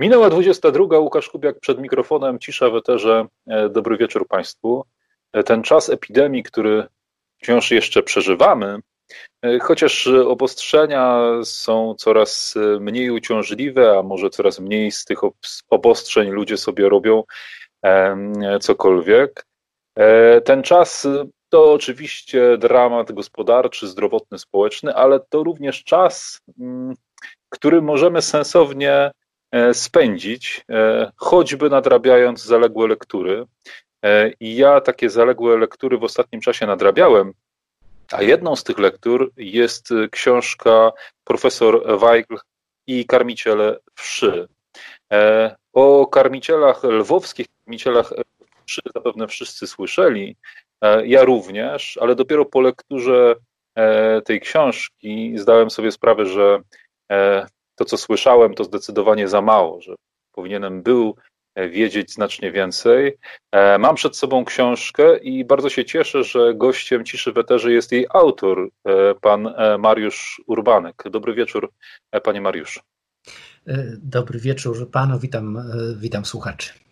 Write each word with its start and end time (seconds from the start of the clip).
Minęła 0.00 0.30
22. 0.30 0.98
Łukasz 0.98 1.28
Kubiak 1.28 1.60
przed 1.60 1.78
mikrofonem, 1.78 2.38
cisza 2.38 2.70
w 2.70 2.76
eterze. 2.76 3.26
E, 3.46 3.68
dobry 3.68 3.96
wieczór 3.96 4.26
Państwu. 4.28 4.84
E, 5.32 5.42
ten 5.42 5.62
czas 5.62 5.90
epidemii, 5.90 6.42
który 6.42 6.86
wciąż 7.42 7.70
jeszcze 7.70 8.02
przeżywamy, 8.02 8.78
e, 9.42 9.58
chociaż 9.58 10.06
obostrzenia 10.06 11.22
są 11.44 11.94
coraz 11.94 12.54
mniej 12.80 13.10
uciążliwe, 13.10 13.98
a 13.98 14.02
może 14.02 14.30
coraz 14.30 14.60
mniej 14.60 14.92
z 14.92 15.04
tych 15.04 15.18
obostrzeń 15.70 16.30
ludzie 16.30 16.56
sobie 16.56 16.88
robią 16.88 17.22
cokolwiek. 18.60 19.46
Ten 20.44 20.62
czas 20.62 21.08
to 21.48 21.72
oczywiście 21.72 22.58
dramat 22.58 23.12
gospodarczy, 23.12 23.88
zdrowotny, 23.88 24.38
społeczny, 24.38 24.94
ale 24.94 25.20
to 25.28 25.44
również 25.44 25.84
czas, 25.84 26.40
mm, 26.60 26.94
który 27.48 27.82
możemy 27.82 28.22
sensownie 28.22 29.10
spędzić, 29.72 30.64
e, 30.70 31.12
choćby 31.16 31.70
nadrabiając 31.70 32.44
zaległe 32.44 32.88
lektury. 32.88 33.44
E, 34.04 34.30
I 34.40 34.56
ja 34.56 34.80
takie 34.80 35.10
zaległe 35.10 35.58
lektury 35.58 35.98
w 35.98 36.04
ostatnim 36.04 36.40
czasie 36.40 36.66
nadrabiałem, 36.66 37.32
a 38.12 38.22
jedną 38.22 38.56
z 38.56 38.64
tych 38.64 38.78
lektur 38.78 39.32
jest 39.36 39.88
książka 40.10 40.92
profesor 41.24 41.98
Weigl 42.00 42.36
i 42.86 43.06
karmiciele 43.06 43.78
wszy. 43.94 44.48
O 45.72 46.06
karmicielach 46.06 46.84
lwowskich, 46.84 47.46
karmicielach 47.64 48.12
wszy 48.66 48.80
zapewne 48.94 49.28
wszyscy 49.28 49.66
słyszeli, 49.66 50.36
ja 51.04 51.24
również, 51.24 51.98
ale 52.00 52.14
dopiero 52.14 52.44
po 52.44 52.60
lekturze 52.60 53.34
tej 54.24 54.40
książki 54.40 55.32
zdałem 55.36 55.70
sobie 55.70 55.92
sprawę, 55.92 56.26
że 56.26 56.60
to, 57.78 57.84
co 57.84 57.96
słyszałem, 57.96 58.54
to 58.54 58.64
zdecydowanie 58.64 59.28
za 59.28 59.42
mało, 59.42 59.80
że 59.80 59.94
powinienem 60.32 60.82
był 60.82 61.14
e, 61.54 61.68
wiedzieć 61.68 62.12
znacznie 62.12 62.52
więcej. 62.52 63.18
E, 63.52 63.78
mam 63.78 63.94
przed 63.94 64.16
sobą 64.16 64.44
książkę 64.44 65.18
i 65.18 65.44
bardzo 65.44 65.68
się 65.68 65.84
cieszę, 65.84 66.24
że 66.24 66.54
gościem 66.54 67.04
Ciszy 67.04 67.32
Weterzy 67.32 67.72
jest 67.72 67.92
jej 67.92 68.06
autor, 68.14 68.68
e, 68.84 69.14
pan 69.14 69.54
Mariusz 69.78 70.42
Urbanek. 70.46 71.02
Dobry 71.10 71.34
wieczór, 71.34 71.72
panie 72.24 72.40
Mariuszu. 72.40 72.80
Dobry 73.98 74.38
wieczór 74.38 74.90
panu, 74.90 75.18
witam, 75.18 75.58
witam 75.96 76.24
słuchaczy. 76.24 76.87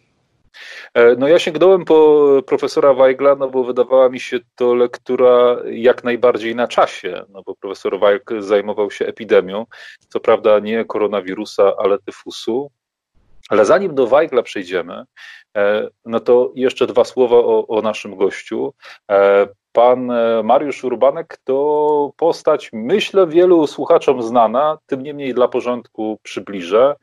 E, 0.94 1.16
no 1.16 1.28
ja 1.28 1.38
sięgnąłem 1.38 1.84
po 1.84 2.24
profesora 2.46 2.94
Weigla, 2.94 3.34
no 3.34 3.48
bo 3.48 3.64
wydawała 3.64 4.08
mi 4.08 4.20
się 4.20 4.38
to 4.54 4.74
lektura 4.74 5.56
jak 5.70 6.04
najbardziej 6.04 6.54
na 6.54 6.68
czasie, 6.68 7.24
no 7.28 7.42
bo 7.42 7.54
profesor 7.54 8.00
Weigl 8.00 8.40
zajmował 8.40 8.90
się 8.90 9.06
epidemią, 9.06 9.66
co 10.08 10.20
prawda 10.20 10.58
nie 10.58 10.84
koronawirusa, 10.84 11.72
ale 11.78 11.98
tyfusu. 11.98 12.70
Ale 13.48 13.64
zanim 13.64 13.94
do 13.94 14.06
Weigla 14.06 14.42
przejdziemy, 14.42 15.04
e, 15.56 15.88
no 16.04 16.20
to 16.20 16.52
jeszcze 16.54 16.86
dwa 16.86 17.04
słowa 17.04 17.36
o, 17.36 17.66
o 17.66 17.82
naszym 17.82 18.16
gościu. 18.16 18.74
E, 19.10 19.48
pan 19.72 20.12
Mariusz 20.44 20.84
Urbanek 20.84 21.38
to 21.44 22.12
postać, 22.16 22.70
myślę, 22.72 23.26
wielu 23.26 23.66
słuchaczom 23.66 24.22
znana, 24.22 24.78
tym 24.86 25.02
niemniej 25.02 25.34
dla 25.34 25.48
porządku 25.48 26.18
przybliżę 26.22 26.94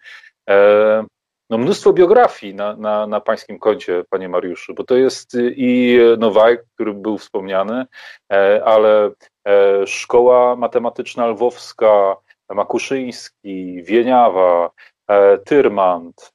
no, 1.50 1.58
mnóstwo 1.58 1.94
biografii 1.94 2.56
na, 2.56 2.76
na, 2.76 3.08
na 3.08 3.20
pańskim 3.20 3.60
koncie, 3.60 4.04
panie 4.10 4.30
Mariuszu, 4.30 4.74
bo 4.74 4.84
to 4.84 4.96
jest 4.96 5.38
i 5.40 5.98
Nowak, 6.18 6.66
który 6.76 6.94
był 6.94 7.18
wspomniany, 7.18 7.86
e, 8.32 8.64
ale 8.66 9.12
e, 9.48 9.88
szkoła 9.88 10.56
matematyczna 10.56 11.28
lwowska, 11.28 12.16
Makuszyński, 12.50 13.84
Wieniawa, 13.84 14.72
e, 15.08 15.38
Tyrmant, 15.38 16.34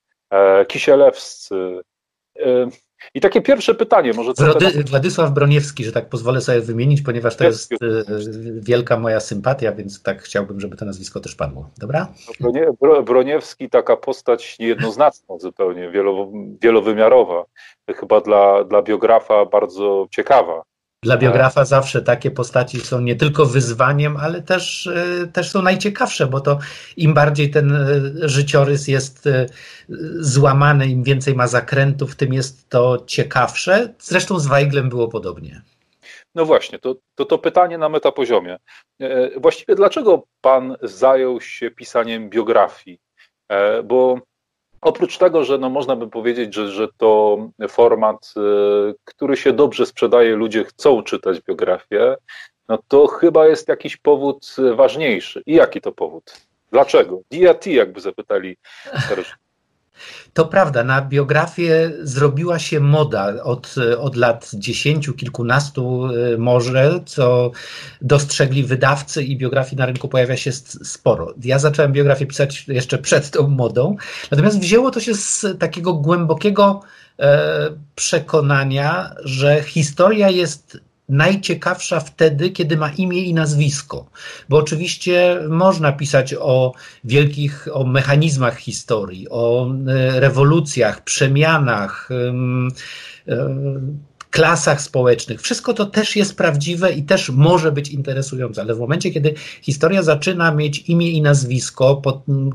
Kisielewscy, 0.69 1.81
i 3.15 3.21
takie 3.21 3.41
pierwsze 3.41 3.75
pytanie, 3.75 4.13
może 4.13 4.35
co 4.35 4.45
Wrody, 4.45 4.85
Władysław 4.85 5.31
Broniewski, 5.31 5.85
że 5.85 5.93
tak 5.93 6.09
pozwolę 6.09 6.41
sobie 6.41 6.61
wymienić, 6.61 7.03
ponieważ 7.03 7.37
to 7.37 7.45
jest, 7.45 7.71
jest 8.09 8.61
wielka 8.61 8.99
moja 8.99 9.21
sympatia, 9.21 9.73
więc 9.73 10.03
tak 10.03 10.23
chciałbym, 10.23 10.61
żeby 10.61 10.77
to 10.77 10.85
nazwisko 10.85 11.21
też 11.21 11.35
padło. 11.35 11.71
Dobra? 11.79 12.09
Broniewski, 13.05 13.71
taka 13.71 13.97
postać 13.97 14.59
niejednoznaczna 14.59 15.39
zupełnie, 15.39 15.93
wielowymiarowa. 16.63 17.45
Chyba 17.97 18.21
dla, 18.21 18.65
dla 18.65 18.83
biografa 18.83 19.45
bardzo 19.45 20.07
ciekawa. 20.11 20.63
Dla 21.03 21.17
biografa 21.17 21.65
zawsze 21.65 22.03
takie 22.03 22.31
postaci 22.31 22.81
są 22.81 23.01
nie 23.01 23.17
tylko 23.17 23.47
wyzwaniem, 23.47 24.17
ale 24.17 24.43
też, 24.43 24.87
e, 24.87 25.27
też 25.27 25.51
są 25.51 25.63
najciekawsze, 25.63 26.27
bo 26.27 26.41
to 26.41 26.59
im 26.97 27.15
bardziej 27.15 27.51
ten 27.51 27.73
e, 27.73 28.29
życiorys 28.29 28.89
jest 28.89 29.27
e, 29.27 29.47
złamany, 30.19 30.87
im 30.87 31.03
więcej 31.03 31.35
ma 31.35 31.47
zakrętów, 31.47 32.17
tym 32.17 32.33
jest 32.33 32.69
to 32.69 33.05
ciekawsze. 33.07 33.95
Zresztą 33.99 34.39
z 34.39 34.47
Weiglem 34.47 34.89
było 34.89 35.09
podobnie. 35.09 35.63
No 36.35 36.45
właśnie, 36.45 36.79
to, 36.79 36.95
to, 37.15 37.25
to 37.25 37.39
pytanie 37.39 37.79
na 37.79 37.89
metapoziomie. 37.89 38.57
Właściwie 39.37 39.75
dlaczego 39.75 40.23
pan 40.41 40.77
zajął 40.83 41.41
się 41.41 41.71
pisaniem 41.71 42.31
biografii? 42.31 42.99
Bo 43.85 44.21
Oprócz 44.81 45.19
tego, 45.19 45.45
że 45.45 45.59
no 45.59 45.71
można 45.71 45.97
by 45.97 46.09
powiedzieć, 46.09 46.55
że, 46.55 46.69
że 46.69 46.89
to 46.97 47.39
format, 47.69 48.35
y, 48.37 48.95
który 49.05 49.37
się 49.37 49.53
dobrze 49.53 49.87
sprzedaje, 49.87 50.37
ludzie 50.37 50.65
chcą 50.65 51.03
czytać 51.03 51.41
biografię, 51.41 52.17
no 52.69 52.79
to 52.89 53.07
chyba 53.07 53.47
jest 53.47 53.69
jakiś 53.69 53.97
powód 53.97 54.57
ważniejszy. 54.75 55.43
I 55.47 55.55
jaki 55.55 55.81
to 55.81 55.93
powód? 55.93 56.33
Dlaczego? 56.73 57.21
DIT, 57.31 57.67
jakby 57.67 58.01
zapytali 58.01 58.57
starożytni. 59.05 59.48
To 60.33 60.45
prawda, 60.45 60.85
na 60.85 61.03
biografię 61.03 61.93
zrobiła 62.03 62.59
się 62.59 62.81
moda 62.81 63.43
od, 63.43 63.75
od 63.99 64.17
lat 64.17 64.51
dziesięciu, 64.55 65.15
kilkunastu 65.15 66.07
y, 66.35 66.39
może, 66.39 67.01
co 67.07 67.51
dostrzegli 68.03 68.65
wydawcy 68.65 69.23
i 69.23 69.37
biografii 69.37 69.77
na 69.77 69.87
rynku 69.87 70.09
pojawia 70.09 70.37
się 70.37 70.53
sporo. 70.53 71.35
Ja 71.45 71.59
zacząłem 71.59 71.93
biografię 71.93 72.27
pisać 72.27 72.65
jeszcze 72.69 72.99
przed 72.99 73.31
tą 73.31 73.49
modą, 73.49 73.97
natomiast 74.31 74.61
wzięło 74.61 74.91
to 74.91 75.01
się 75.01 75.15
z 75.15 75.47
takiego 75.59 75.95
głębokiego 75.95 76.81
e, 77.19 77.71
przekonania, 77.95 79.15
że 79.25 79.63
historia 79.63 80.31
jest 80.31 80.88
najciekawsza 81.09 82.01
wtedy, 82.01 82.51
kiedy 82.51 82.77
ma 82.77 82.91
imię 82.91 83.23
i 83.23 83.35
nazwisko. 83.35 84.11
Bo 84.49 84.57
oczywiście 84.57 85.41
można 85.49 85.93
pisać 85.93 86.35
o 86.35 86.73
wielkich, 87.05 87.69
o 87.73 87.85
mechanizmach 87.85 88.59
historii, 88.59 89.27
o 89.31 89.71
e, 89.71 90.21
rewolucjach, 90.21 91.05
przemianach, 91.05 92.09
e, 93.29 93.35
klasach 94.31 94.81
społecznych. 94.81 95.43
Wszystko 95.43 95.75
to 95.75 95.87
też 95.87 96.17
jest 96.17 96.37
prawdziwe 96.37 96.93
i 96.93 97.03
też 97.03 97.31
może 97.31 97.73
być 97.73 97.91
interesujące, 97.91 98.61
ale 98.61 98.75
w 98.75 98.79
momencie, 98.79 99.11
kiedy 99.11 99.35
historia 99.63 100.03
zaczyna 100.03 100.55
mieć 100.55 100.89
imię 100.89 101.11
i 101.11 101.23
nazwisko, 101.23 102.03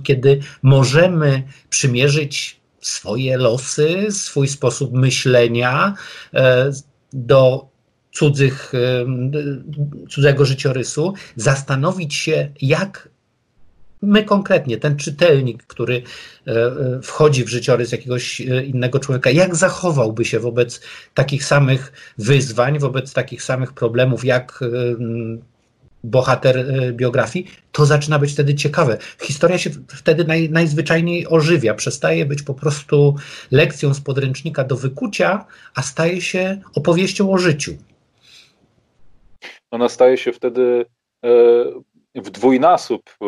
kiedy 0.03 0.39
możemy 0.61 1.43
przymierzyć 1.69 2.59
swoje 2.81 3.37
losy, 3.37 4.07
swój 4.11 4.47
sposób 4.47 4.93
myślenia 4.93 5.93
e, 6.33 6.71
do 7.13 7.72
cudzych, 8.13 8.73
cudzego 10.09 10.45
życiorysu, 10.45 11.13
zastanowić 11.35 12.15
się, 12.15 12.49
jak 12.61 13.09
my 14.03 14.23
konkretnie, 14.23 14.77
ten 14.77 14.97
czytelnik, 14.97 15.63
który 15.63 16.01
e, 16.47 16.51
e, 16.51 16.99
wchodzi 17.03 17.43
w 17.43 17.49
życiorys 17.49 17.91
jakiegoś 17.91 18.41
e, 18.41 18.63
innego 18.63 18.99
człowieka, 18.99 19.29
jak 19.29 19.55
zachowałby 19.55 20.25
się 20.25 20.39
wobec 20.39 20.81
takich 21.13 21.45
samych 21.45 22.13
wyzwań, 22.17 22.79
wobec 22.79 23.13
takich 23.13 23.43
samych 23.43 23.73
problemów, 23.73 24.25
jak 24.25 24.59
bohater 26.03 26.65
biografii, 26.93 27.47
to 27.71 27.85
zaczyna 27.85 28.19
być 28.19 28.31
wtedy 28.31 28.55
ciekawe. 28.55 28.97
Historia 29.21 29.57
się 29.57 29.69
wtedy 29.87 30.25
naj, 30.25 30.49
najzwyczajniej 30.49 31.27
ożywia, 31.27 31.73
przestaje 31.73 32.25
być 32.25 32.41
po 32.41 32.53
prostu 32.53 33.15
lekcją 33.51 33.93
z 33.93 34.01
podręcznika 34.01 34.63
do 34.63 34.75
wykucia, 34.75 35.45
a 35.75 35.81
staje 35.81 36.21
się 36.21 36.61
opowieścią 36.75 37.31
o 37.31 37.37
życiu 37.37 37.77
ona 39.73 39.89
staje 39.89 40.17
się 40.17 40.31
wtedy 40.31 40.85
e, 41.23 41.29
w 42.15 42.29
dwójnasób 42.29 43.09
e, 43.09 43.25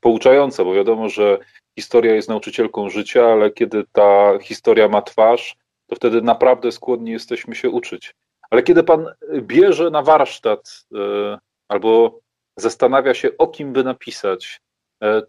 pouczająca, 0.00 0.64
bo 0.64 0.74
wiadomo, 0.74 1.08
że 1.08 1.38
historia 1.78 2.14
jest 2.14 2.28
nauczycielką 2.28 2.90
życia, 2.90 3.26
ale 3.26 3.50
kiedy 3.50 3.84
ta 3.92 4.38
historia 4.42 4.88
ma 4.88 5.02
twarz, 5.02 5.56
to 5.86 5.96
wtedy 5.96 6.22
naprawdę 6.22 6.72
skłonni 6.72 7.10
jesteśmy 7.10 7.54
się 7.54 7.70
uczyć. 7.70 8.14
Ale 8.50 8.62
kiedy 8.62 8.82
pan 8.82 9.06
bierze 9.42 9.90
na 9.90 10.02
warsztat 10.02 10.84
e, 10.94 11.38
albo 11.68 12.20
zastanawia 12.56 13.14
się, 13.14 13.30
o 13.38 13.48
kim 13.48 13.72
by 13.72 13.84
napisać, 13.84 14.60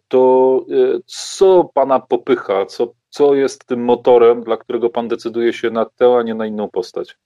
to 0.07 0.66
co 1.06 1.69
pana 1.74 2.00
popycha, 2.00 2.66
co, 2.66 2.94
co 3.10 3.36
jest 3.36 3.66
tym 3.66 3.84
motorem, 3.84 4.44
dla 4.44 4.57
którego 4.57 4.89
pan 4.89 5.07
decyduje 5.07 5.54
się 5.54 5.69
na 5.69 5.86
tę, 5.86 6.16
a 6.18 6.24
nie 6.24 6.36
na 6.36 6.45
inną 6.45 6.69
postać? 6.69 7.18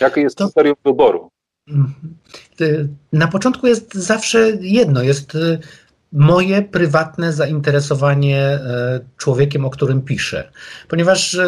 Jakie 0.00 0.20
jest 0.20 0.38
kryterium 0.38 0.76
wyboru? 0.84 1.30
Na 3.12 3.28
początku 3.28 3.66
jest 3.66 3.94
zawsze 3.94 4.50
jedno, 4.60 5.02
jest 5.02 5.34
y, 5.34 5.58
moje 6.12 6.62
prywatne 6.62 7.32
zainteresowanie 7.32 8.40
e, 8.40 9.00
człowiekiem, 9.16 9.64
o 9.64 9.70
którym 9.70 10.02
piszę. 10.02 10.50
Ponieważ 10.88 11.38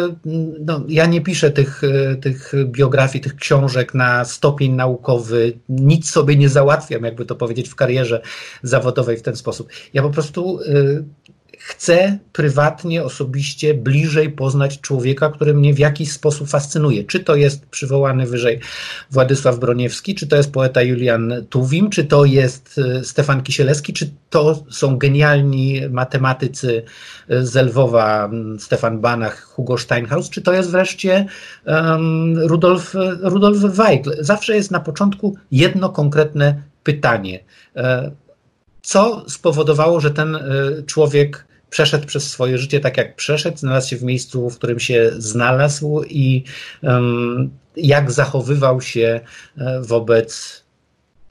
no, 0.65 0.83
ja 0.87 1.05
nie 1.05 1.21
piszę 1.21 1.51
tych, 1.51 1.81
tych 2.21 2.53
biografii, 2.65 3.23
tych 3.23 3.35
książek 3.35 3.93
na 3.93 4.25
stopień 4.25 4.71
naukowy, 4.71 5.53
nic 5.69 6.09
sobie 6.09 6.35
nie 6.35 6.49
załatwiam, 6.49 7.03
jakby 7.03 7.25
to 7.25 7.35
powiedzieć, 7.35 7.69
w 7.69 7.75
karierze 7.75 8.21
zawodowej 8.63 9.17
w 9.17 9.21
ten 9.21 9.35
sposób. 9.35 9.69
Ja 9.93 10.01
po 10.01 10.09
prostu 10.09 10.59
chcę 11.59 12.17
prywatnie, 12.33 13.03
osobiście, 13.03 13.73
bliżej 13.73 14.29
poznać 14.29 14.81
człowieka, 14.81 15.29
który 15.29 15.53
mnie 15.53 15.73
w 15.73 15.79
jakiś 15.79 16.11
sposób 16.11 16.49
fascynuje. 16.49 17.03
Czy 17.03 17.19
to 17.19 17.35
jest 17.35 17.65
przywołany 17.65 18.25
wyżej 18.25 18.59
Władysław 19.11 19.59
Broniewski, 19.59 20.15
czy 20.15 20.27
to 20.27 20.35
jest 20.35 20.51
poeta 20.51 20.81
Julian 20.81 21.33
Tuwim, 21.49 21.89
czy 21.89 22.05
to 22.05 22.25
jest 22.25 22.79
e, 22.97 23.03
Stefan 23.03 23.43
Kisielewski, 23.43 23.93
czy 23.93 24.11
to 24.29 24.63
są 24.69 24.97
genialni 24.97 25.81
matematycy 25.89 26.83
z 27.29 27.55
Lwowa, 27.55 28.29
Stefan 28.59 28.99
Banach, 28.99 29.43
Hugo 29.43 29.77
Steinhaus, 29.77 30.29
czy 30.29 30.41
to 30.41 30.53
jest 30.53 30.71
wreszcie 30.71 31.25
um, 31.65 32.37
Rudolf, 32.37 32.95
Rudolf 33.21 33.57
Weigl. 33.57 34.11
Zawsze 34.19 34.55
jest 34.55 34.71
na 34.71 34.79
początku 34.79 35.35
jedno 35.51 35.89
konkretne 35.89 36.61
pytanie. 36.83 37.39
E, 37.75 38.11
co 38.81 39.29
spowodowało, 39.29 39.99
że 39.99 40.11
ten 40.11 40.35
e, 40.35 40.41
człowiek 40.85 41.48
przeszedł 41.69 42.07
przez 42.07 42.31
swoje 42.31 42.57
życie 42.57 42.79
tak, 42.79 42.97
jak 42.97 43.15
przeszedł, 43.15 43.57
znalazł 43.57 43.89
się 43.89 43.97
w 43.97 44.03
miejscu, 44.03 44.49
w 44.49 44.57
którym 44.57 44.79
się 44.79 45.11
znalazł 45.17 46.03
i 46.03 46.43
um, 46.83 47.49
jak 47.75 48.11
zachowywał 48.11 48.81
się 48.81 49.19
e, 49.57 49.81
wobec 49.81 50.63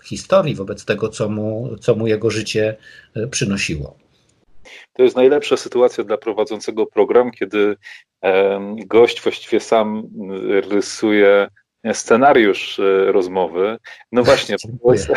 historii, 0.05 0.55
wobec 0.55 0.85
tego, 0.85 1.09
co 1.09 1.29
mu, 1.29 1.77
co 1.81 1.95
mu 1.95 2.07
jego 2.07 2.31
życie 2.31 2.77
e, 3.17 3.27
przynosiło. 3.27 3.97
To 4.93 5.03
jest 5.03 5.17
najlepsza 5.17 5.57
sytuacja 5.57 6.05
dla 6.05 6.19
prowadzącego 6.19 6.87
program, 6.87 7.31
kiedy 7.31 7.77
gość 8.87 9.23
właściwie 9.23 9.61
sam 9.61 10.09
rysuje 10.71 11.49
scenariusz 11.93 12.79
e, 12.79 13.13
rozmowy. 13.13 13.77
No 14.13 14.23
właśnie, 14.23 14.57
to 14.85 14.93
jest, 14.93 15.11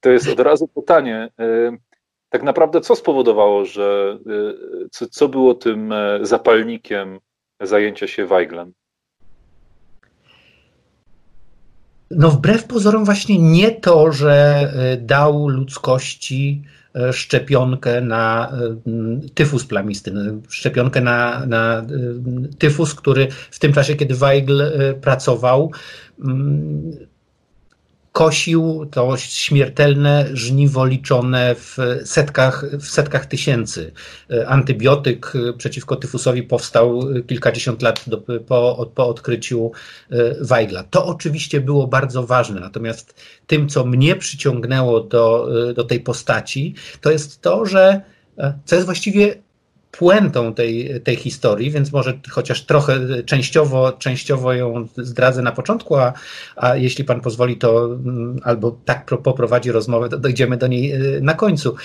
to 0.00 0.10
jest 0.10 0.28
od 0.28 0.40
razu 0.40 0.68
pytanie 0.68 1.28
tak 2.34 2.42
naprawdę 2.42 2.80
co 2.80 2.96
spowodowało, 2.96 3.64
że 3.64 4.18
y, 4.84 4.88
co, 4.90 5.06
co 5.06 5.28
było 5.28 5.54
tym 5.54 5.92
e, 5.92 6.18
zapalnikiem 6.22 7.20
zajęcia 7.60 8.06
się 8.06 8.26
Weiglem? 8.26 8.72
No 12.10 12.30
wbrew 12.30 12.64
pozorom 12.64 13.04
właśnie 13.04 13.38
nie 13.38 13.70
to, 13.70 14.12
że 14.12 14.32
e, 14.32 14.96
dał 14.96 15.48
ludzkości 15.48 16.62
e, 16.94 17.12
szczepionkę 17.12 18.00
na 18.00 18.52
tyfus 19.34 19.66
plamisty, 19.66 20.12
szczepionkę 20.48 21.00
na, 21.00 21.46
na 21.46 21.86
tyfus, 22.58 22.94
który 22.94 23.28
w 23.50 23.58
tym 23.58 23.72
czasie, 23.72 23.94
kiedy 23.94 24.14
Weigl 24.14 24.62
pracował, 25.00 25.70
kosił 28.14 28.86
to 28.90 29.16
śmiertelne 29.16 30.26
żniwo 30.32 30.86
liczone 30.86 31.54
w 31.54 31.76
setkach, 32.04 32.64
w 32.80 32.86
setkach 32.86 33.26
tysięcy. 33.26 33.92
Antybiotyk 34.46 35.32
przeciwko 35.58 35.96
tyfusowi 35.96 36.42
powstał 36.42 37.00
kilkadziesiąt 37.26 37.82
lat 37.82 38.04
do, 38.06 38.18
po, 38.46 38.90
po 38.94 39.08
odkryciu 39.08 39.72
e, 40.10 40.34
Weigla. 40.40 40.84
To 40.84 41.06
oczywiście 41.06 41.60
było 41.60 41.86
bardzo 41.86 42.26
ważne, 42.26 42.60
natomiast 42.60 43.14
tym, 43.46 43.68
co 43.68 43.84
mnie 43.84 44.16
przyciągnęło 44.16 45.00
do, 45.00 45.48
e, 45.70 45.74
do 45.74 45.84
tej 45.84 46.00
postaci, 46.00 46.74
to 47.00 47.10
jest 47.10 47.40
to, 47.40 47.66
że 47.66 48.00
e, 48.38 48.58
co 48.64 48.74
jest 48.74 48.86
właściwie 48.86 49.43
puentą 49.98 50.54
tej, 50.54 51.00
tej 51.00 51.16
historii, 51.16 51.70
więc 51.70 51.92
może 51.92 52.18
chociaż 52.30 52.62
trochę 52.62 53.22
częściowo, 53.22 53.92
częściowo 53.92 54.52
ją 54.52 54.88
zdradzę 54.96 55.42
na 55.42 55.52
początku, 55.52 55.96
a, 55.96 56.12
a 56.56 56.76
jeśli 56.76 57.04
pan 57.04 57.20
pozwoli, 57.20 57.56
to 57.56 57.84
mm, 57.84 58.40
albo 58.44 58.78
tak 58.84 59.10
poprowadzi 59.22 59.72
rozmowę, 59.72 60.08
to 60.08 60.18
dojdziemy 60.18 60.56
do 60.56 60.66
niej 60.66 60.92
e, 60.92 60.98
na 61.20 61.34
końcu. 61.34 61.76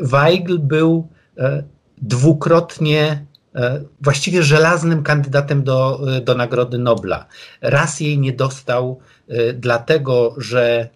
Weigl 0.00 0.58
był 0.58 1.08
e, 1.38 1.62
dwukrotnie 1.98 3.26
e, 3.54 3.80
właściwie 4.00 4.42
żelaznym 4.42 5.02
kandydatem 5.02 5.62
do, 5.62 6.00
do 6.24 6.34
Nagrody 6.34 6.78
Nobla. 6.78 7.26
Raz 7.60 8.00
jej 8.00 8.18
nie 8.18 8.32
dostał, 8.32 9.00
dlatego 9.54 10.34
że 10.38 10.88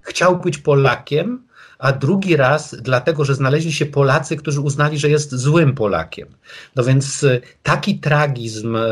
chciał 0.00 0.38
być 0.38 0.58
Polakiem, 0.58 1.44
a 1.78 1.92
drugi 1.92 2.36
raz 2.36 2.76
dlatego, 2.82 3.24
że 3.24 3.34
znaleźli 3.34 3.72
się 3.72 3.86
Polacy, 3.86 4.36
którzy 4.36 4.60
uznali, 4.60 4.98
że 4.98 5.10
jest 5.10 5.34
złym 5.34 5.74
Polakiem. 5.74 6.28
No 6.76 6.84
więc 6.84 7.24
e, 7.24 7.40
taki 7.62 7.98
tragizm 7.98 8.76
e, 8.76 8.82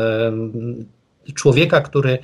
człowieka, 1.33 1.81
który 1.81 2.19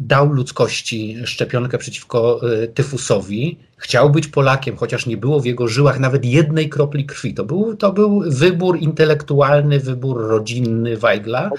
dał 0.00 0.32
ludzkości 0.32 1.16
szczepionkę 1.24 1.78
przeciwko 1.78 2.40
e, 2.62 2.66
tyfusowi, 2.68 3.58
chciał 3.76 4.10
być 4.10 4.28
Polakiem, 4.28 4.76
chociaż 4.76 5.06
nie 5.06 5.16
było 5.16 5.40
w 5.40 5.44
jego 5.44 5.68
żyłach 5.68 6.00
nawet 6.00 6.24
jednej 6.24 6.68
kropli 6.68 7.06
krwi. 7.06 7.34
To 7.34 7.44
był, 7.44 7.76
to 7.76 7.92
był 7.92 8.22
wybór 8.26 8.78
intelektualny, 8.78 9.80
wybór 9.80 10.28
rodzinny 10.28 10.96
Weigla. 10.96 11.50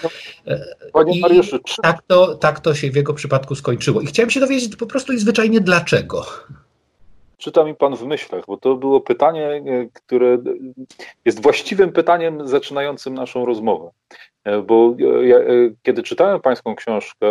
Panie 0.93 1.19
Mariuszu, 1.19 1.59
tak, 1.83 2.01
to, 2.07 2.35
tak 2.35 2.59
to 2.59 2.75
się 2.75 2.91
w 2.91 2.95
jego 2.95 3.13
przypadku 3.13 3.55
skończyło. 3.55 4.01
I 4.01 4.05
chciałem 4.05 4.29
się 4.29 4.39
dowiedzieć 4.39 4.75
po 4.75 4.85
prostu 4.85 5.13
i 5.13 5.19
zwyczajnie 5.19 5.61
dlaczego 5.61 6.25
czyta 7.37 7.63
mi 7.63 7.75
pan 7.75 7.95
w 7.95 8.05
myślach, 8.05 8.43
bo 8.47 8.57
to 8.57 8.75
było 8.75 9.01
pytanie, 9.01 9.47
e, 9.47 9.61
które 9.93 10.37
jest 11.25 11.41
właściwym 11.41 11.91
pytaniem 11.91 12.47
zaczynającym 12.47 13.13
naszą 13.13 13.45
rozmowę. 13.45 13.91
E, 14.43 14.61
bo 14.61 14.95
ja, 15.21 15.37
e, 15.37 15.43
kiedy 15.83 16.03
czytałem 16.03 16.41
pańską 16.41 16.75
książkę, 16.75 17.27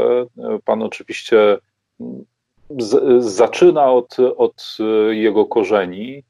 pan 0.64 0.82
oczywiście 0.82 1.58
z, 2.78 3.24
zaczyna 3.24 3.92
od, 3.92 4.16
od 4.36 4.76
jego 5.10 5.46
korzeni. 5.46 6.22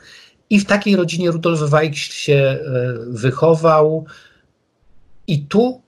I 0.49 0.59
w 0.59 0.65
takiej 0.65 0.95
rodzinie 0.95 1.31
Rudolf 1.31 1.59
Weigl 1.59 1.95
się 1.95 2.59
wychował. 3.07 4.05
I 5.27 5.45
tu, 5.45 5.81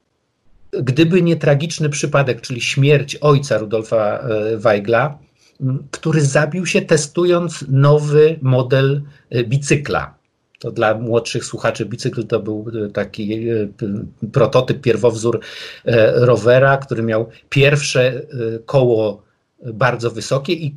gdyby 0.71 1.21
nie 1.21 1.35
tragiczny 1.35 1.89
przypadek, 1.89 2.41
czyli 2.41 2.61
śmierć 2.61 3.15
ojca 3.15 3.57
Rudolfa 3.57 4.23
Weigla, 4.55 5.17
który 5.91 6.21
zabił 6.21 6.65
się 6.65 6.81
testując 6.81 7.65
nowy 7.69 8.39
model 8.41 9.01
e, 9.29 9.43
bicykla. 9.43 10.18
To 10.59 10.71
dla 10.71 10.93
młodszych 10.93 11.45
słuchaczy 11.45 11.85
bicykl 11.85 12.27
to 12.27 12.39
był 12.39 12.65
taki 12.93 13.47
prototyp, 14.33 14.81
pierwowzór 14.81 15.39
rowera, 16.15 16.77
który 16.77 17.03
miał 17.03 17.29
pierwsze 17.49 18.21
koło 18.65 19.23
bardzo 19.73 20.11
wysokie 20.11 20.53
i 20.53 20.75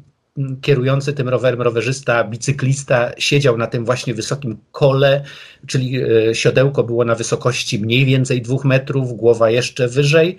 kierujący 0.61 1.13
tym 1.13 1.29
rowerem 1.29 1.63
rowerzysta, 1.63 2.25
bicyklista 2.25 3.13
siedział 3.19 3.59
na 3.59 3.67
tym 3.67 3.85
właśnie 3.85 4.15
wysokim 4.15 4.57
kole, 4.73 5.25
czyli 5.67 6.03
e, 6.03 6.35
siodełko 6.35 6.83
było 6.85 7.05
na 7.05 7.15
wysokości 7.15 7.79
mniej 7.79 8.05
więcej 8.05 8.43
dwóch 8.43 8.65
metrów, 8.65 9.13
głowa 9.13 9.51
jeszcze 9.51 9.89
wyżej. 9.89 10.37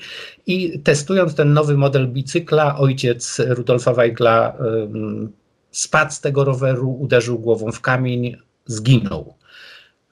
I 0.47 0.79
testując 0.79 1.35
ten 1.35 1.53
nowy 1.53 1.77
model 1.77 2.07
bicykla, 2.07 2.77
ojciec 2.77 3.41
Rudolfa 3.47 3.93
Weigla 3.93 4.57
spadł 5.71 6.11
z 6.11 6.21
tego 6.21 6.43
roweru, 6.43 6.97
uderzył 6.99 7.39
głową 7.39 7.71
w 7.71 7.81
kamień, 7.81 8.37
zginął. 8.65 9.33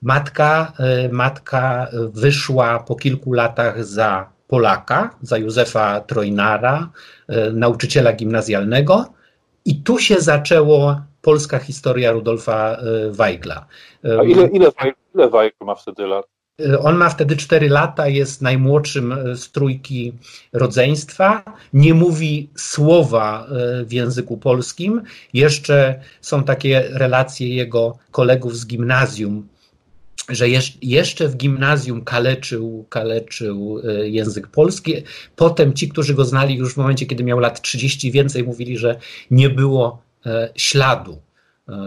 Matka, 0.02 0.74
e, 0.80 1.10
matka 1.10 1.88
wyszła 2.14 2.80
po 2.80 2.96
kilku 2.96 3.34
latach 3.34 3.86
za 3.86 4.30
Polaka, 4.48 5.16
za 5.22 5.38
Józefa 5.38 6.02
Trojnara, 6.02 6.90
e, 7.28 7.52
nauczyciela 7.52 8.14
gimnazjalnego, 8.14 9.06
i 9.66 9.84
tu 9.84 10.00
się 10.00 10.20
zaczęło 10.20 11.02
polska 11.22 11.60
historia 11.60 12.12
Rudolfa 12.12 12.76
e, 12.76 13.12
Weigla. 13.12 13.66
A 14.04 14.24
ile, 14.24 14.48
ile, 14.48 14.72
ile 15.16 15.30
Weigl 15.30 15.66
ma 15.66 15.76
wtedy 15.76 16.08
lat? 16.08 16.26
E, 16.60 16.80
on 16.80 16.96
ma 16.96 17.10
wtedy 17.10 17.36
4 17.36 17.70
lata, 17.70 18.08
jest 18.08 18.42
najmłodszym 18.42 19.12
e, 19.12 19.36
z 19.36 19.52
trójki 19.52 20.14
rodzeństwa, 20.54 21.44
nie 21.74 21.94
mówi 21.94 22.50
słowa 22.56 23.48
w 23.86 23.94
języku 23.94 24.38
polskim. 24.38 25.02
Jeszcze 25.34 26.00
są 26.22 26.44
takie 26.44 26.84
relacje 26.90 27.56
jego 27.56 27.98
kolegów 28.12 28.58
z 28.58 28.68
gimnazjum, 28.68 29.48
że 30.30 30.46
jeszcze 30.82 31.28
w 31.28 31.38
gimnazjum 31.38 32.04
kaleczył, 32.04 32.86
kaleczył 32.90 33.82
język 34.04 34.48
polski. 34.48 34.94
Potem 35.36 35.74
ci, 35.74 35.90
którzy 35.90 36.14
go 36.14 36.26
znali 36.26 36.56
już 36.56 36.74
w 36.74 36.78
momencie, 36.78 37.06
kiedy 37.06 37.24
miał 37.24 37.40
lat 37.40 37.62
30 37.62 38.12
więcej, 38.12 38.44
mówili, 38.44 38.78
że 38.78 39.00
nie 39.32 39.50
było 39.50 40.02
śladu, 40.56 41.22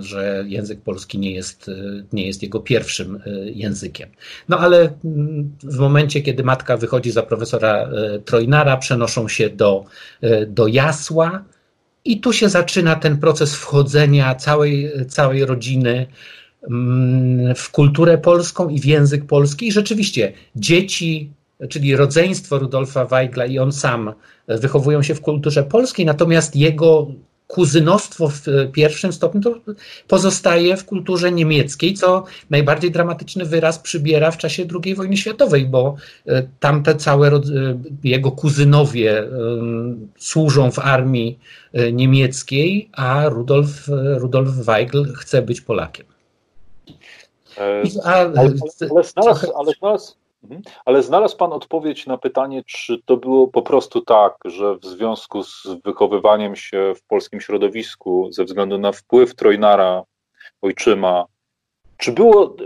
że 0.01 0.45
język 0.49 0.81
polski 0.81 1.19
nie 1.19 1.33
jest, 1.33 1.71
nie 2.13 2.27
jest 2.27 2.43
jego 2.43 2.61
pierwszym 2.61 3.23
językiem. 3.55 4.09
No 4.49 4.59
ale 4.59 4.93
mm, 5.05 5.57
w 5.63 5.79
momencie, 5.79 6.23
kiedy 6.23 6.45
matka 6.45 6.77
wychodzi 6.77 7.11
za 7.11 7.23
profesora 7.23 7.89
Trojnara, 8.25 8.77
przenoszą 8.77 9.29
się 9.29 9.51
do, 9.51 9.85
do 10.47 10.67
Jasła 10.67 11.45
i 12.05 12.21
tu 12.21 12.33
się 12.33 12.49
zaczyna 12.49 12.97
ten 12.97 13.19
proces 13.19 13.55
wchodzenia 13.57 14.35
całej, 14.35 14.93
całej 15.09 15.47
rodziny 15.47 16.07
Mm, 16.71 17.55
w 17.55 17.71
kulturę 17.71 18.19
polską 18.19 18.69
i 18.69 18.81
w 18.81 18.85
język 18.85 19.27
polski. 19.27 19.67
I 19.67 19.73
rzeczywiście 19.73 20.33
dzieci, 20.57 21.33
czyli 21.69 21.97
rodzeństwo 21.97 22.59
Rudolfa 22.59 23.05
Weigla 23.05 23.47
i 23.47 23.59
on 23.59 23.73
sam 23.73 24.13
wychowują 24.49 25.03
się 25.03 25.15
w 25.15 25.21
kulturze 25.21 25.63
polskiej, 25.63 26.07
natomiast 26.07 26.57
jego 26.57 27.07
kuzynostwo 27.47 28.29
w 28.29 28.43
pierwszym 28.73 29.13
stopniu 29.13 29.41
to 29.41 29.55
pozostaje 30.09 30.77
w 30.77 30.85
kulturze 30.85 31.33
niemieckiej, 31.33 31.95
co 31.95 32.25
najbardziej 32.51 32.91
dramatyczny 32.91 33.45
wyraz 33.45 33.79
przybiera 33.79 34.31
w 34.31 34.39
czasie 34.39 34.67
II 34.85 34.95
wojny 34.95 35.17
światowej, 35.17 35.67
bo 35.67 35.97
e, 36.27 36.43
tamte 36.61 36.95
całe 36.95 37.29
e, 37.29 37.41
jego 38.05 38.33
kuzynowie 38.33 39.19
e, 39.19 39.29
służą 40.19 40.71
w 40.71 40.79
armii 40.79 41.39
niemieckiej, 41.93 42.89
a 42.93 43.29
Rudolf, 43.29 43.89
Rudolf 44.17 44.51
Weigl 44.51 45.13
chce 45.13 45.43
być 45.43 45.61
Polakiem. 45.61 46.07
E, 47.59 47.83
ale, 48.05 48.33
ale, 48.41 48.49
znalazł, 49.03 49.53
ale, 49.57 49.73
znalazł. 49.81 50.15
Ale 50.85 51.03
znalazł 51.03 51.37
Pan 51.37 51.53
odpowiedź 51.53 52.07
na 52.07 52.19
pytanie, 52.19 52.63
czy 52.67 53.03
to 53.05 53.17
było 53.17 53.49
po 53.49 53.63
prostu 53.63 54.01
tak, 54.01 54.35
że 54.45 54.77
w 54.77 54.85
związku 54.85 55.43
z 55.43 55.67
wychowywaniem 55.85 56.57
się 56.57 56.93
w 56.97 57.03
polskim 57.03 57.41
środowisku, 57.41 58.29
ze 58.33 58.45
względu 58.45 58.79
na 58.79 58.93
wpływ 58.93 59.35
Trojnara, 59.35 60.03
ojczyma, 60.63 61.25
czy, 61.97 62.13
było, 62.13 62.57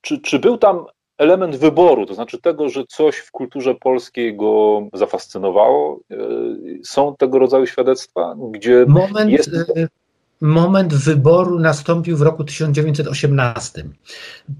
czy, 0.00 0.20
czy 0.20 0.38
był 0.38 0.58
tam 0.58 0.84
element 1.18 1.56
wyboru, 1.56 2.06
to 2.06 2.14
znaczy 2.14 2.40
tego, 2.40 2.68
że 2.68 2.84
coś 2.88 3.16
w 3.16 3.30
kulturze 3.30 3.74
polskiej 3.74 4.36
go 4.36 4.82
zafascynowało? 4.92 6.00
E, 6.10 6.16
są 6.84 7.16
tego 7.16 7.38
rodzaju 7.38 7.66
świadectwa, 7.66 8.36
gdzie 8.50 8.84
Moment, 8.88 9.30
jest... 9.30 9.50
Moment 10.40 10.94
wyboru 10.94 11.58
nastąpił 11.60 12.16
w 12.16 12.22
roku 12.22 12.44
1918. 12.44 13.84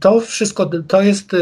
To 0.00 0.21
wszystko, 0.21 0.71
to 0.88 1.02
jest 1.02 1.37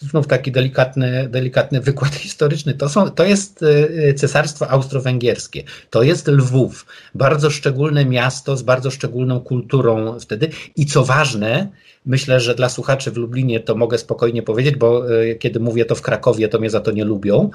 znów 0.00 0.26
taki 0.26 0.52
delikatny, 0.52 1.28
delikatny 1.28 1.80
wykład 1.80 2.14
historyczny. 2.24 2.74
To, 2.74 2.88
są, 2.88 3.10
to 3.10 3.24
jest 3.24 3.62
y, 3.62 4.14
cesarstwo 4.14 4.70
austro-węgierskie. 4.70 5.64
To 5.90 6.02
jest 6.02 6.28
Lwów, 6.28 6.86
bardzo 7.14 7.50
szczególne 7.50 8.04
miasto 8.04 8.56
z 8.56 8.62
bardzo 8.62 8.90
szczególną 8.90 9.40
kulturą 9.40 10.20
wtedy. 10.20 10.50
I 10.76 10.86
co 10.86 11.04
ważne, 11.04 11.68
Myślę, 12.06 12.40
że 12.40 12.54
dla 12.54 12.68
słuchaczy 12.68 13.10
w 13.10 13.16
Lublinie 13.16 13.60
to 13.60 13.74
mogę 13.74 13.98
spokojnie 13.98 14.42
powiedzieć, 14.42 14.76
bo 14.76 15.20
e, 15.20 15.34
kiedy 15.34 15.60
mówię 15.60 15.84
to 15.84 15.94
w 15.94 16.02
Krakowie, 16.02 16.48
to 16.48 16.58
mnie 16.58 16.70
za 16.70 16.80
to 16.80 16.90
nie 16.90 17.04
lubią. 17.04 17.50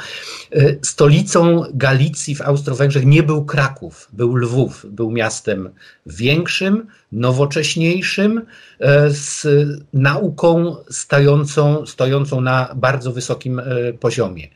E, 0.52 0.76
stolicą 0.82 1.64
Galicji 1.74 2.36
w 2.36 2.42
Austro-Węgrzech 2.42 3.06
nie 3.06 3.24
był 3.24 3.46
Kraków, 3.46 4.10
był 4.14 4.36
Lwów. 4.36 4.86
Był 4.90 5.12
miastem 5.12 5.70
większym, 6.06 6.88
nowocześniejszym, 7.12 8.46
e, 8.80 9.10
z 9.10 9.48
nauką 9.94 10.76
stojącą, 10.90 11.86
stojącą 11.86 12.42
na 12.42 12.74
bardzo 12.76 13.12
wysokim 13.12 13.62
poziomie. 14.00 14.48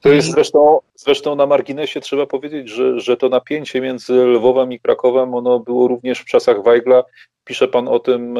To 0.00 0.08
jest 0.08 0.30
zresztą, 0.30 0.78
zresztą 0.96 1.36
na 1.36 1.46
marginesie 1.46 2.00
trzeba 2.00 2.26
powiedzieć, 2.26 2.68
że, 2.68 3.00
że 3.00 3.16
to 3.16 3.28
napięcie 3.28 3.80
między 3.80 4.12
Lwowem 4.14 4.72
i 4.72 4.80
Krakowem, 4.80 5.34
ono 5.34 5.60
było 5.60 5.88
również 5.88 6.18
w 6.20 6.24
czasach 6.24 6.62
Weigla. 6.62 7.04
Pisze 7.44 7.68
pan 7.68 7.88
o 7.88 7.98
tym 7.98 8.38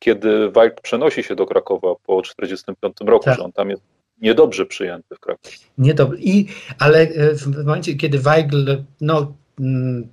kiedy 0.00 0.50
Wajk 0.50 0.80
przenosi 0.80 1.22
się 1.22 1.36
do 1.36 1.46
Krakowa 1.46 1.94
po 2.06 2.22
1945 2.22 2.96
roku, 3.10 3.24
tak. 3.24 3.38
że 3.38 3.44
on 3.44 3.52
tam 3.52 3.70
jest 3.70 3.82
niedobrze 4.20 4.66
przyjęty 4.66 5.14
w 5.16 5.20
Krakowie. 5.20 5.56
Niedobrze. 5.78 6.20
I, 6.20 6.46
ale 6.78 7.00
e, 7.00 7.34
w 7.34 7.56
momencie, 7.56 7.94
kiedy 7.94 8.18
Weigl 8.18 8.76
no, 9.00 9.34
mm, 9.60 10.08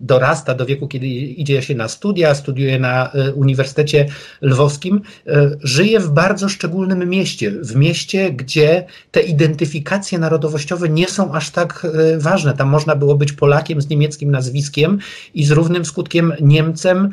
dorasta 0.00 0.54
do 0.54 0.66
wieku, 0.66 0.88
kiedy 0.88 1.06
idzie 1.06 1.62
się 1.62 1.74
na 1.74 1.88
studia, 1.88 2.34
studiuje 2.34 2.78
na 2.78 3.12
e, 3.12 3.32
Uniwersytecie 3.32 4.06
Lwowskim, 4.42 5.00
e, 5.26 5.50
żyje 5.60 6.00
w 6.00 6.10
bardzo 6.10 6.48
szczególnym 6.48 7.08
mieście, 7.08 7.50
w 7.50 7.76
mieście, 7.76 8.32
gdzie 8.32 8.86
te 9.10 9.20
identyfikacje 9.20 10.18
narodowościowe 10.18 10.88
nie 10.88 11.08
są 11.08 11.32
aż 11.32 11.50
tak 11.50 11.86
e, 12.14 12.18
ważne. 12.18 12.54
Tam 12.54 12.68
można 12.68 12.96
było 12.96 13.14
być 13.14 13.32
Polakiem 13.32 13.80
z 13.80 13.88
niemieckim 13.88 14.30
nazwiskiem 14.30 14.98
i 15.34 15.44
z 15.44 15.50
równym 15.50 15.84
skutkiem 15.84 16.32
Niemcem 16.40 17.10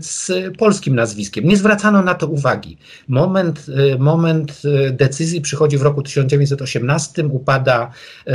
z 0.00 0.30
polskim 0.58 0.94
nazwiskiem. 0.94 1.44
Nie 1.44 1.56
zwracano 1.56 2.02
na 2.02 2.14
to 2.14 2.26
uwagi. 2.26 2.78
Moment, 3.08 3.66
moment 3.98 4.62
decyzji 4.90 5.40
przychodzi 5.40 5.78
w 5.78 5.82
roku 5.82 6.02
1918, 6.02 7.26
upada 7.26 7.90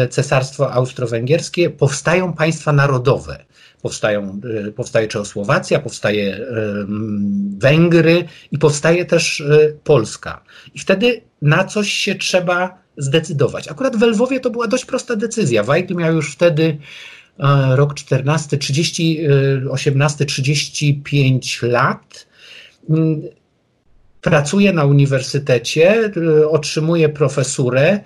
Cesarstwo 0.10 0.74
Austro-Węgierskie, 0.74 1.70
powstają 1.70 2.34
państwa 2.34 2.74
narodowe 2.74 3.46
powstają, 3.82 4.42
y, 4.68 4.72
powstaje 4.72 5.08
Czechosłowacja, 5.08 5.80
powstaje 5.80 6.38
y, 6.38 6.44
Węgry 7.58 8.26
i 8.52 8.58
powstaje 8.58 9.06
też 9.06 9.40
y, 9.40 9.78
Polska. 9.84 10.44
I 10.76 10.80
wtedy 10.80 11.22
na 11.42 11.64
coś 11.64 11.94
się 11.94 12.16
trzeba 12.16 12.78
zdecydować. 12.98 13.68
Akurat 13.68 13.96
w 13.96 14.02
Lwowie 14.02 14.40
to 14.40 14.50
była 14.50 14.68
dość 14.68 14.86
prosta 14.86 15.16
decyzja. 15.16 15.64
Weigl 15.64 15.96
miał 15.96 16.16
już 16.16 16.34
wtedy 16.34 16.78
rok 17.76 17.94
14, 17.94 18.58
30, 18.58 19.20
18, 19.70 20.26
35 20.26 21.62
lat. 21.62 22.28
Pracuje 24.22 24.74
na 24.74 24.86
uniwersytecie, 24.86 26.12
otrzymuje 26.50 27.10
profesurę 27.10 28.00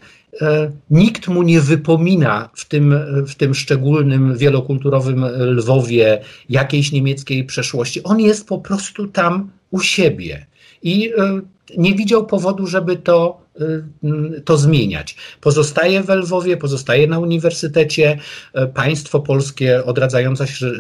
nikt 0.90 1.28
mu 1.28 1.44
nie 1.44 1.62
wypomina 1.62 2.50
w 2.56 2.66
tym, 2.66 2.96
w 3.28 3.36
tym 3.36 3.56
szczególnym 3.56 4.38
wielokulturowym 4.38 5.26
Lwowie 5.38 6.22
jakiejś 6.50 6.92
niemieckiej 6.92 7.44
przeszłości. 7.44 8.04
On 8.04 8.20
jest 8.20 8.48
po 8.48 8.58
prostu 8.58 9.08
tam 9.08 9.50
u 9.72 9.80
siebie 9.80 10.46
i 10.84 11.12
e, 11.18 11.42
nie 11.78 11.96
widział 11.96 12.26
powodu, 12.26 12.68
żeby 12.68 12.96
to, 12.96 13.42
e, 13.60 14.42
to 14.46 14.58
zmieniać. 14.58 15.16
Pozostaje 15.42 16.04
w 16.04 16.10
Lwowie, 16.10 16.58
pozostaje 16.58 17.08
na 17.08 17.20
uniwersytecie. 17.20 18.20
Państwo 18.74 19.20
polskie, 19.20 19.86
odradzająca 19.86 20.48
się 20.48 20.72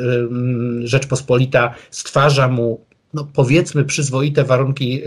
Rzeczpospolita 0.84 1.76
stwarza 1.92 2.48
mu 2.48 2.86
no 3.14 3.28
powiedzmy 3.34 3.86
przyzwoite 3.86 4.44
warunki, 4.44 5.02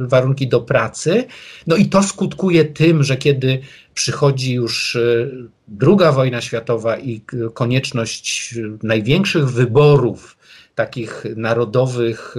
warunki 0.00 0.48
do 0.48 0.60
pracy. 0.60 1.24
No 1.66 1.76
i 1.76 1.86
to 1.86 2.02
skutkuje 2.02 2.64
tym, 2.64 3.02
że 3.02 3.16
kiedy 3.16 3.60
przychodzi 3.94 4.52
już 4.52 4.98
druga 5.68 6.12
wojna 6.12 6.40
światowa 6.40 6.98
i 6.98 7.20
konieczność 7.54 8.54
największych 8.82 9.50
wyborów, 9.50 10.36
takich 10.74 11.24
narodowych, 11.36 12.34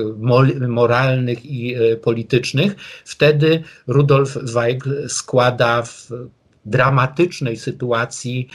moralnych 0.67 1.45
i 1.45 1.75
e, 1.75 1.95
politycznych, 1.95 2.75
wtedy 3.05 3.63
Rudolf 3.87 4.37
Weigl 4.41 5.07
składa 5.07 5.81
w 5.81 6.11
dramatycznej 6.65 7.57
sytuacji 7.57 8.49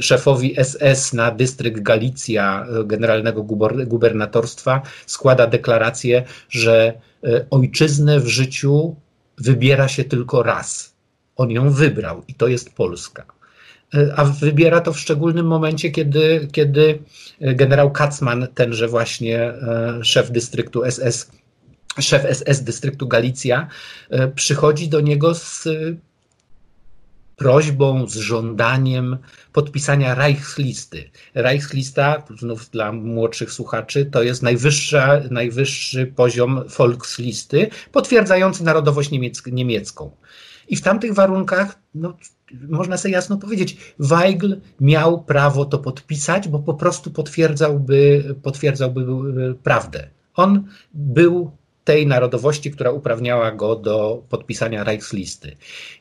szefowi 0.00 0.56
SS 0.64 1.12
na 1.12 1.30
dystrykt 1.30 1.82
Galicja 1.82 2.66
e, 2.80 2.84
generalnego 2.84 3.42
gubernatorstwa 3.86 4.82
składa 5.06 5.46
deklarację, 5.46 6.24
że 6.50 6.92
e, 7.24 7.46
ojczyznę 7.50 8.20
w 8.20 8.26
życiu 8.26 8.96
wybiera 9.38 9.88
się 9.88 10.04
tylko 10.04 10.42
raz. 10.42 10.94
On 11.36 11.50
ją 11.50 11.70
wybrał 11.70 12.22
i 12.28 12.34
to 12.34 12.48
jest 12.48 12.74
Polska. 12.74 13.24
E, 13.94 14.14
a 14.16 14.24
wybiera 14.24 14.80
to 14.80 14.92
w 14.92 15.00
szczególnym 15.00 15.46
momencie, 15.46 15.90
kiedy, 15.90 16.48
kiedy 16.52 16.98
generał 17.40 17.90
Kacman, 17.90 18.46
tenże 18.54 18.88
właśnie 18.88 19.52
szef 20.02 20.30
dystryktu 20.30 20.82
SS, 20.90 21.30
szef 22.00 22.22
SS 22.32 22.62
dystryktu 22.62 23.08
Galicja, 23.08 23.68
przychodzi 24.34 24.88
do 24.88 25.00
niego 25.00 25.34
z 25.34 25.68
prośbą, 27.42 28.06
z 28.06 28.16
żądaniem 28.16 29.18
podpisania 29.52 30.14
Reichslisty. 30.14 31.10
Reichslista, 31.34 32.22
znów 32.38 32.70
dla 32.70 32.92
młodszych 32.92 33.52
słuchaczy, 33.52 34.06
to 34.06 34.22
jest 34.22 34.42
najwyższa, 34.42 35.20
najwyższy 35.30 36.06
poziom 36.06 36.64
Volkslisty, 36.78 37.70
potwierdzający 37.92 38.64
narodowość 38.64 39.10
niemiecką. 39.46 40.10
I 40.68 40.76
w 40.76 40.82
tamtych 40.82 41.14
warunkach, 41.14 41.78
no, 41.94 42.16
można 42.68 42.96
sobie 42.96 43.14
jasno 43.14 43.36
powiedzieć, 43.36 43.94
Weigl 43.98 44.54
miał 44.80 45.24
prawo 45.24 45.64
to 45.64 45.78
podpisać, 45.78 46.48
bo 46.48 46.58
po 46.58 46.74
prostu 46.74 47.10
potwierdzałby, 47.10 48.24
potwierdzałby 48.42 49.00
e, 49.00 49.54
prawdę. 49.54 50.08
On 50.34 50.64
był 50.94 51.56
tej 51.84 52.06
narodowości, 52.06 52.70
która 52.70 52.90
uprawniała 52.90 53.50
go 53.50 53.76
do 53.76 54.22
podpisania 54.28 54.84
Reichslisty. 54.84 55.56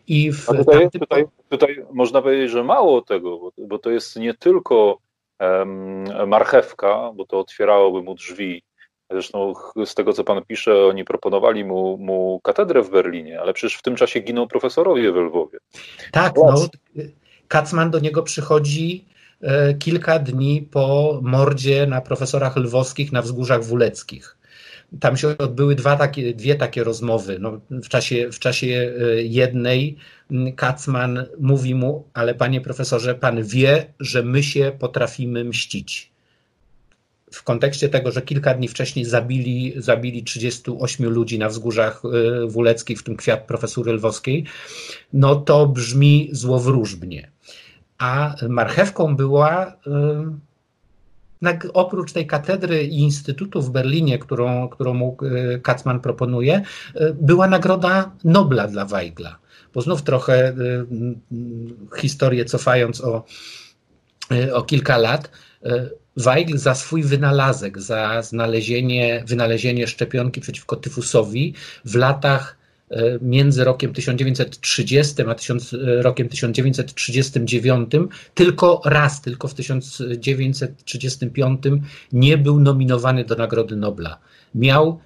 I 0.07 0.31
w 0.31 0.45
tutaj, 0.45 0.65
tamtym... 0.65 1.01
tutaj, 1.01 1.25
tutaj, 1.49 1.85
można 1.93 2.21
powiedzieć, 2.21 2.51
że 2.51 2.63
mało 2.63 3.01
tego, 3.01 3.39
bo, 3.39 3.51
bo 3.57 3.79
to 3.79 3.89
jest 3.89 4.15
nie 4.15 4.33
tylko 4.33 4.97
um, 5.39 6.29
marchewka, 6.29 7.11
bo 7.15 7.25
to 7.25 7.39
otwierałoby 7.39 8.01
mu 8.01 8.15
drzwi 8.15 8.63
Zresztą 9.11 9.53
z 9.85 9.95
tego, 9.95 10.13
co 10.13 10.23
pan 10.23 10.45
pisze, 10.47 10.85
oni 10.85 11.05
proponowali 11.05 11.65
mu, 11.65 11.97
mu 11.97 12.39
katedrę 12.43 12.81
w 12.81 12.89
Berlinie, 12.89 13.41
ale 13.41 13.53
przecież 13.53 13.77
w 13.77 13.81
tym 13.81 13.95
czasie 13.95 14.19
giną 14.19 14.47
profesorowie 14.47 15.11
w 15.11 15.15
Lwowie. 15.15 15.59
Tak, 16.11 16.33
no, 16.35 16.67
Kacman 17.47 17.91
do 17.91 17.99
niego 17.99 18.23
przychodzi 18.23 19.05
e, 19.41 19.73
kilka 19.73 20.19
dni 20.19 20.61
po 20.71 21.19
mordzie 21.21 21.87
na 21.87 22.01
profesorach 22.01 22.55
lwowskich 22.55 23.11
na 23.11 23.21
wzgórzach 23.21 23.63
wuleckich. 23.63 24.37
Tam 24.99 25.17
się 25.17 25.37
odbyły 25.37 25.75
dwa 25.75 25.95
takie, 25.95 26.33
dwie 26.33 26.55
takie 26.55 26.83
rozmowy. 26.83 27.37
No, 27.39 27.61
w, 27.69 27.87
czasie, 27.87 28.31
w 28.31 28.39
czasie 28.39 28.67
e, 28.67 29.21
jednej 29.23 29.97
Kacman 30.55 31.25
mówi 31.39 31.75
mu, 31.75 32.07
ale 32.13 32.35
panie 32.35 32.61
profesorze, 32.61 33.15
pan 33.15 33.43
wie, 33.43 33.93
że 33.99 34.23
my 34.23 34.43
się 34.43 34.71
potrafimy 34.79 35.43
mścić 35.43 36.11
w 37.31 37.43
kontekście 37.43 37.89
tego, 37.89 38.11
że 38.11 38.21
kilka 38.21 38.53
dni 38.53 38.67
wcześniej 38.67 39.05
zabili, 39.05 39.73
zabili 39.77 40.23
38 40.23 41.09
ludzi 41.09 41.39
na 41.39 41.49
wzgórzach 41.49 42.01
y, 42.05 42.47
wuleckich, 42.47 42.99
w 42.99 43.03
tym 43.03 43.15
kwiat 43.15 43.47
profesury 43.47 43.93
lwowskiej, 43.93 44.45
no 45.13 45.35
to 45.35 45.67
brzmi 45.67 46.29
złowróżbnie. 46.31 47.31
A 47.97 48.35
marchewką 48.49 49.15
była 49.15 49.67
y, 49.67 49.71
oprócz 51.73 52.11
tej 52.11 52.27
katedry 52.27 52.83
i 52.83 52.99
instytutu 52.99 53.61
w 53.61 53.69
Berlinie, 53.69 54.19
którą, 54.19 54.69
którą 54.69 54.93
mu 54.93 55.17
y, 55.23 55.59
Kacman 55.59 55.99
proponuje, 55.99 56.61
była 57.13 57.47
nagroda 57.47 58.11
Nobla 58.23 58.67
dla 58.67 58.85
Weigla. 58.85 59.37
Bo 59.73 59.81
znów 59.81 60.01
trochę 60.01 60.53
historię 61.97 62.45
cofając 62.45 63.01
o, 63.01 63.25
o 64.53 64.61
kilka 64.61 64.97
lat, 64.97 65.31
Weigl 66.17 66.57
za 66.57 66.75
swój 66.75 67.03
wynalazek, 67.03 67.81
za 67.81 68.21
znalezienie, 68.21 69.23
wynalezienie 69.27 69.87
szczepionki 69.87 70.41
przeciwko 70.41 70.75
tyfusowi 70.75 71.53
w 71.85 71.95
latach 71.95 72.57
e, 72.57 72.60
między 73.21 73.63
rokiem 73.63 73.93
1930 73.93 75.21
a 75.21 75.35
tysiąc, 75.35 75.73
e, 75.73 76.01
rokiem 76.01 76.29
1939 76.29 77.91
tylko 78.33 78.81
raz, 78.85 79.21
tylko 79.21 79.47
w 79.47 79.53
1935 79.53 81.61
nie 82.11 82.37
był 82.37 82.59
nominowany 82.59 83.25
do 83.25 83.35
Nagrody 83.35 83.75
Nobla. 83.75 84.19
Miał 84.55 84.99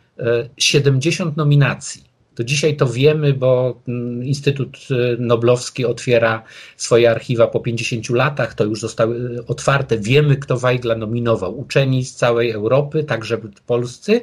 70 0.58 1.32
e, 1.32 1.34
nominacji. 1.38 2.16
To 2.36 2.44
dzisiaj 2.44 2.78
to 2.78 2.88
wiemy, 2.88 3.34
bo 3.34 3.82
mm, 3.88 4.24
Instytut 4.24 4.78
y, 4.92 5.18
Noblowski 5.20 5.86
otwiera 5.86 6.44
swoje 6.78 7.12
archiwa 7.12 7.48
po 7.48 7.60
50 7.60 8.10
latach, 8.10 8.54
to 8.54 8.64
już 8.64 8.80
zostały 8.80 9.46
otwarte. 9.48 9.98
Wiemy, 9.98 10.36
kto 10.36 10.58
Weigla 10.58 10.96
nominował. 10.96 11.60
Uczeni 11.60 12.06
z 12.06 12.16
całej 12.16 12.52
Europy, 12.52 13.04
także 13.04 13.38
polscy, 13.66 14.22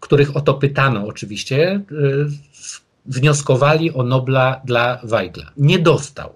których 0.00 0.36
o 0.36 0.40
to 0.40 0.54
pytano 0.54 1.06
oczywiście, 1.06 1.80
wnioskowali 3.06 3.92
o 3.92 4.02
Nobla 4.02 4.60
dla 4.64 5.00
Weigla. 5.02 5.50
Nie 5.56 5.78
dostał. 5.78 6.34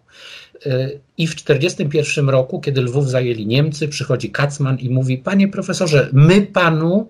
I 1.18 1.26
w 1.26 1.34
1941 1.34 2.28
roku, 2.28 2.60
kiedy 2.60 2.80
Lwów 2.80 3.10
zajęli 3.10 3.46
Niemcy, 3.46 3.88
przychodzi 3.88 4.30
Kacman 4.30 4.78
i 4.78 4.90
mówi: 4.90 5.18
Panie 5.18 5.48
profesorze, 5.48 6.08
my 6.12 6.42
panu 6.42 7.08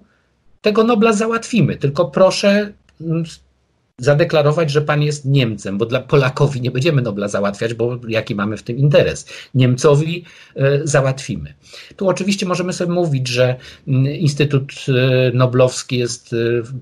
tego 0.61 0.85
Nobla 0.85 1.13
załatwimy, 1.13 1.77
tylko 1.77 2.05
proszę 2.05 2.73
zadeklarować, 4.03 4.71
że 4.71 4.83
pan 4.83 5.03
jest 5.03 5.25
Niemcem, 5.25 5.79
bo 5.79 5.87
dla 5.87 6.01
Polakowi 6.01 6.61
nie 6.61 6.71
będziemy 6.71 7.03
Nobla 7.03 7.29
załatwiać, 7.29 7.75
bo 7.75 7.99
jaki 8.09 8.35
mamy 8.35 8.57
w 8.57 8.63
tym 8.63 8.77
interes. 8.77 9.27
Niemcowi 9.55 10.25
e, 10.57 10.81
załatwimy. 10.85 11.55
Tu 11.97 12.09
oczywiście 12.09 12.47
możemy 12.47 12.73
sobie 12.73 12.93
mówić, 12.93 13.29
że 13.29 13.57
mm, 13.89 14.07
Instytut 14.07 14.73
e, 14.89 14.93
Noblowski 15.37 15.99
jest 15.99 16.33
e, 16.33 16.37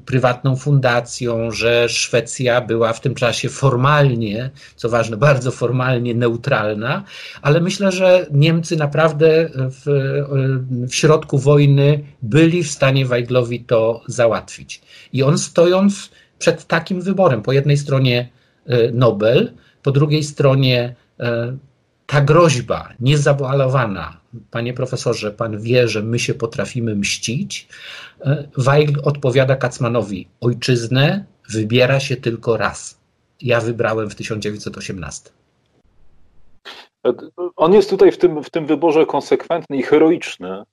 prywatną 0.06 0.56
fundacją, 0.56 1.50
że 1.50 1.88
Szwecja 1.88 2.60
była 2.60 2.92
w 2.92 3.00
tym 3.00 3.14
czasie 3.14 3.48
formalnie, 3.48 4.50
co 4.76 4.88
ważne, 4.88 5.16
bardzo 5.16 5.50
formalnie 5.50 6.14
neutralna, 6.14 7.04
ale 7.42 7.60
myślę, 7.60 7.92
że 7.92 8.26
Niemcy 8.30 8.76
naprawdę 8.76 9.50
w, 9.54 9.82
w 10.88 10.94
środku 10.94 11.38
wojny 11.38 12.04
byli 12.22 12.62
w 12.62 12.70
stanie 12.70 13.06
Weiglowi 13.06 13.60
to 13.64 14.02
załatwić. 14.06 14.80
I 15.12 15.22
on 15.22 15.38
stojąc 15.38 16.10
przed 16.40 16.66
takim 16.66 17.00
wyborem. 17.00 17.42
Po 17.42 17.52
jednej 17.52 17.76
stronie 17.76 18.28
e, 18.66 18.92
Nobel, 18.92 19.52
po 19.82 19.90
drugiej 19.90 20.22
stronie 20.22 20.94
e, 21.20 21.56
ta 22.06 22.20
groźba 22.20 22.88
niezabalowana, 23.00 24.20
panie 24.50 24.74
profesorze, 24.74 25.30
pan 25.30 25.60
wie, 25.60 25.88
że 25.88 26.02
my 26.02 26.18
się 26.18 26.34
potrafimy 26.34 26.96
mścić. 26.96 27.68
E, 28.20 28.48
Weigl 28.56 29.00
odpowiada 29.04 29.56
Kacmanowi: 29.56 30.28
Ojczyznę 30.40 31.24
wybiera 31.48 32.00
się 32.00 32.16
tylko 32.16 32.56
raz. 32.56 33.00
Ja 33.40 33.60
wybrałem 33.60 34.10
w 34.10 34.14
1918. 34.14 35.30
On 37.56 37.72
jest 37.72 37.90
tutaj 37.90 38.12
w 38.12 38.18
tym, 38.18 38.42
w 38.42 38.50
tym 38.50 38.66
wyborze 38.66 39.06
konsekwentny 39.06 39.76
i 39.76 39.82
heroiczny. 39.82 40.64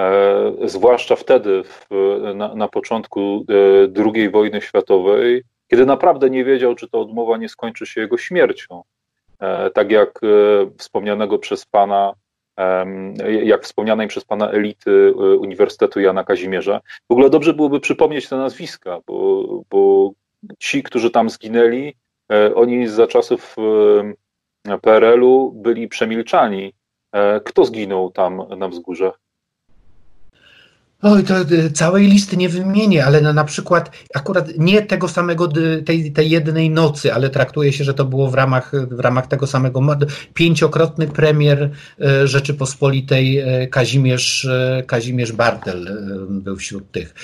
E, 0.00 0.68
zwłaszcza 0.68 1.16
wtedy, 1.16 1.62
w, 1.64 1.86
na, 2.34 2.54
na, 2.54 2.68
początku 2.68 3.44
e, 3.96 4.02
II 4.14 4.30
wojny 4.30 4.60
światowej, 4.60 5.42
kiedy 5.70 5.86
naprawdę 5.86 6.30
nie 6.30 6.44
wiedział, 6.44 6.74
czy 6.74 6.88
ta 6.88 6.98
odmowa 6.98 7.36
nie 7.36 7.48
skończy 7.48 7.86
się 7.86 8.00
jego 8.00 8.18
śmiercią. 8.18 8.82
E, 9.40 9.70
tak 9.70 9.90
jak 9.90 10.20
wspomnianego 10.78 11.38
przez 11.38 11.66
pana, 11.66 12.12
jak 13.42 13.64
wspomnianej 13.64 14.08
przez 14.08 14.24
pana 14.24 14.50
elity 14.50 15.14
Uniwersytetu 15.14 16.00
Jana 16.00 16.24
Kazimierza. 16.24 16.80
W 17.08 17.12
ogóle 17.12 17.30
dobrze 17.30 17.54
byłoby 17.54 17.80
przypomnieć 17.80 18.28
te 18.28 18.36
nazwiska, 18.36 19.00
bo, 19.06 19.44
bo 19.70 20.10
ci, 20.58 20.82
którzy 20.82 21.10
tam 21.10 21.30
zginęli, 21.30 21.94
oni 22.54 22.88
za 22.88 23.06
czasów 23.06 23.56
PRL-u 24.82 25.52
byli 25.52 25.88
przemilczani. 25.88 26.74
Kto 27.44 27.64
zginął 27.64 28.10
tam 28.10 28.42
na 28.58 28.68
wzgórzach? 28.68 29.18
Oj, 31.02 31.24
to 31.24 31.40
y, 31.40 31.70
całej 31.70 32.06
listy 32.06 32.36
nie 32.36 32.48
wymienię, 32.48 33.04
ale 33.04 33.20
na, 33.20 33.32
na 33.32 33.44
przykład 33.44 33.90
akurat 34.14 34.58
nie 34.58 34.82
tego 34.82 35.08
samego, 35.08 35.48
tej, 35.84 36.12
tej 36.12 36.30
jednej 36.30 36.70
nocy, 36.70 37.14
ale 37.14 37.30
traktuje 37.30 37.72
się, 37.72 37.84
że 37.84 37.94
to 37.94 38.04
było 38.04 38.30
w 38.30 38.34
ramach, 38.34 38.72
w 38.90 39.00
ramach 39.00 39.26
tego 39.26 39.46
samego, 39.46 39.80
pięciokrotny 40.34 41.06
premier 41.06 41.70
y, 42.22 42.26
Rzeczypospolitej 42.28 43.38
y, 43.62 43.68
Kazimierz, 43.68 44.48
Kazimierz 44.86 45.32
Bartel 45.32 45.98
był 46.28 46.56
wśród 46.56 46.90
tych. 46.90 47.14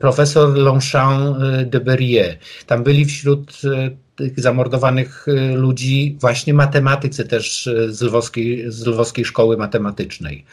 Profesor 0.00 0.56
Longchamp 0.56 1.38
de 1.66 1.80
Berrier. 1.80 2.38
Tam 2.66 2.82
byli 2.82 3.04
wśród 3.04 3.60
tych 4.16 4.40
zamordowanych 4.40 5.26
ludzi 5.54 6.16
właśnie 6.20 6.54
matematycy 6.54 7.24
też 7.24 7.70
z 7.88 8.02
lwowskiej, 8.02 8.64
z 8.72 8.86
lwowskiej 8.86 9.24
szkoły 9.24 9.56
matematycznej. 9.56 10.44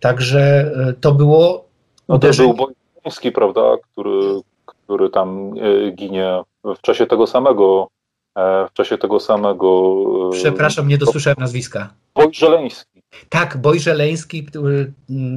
Także 0.00 0.72
to 1.00 1.12
było 1.12 1.65
no 2.08 2.18
to 2.18 2.28
był 2.36 2.56
Boński, 3.04 3.32
prawda, 3.32 3.76
który, 3.82 4.40
który 4.66 5.10
tam 5.10 5.54
e, 5.58 5.90
ginie 5.90 6.42
w 6.64 6.80
czasie 6.80 7.06
tego 7.06 7.26
samego 7.26 7.88
e, 8.36 8.66
w 8.70 8.72
czasie 8.72 8.98
tego 8.98 9.20
samego... 9.20 10.02
E, 10.28 10.32
Przepraszam, 10.32 10.88
nie 10.88 10.98
dosłyszałem 10.98 11.36
nazwiska. 11.38 11.94
Bojżeleński. 12.14 13.02
Tak, 13.28 13.56
Bojżeleński, 13.56 14.46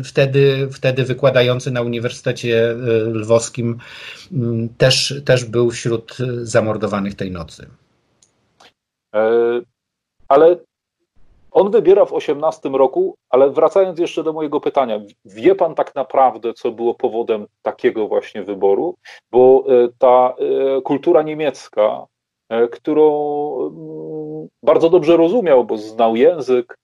wtedy, 0.03 0.69
wtedy 0.71 1.03
wykładający 1.03 1.71
na 1.71 1.82
Uniwersytecie 1.82 2.75
Lwowskim, 3.13 3.77
też, 4.77 5.21
też 5.25 5.45
był 5.45 5.71
wśród 5.71 6.17
zamordowanych 6.41 7.15
tej 7.15 7.32
nocy. 7.32 7.69
Ale 10.27 10.58
on 11.51 11.71
wybiera 11.71 12.05
w 12.05 12.13
18 12.13 12.69
roku, 12.69 13.15
ale 13.29 13.49
wracając 13.49 13.99
jeszcze 13.99 14.23
do 14.23 14.33
mojego 14.33 14.62
pytania, 14.62 15.01
wie 15.25 15.55
pan 15.55 15.75
tak 15.75 15.95
naprawdę, 15.95 16.53
co 16.53 16.71
było 16.71 16.93
powodem 16.93 17.45
takiego 17.62 18.07
właśnie 18.07 18.43
wyboru? 18.43 18.95
Bo 19.31 19.63
e, 19.67 19.88
ta 19.97 20.35
e, 20.38 20.81
kultura 20.81 21.21
niemiecka, 21.21 22.05
e, 22.49 22.67
którą 22.67 23.07
mm, 23.62 24.47
bardzo 24.63 24.89
dobrze 24.89 25.17
rozumiał, 25.17 25.65
bo 25.65 25.77
znał 25.77 26.15
język, 26.15 26.77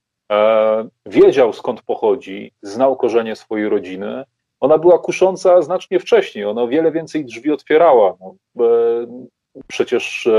wiedział 1.05 1.53
skąd 1.53 1.81
pochodzi, 1.81 2.51
znał 2.61 2.95
korzenie 2.95 3.35
swojej 3.35 3.69
rodziny, 3.69 4.23
ona 4.59 4.77
była 4.77 4.99
kusząca 4.99 5.61
znacznie 5.61 5.99
wcześniej, 5.99 6.45
ona 6.45 6.67
wiele 6.67 6.91
więcej 6.91 7.25
drzwi 7.25 7.51
otwierała. 7.51 8.17
No, 8.19 8.35
przecież 9.67 10.29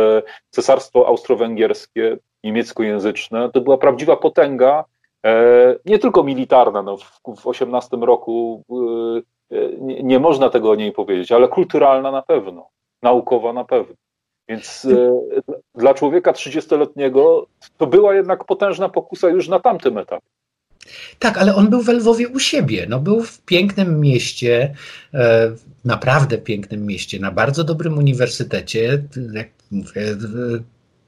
cesarstwo 0.51 1.07
austro-węgierskie 1.07 2.19
niemieckojęzyczne, 2.47 3.51
to 3.53 3.61
była 3.61 3.79
prawdziwa 3.79 4.17
potęga, 4.17 4.85
e, 5.27 5.77
nie 5.85 5.99
tylko 5.99 6.23
militarna, 6.23 6.83
no, 6.83 6.97
w, 6.97 7.21
w 7.41 7.47
18 7.47 7.97
roku 7.97 8.65
e, 9.51 9.57
nie, 9.81 10.03
nie 10.03 10.19
można 10.19 10.51
tego 10.51 10.71
o 10.71 10.75
niej 10.75 10.93
powiedzieć, 10.93 11.33
ale 11.33 11.49
kulturalna 11.49 12.11
na 12.11 12.23
pewno, 12.23 12.69
naukowa 13.03 13.53
na 13.53 13.65
pewno. 13.65 13.95
Więc 14.49 14.85
e, 14.85 15.21
dla 15.75 15.95
człowieka 15.95 16.33
30-letniego 16.33 17.47
to 17.77 17.87
była 17.87 18.15
jednak 18.15 18.45
potężna 18.45 18.89
pokusa 18.89 19.29
już 19.29 19.49
na 19.49 19.61
tamtym 19.61 19.99
etapie. 19.99 20.27
Tak, 21.19 21.39
ale 21.39 21.55
on 21.55 21.71
był 21.71 21.83
w 21.83 21.89
Lwowie 21.89 22.29
u 22.29 22.39
siebie. 22.39 22.87
No, 22.89 23.01
był 23.01 23.23
w 23.23 23.43
pięknym 23.43 24.01
mieście, 24.01 24.75
naprawdę 25.85 26.39
pięknym 26.39 26.87
mieście, 26.87 27.21
na 27.21 27.33
bardzo 27.33 27.65
dobrym 27.65 27.99
uniwersytecie. 27.99 29.03
Jak 29.33 29.49
mówię, 29.71 30.03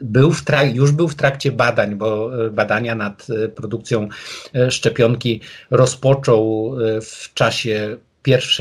był 0.00 0.32
w 0.32 0.44
już 0.74 0.92
był 0.92 1.08
w 1.08 1.14
trakcie 1.14 1.52
badań, 1.52 1.94
bo 1.94 2.30
e, 2.46 2.50
badania 2.50 2.94
nad 2.94 3.26
e, 3.30 3.48
produkcją 3.48 4.08
e, 4.54 4.70
szczepionki 4.70 5.40
rozpoczął 5.70 6.74
w 7.02 7.34
czasie 7.34 7.96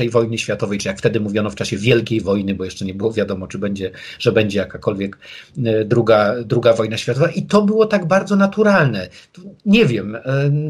i 0.04 0.10
wojny 0.10 0.38
światowej, 0.38 0.78
czy 0.78 0.88
jak 0.88 0.98
wtedy 0.98 1.20
mówiono 1.20 1.50
w 1.50 1.54
czasie 1.54 1.76
Wielkiej 1.76 2.20
Wojny, 2.20 2.54
bo 2.54 2.64
jeszcze 2.64 2.84
nie 2.84 2.94
było 2.94 3.12
wiadomo, 3.12 3.46
czy 3.46 3.58
będzie, 3.58 3.90
że 4.18 4.32
będzie 4.32 4.58
jakakolwiek 4.58 5.18
e, 5.64 5.84
druga, 5.84 6.34
druga 6.44 6.72
wojna 6.72 6.96
światowa. 6.96 7.30
I 7.30 7.42
to 7.42 7.62
było 7.62 7.86
tak 7.86 8.06
bardzo 8.06 8.36
naturalne. 8.36 9.08
Nie 9.66 9.86
wiem, 9.86 10.16
e, 10.16 10.20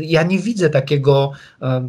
ja 0.00 0.22
nie 0.22 0.38
widzę 0.38 0.70
takiego 0.70 1.32
e, 1.62 1.88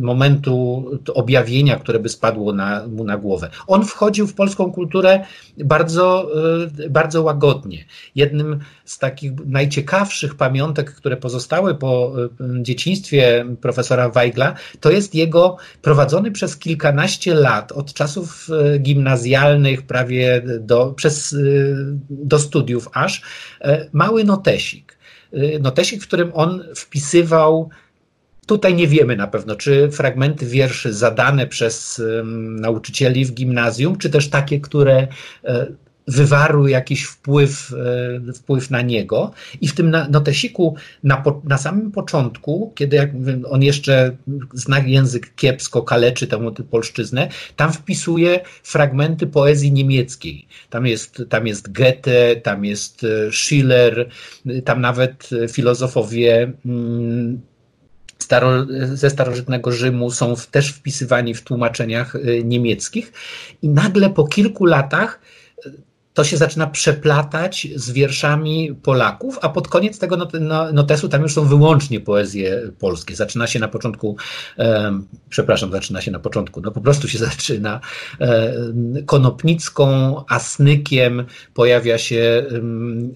momentu 0.00 0.84
objawienia, 1.14 1.76
które 1.76 1.98
by 1.98 2.08
spadło 2.08 2.52
na, 2.52 2.86
mu 2.86 3.04
na 3.04 3.16
głowę. 3.16 3.50
On 3.66 3.84
wchodził 3.84 4.26
w 4.26 4.34
polską 4.34 4.72
kulturę 4.72 5.24
bardzo, 5.64 6.30
bardzo 6.90 7.22
łagodnie. 7.22 7.84
Jednym 8.14 8.58
z 8.84 8.98
takich 8.98 9.32
najciekawszych 9.46 10.34
pamiątek, 10.34 10.94
które 10.94 11.16
pozostały 11.16 11.74
po 11.74 12.12
dzieciństwie 12.62 13.44
profesora 13.60 14.08
Weigla, 14.08 14.54
to 14.80 14.90
jest 14.90 15.14
jego 15.14 15.56
prowadzone 15.82 16.11
prowadzony 16.12 16.32
przez 16.32 16.56
kilkanaście 16.56 17.34
lat, 17.34 17.72
od 17.72 17.94
czasów 17.94 18.48
e, 18.50 18.78
gimnazjalnych 18.78 19.82
prawie 19.82 20.42
do, 20.60 20.92
przez, 20.92 21.32
e, 21.32 21.36
do 22.10 22.38
studiów 22.38 22.88
aż, 22.92 23.22
e, 23.60 23.88
mały 23.92 24.24
notesik. 24.24 24.98
Notesik, 25.60 26.02
w 26.02 26.06
którym 26.06 26.30
on 26.34 26.64
wpisywał 26.76 27.70
Tutaj 28.46 28.74
nie 28.74 28.88
wiemy 28.88 29.16
na 29.16 29.26
pewno, 29.26 29.56
czy 29.56 29.90
fragmenty 29.90 30.46
wierszy 30.46 30.92
zadane 30.92 31.46
przez 31.46 32.02
nauczycieli 32.60 33.24
w 33.24 33.32
gimnazjum, 33.34 33.98
czy 33.98 34.10
też 34.10 34.30
takie, 34.30 34.60
które 34.60 35.08
wywarły 36.08 36.70
jakiś 36.70 37.04
wpływ, 37.04 37.72
e, 38.28 38.32
wpływ 38.32 38.70
na 38.70 38.82
niego. 38.82 39.32
I 39.60 39.68
w 39.68 39.74
tym 39.74 39.90
notesiku 40.10 40.76
na, 41.04 41.22
na 41.44 41.58
samym 41.58 41.92
początku, 41.92 42.72
kiedy 42.74 43.12
on 43.50 43.62
jeszcze 43.62 44.16
zna 44.54 44.78
język 44.78 45.34
kiepsko, 45.34 45.82
kaleczy 45.82 46.26
tę 46.26 46.52
polszczyznę, 46.70 47.28
tam 47.56 47.72
wpisuje 47.72 48.40
fragmenty 48.62 49.26
poezji 49.26 49.72
niemieckiej. 49.72 50.46
Tam 50.70 50.86
jest, 50.86 51.22
tam 51.28 51.46
jest 51.46 51.72
Goethe, 51.72 52.36
tam 52.36 52.64
jest 52.64 53.04
e, 53.04 53.32
Schiller, 53.32 54.08
tam 54.64 54.80
nawet 54.80 55.30
filozofowie 55.48 56.52
mm, 56.66 57.40
Staro, 58.22 58.66
ze 58.92 59.10
starożytnego 59.10 59.72
Rzymu 59.72 60.10
są 60.10 60.34
też 60.50 60.68
wpisywani 60.68 61.34
w 61.34 61.42
tłumaczeniach 61.42 62.16
e, 62.16 62.18
niemieckich 62.44 63.12
i 63.62 63.68
nagle 63.68 64.10
po 64.10 64.26
kilku 64.26 64.66
latach 64.66 65.20
to 66.14 66.24
się 66.24 66.36
zaczyna 66.36 66.66
przeplatać 66.66 67.68
z 67.74 67.90
wierszami 67.90 68.74
Polaków, 68.82 69.38
a 69.42 69.48
pod 69.48 69.68
koniec 69.68 69.98
tego 69.98 70.28
notesu 70.72 71.08
tam 71.08 71.22
już 71.22 71.34
są 71.34 71.44
wyłącznie 71.44 72.00
poezje 72.00 72.62
polskie. 72.78 73.16
Zaczyna 73.16 73.46
się 73.46 73.58
na 73.58 73.68
początku, 73.68 74.16
przepraszam, 75.28 75.72
zaczyna 75.72 76.00
się 76.00 76.10
na 76.10 76.18
początku, 76.18 76.60
no 76.60 76.70
po 76.70 76.80
prostu 76.80 77.08
się 77.08 77.18
zaczyna 77.28 77.80
Konopnicką, 79.06 80.16
Asnykiem, 80.28 81.24
pojawia 81.54 81.98
się 81.98 82.44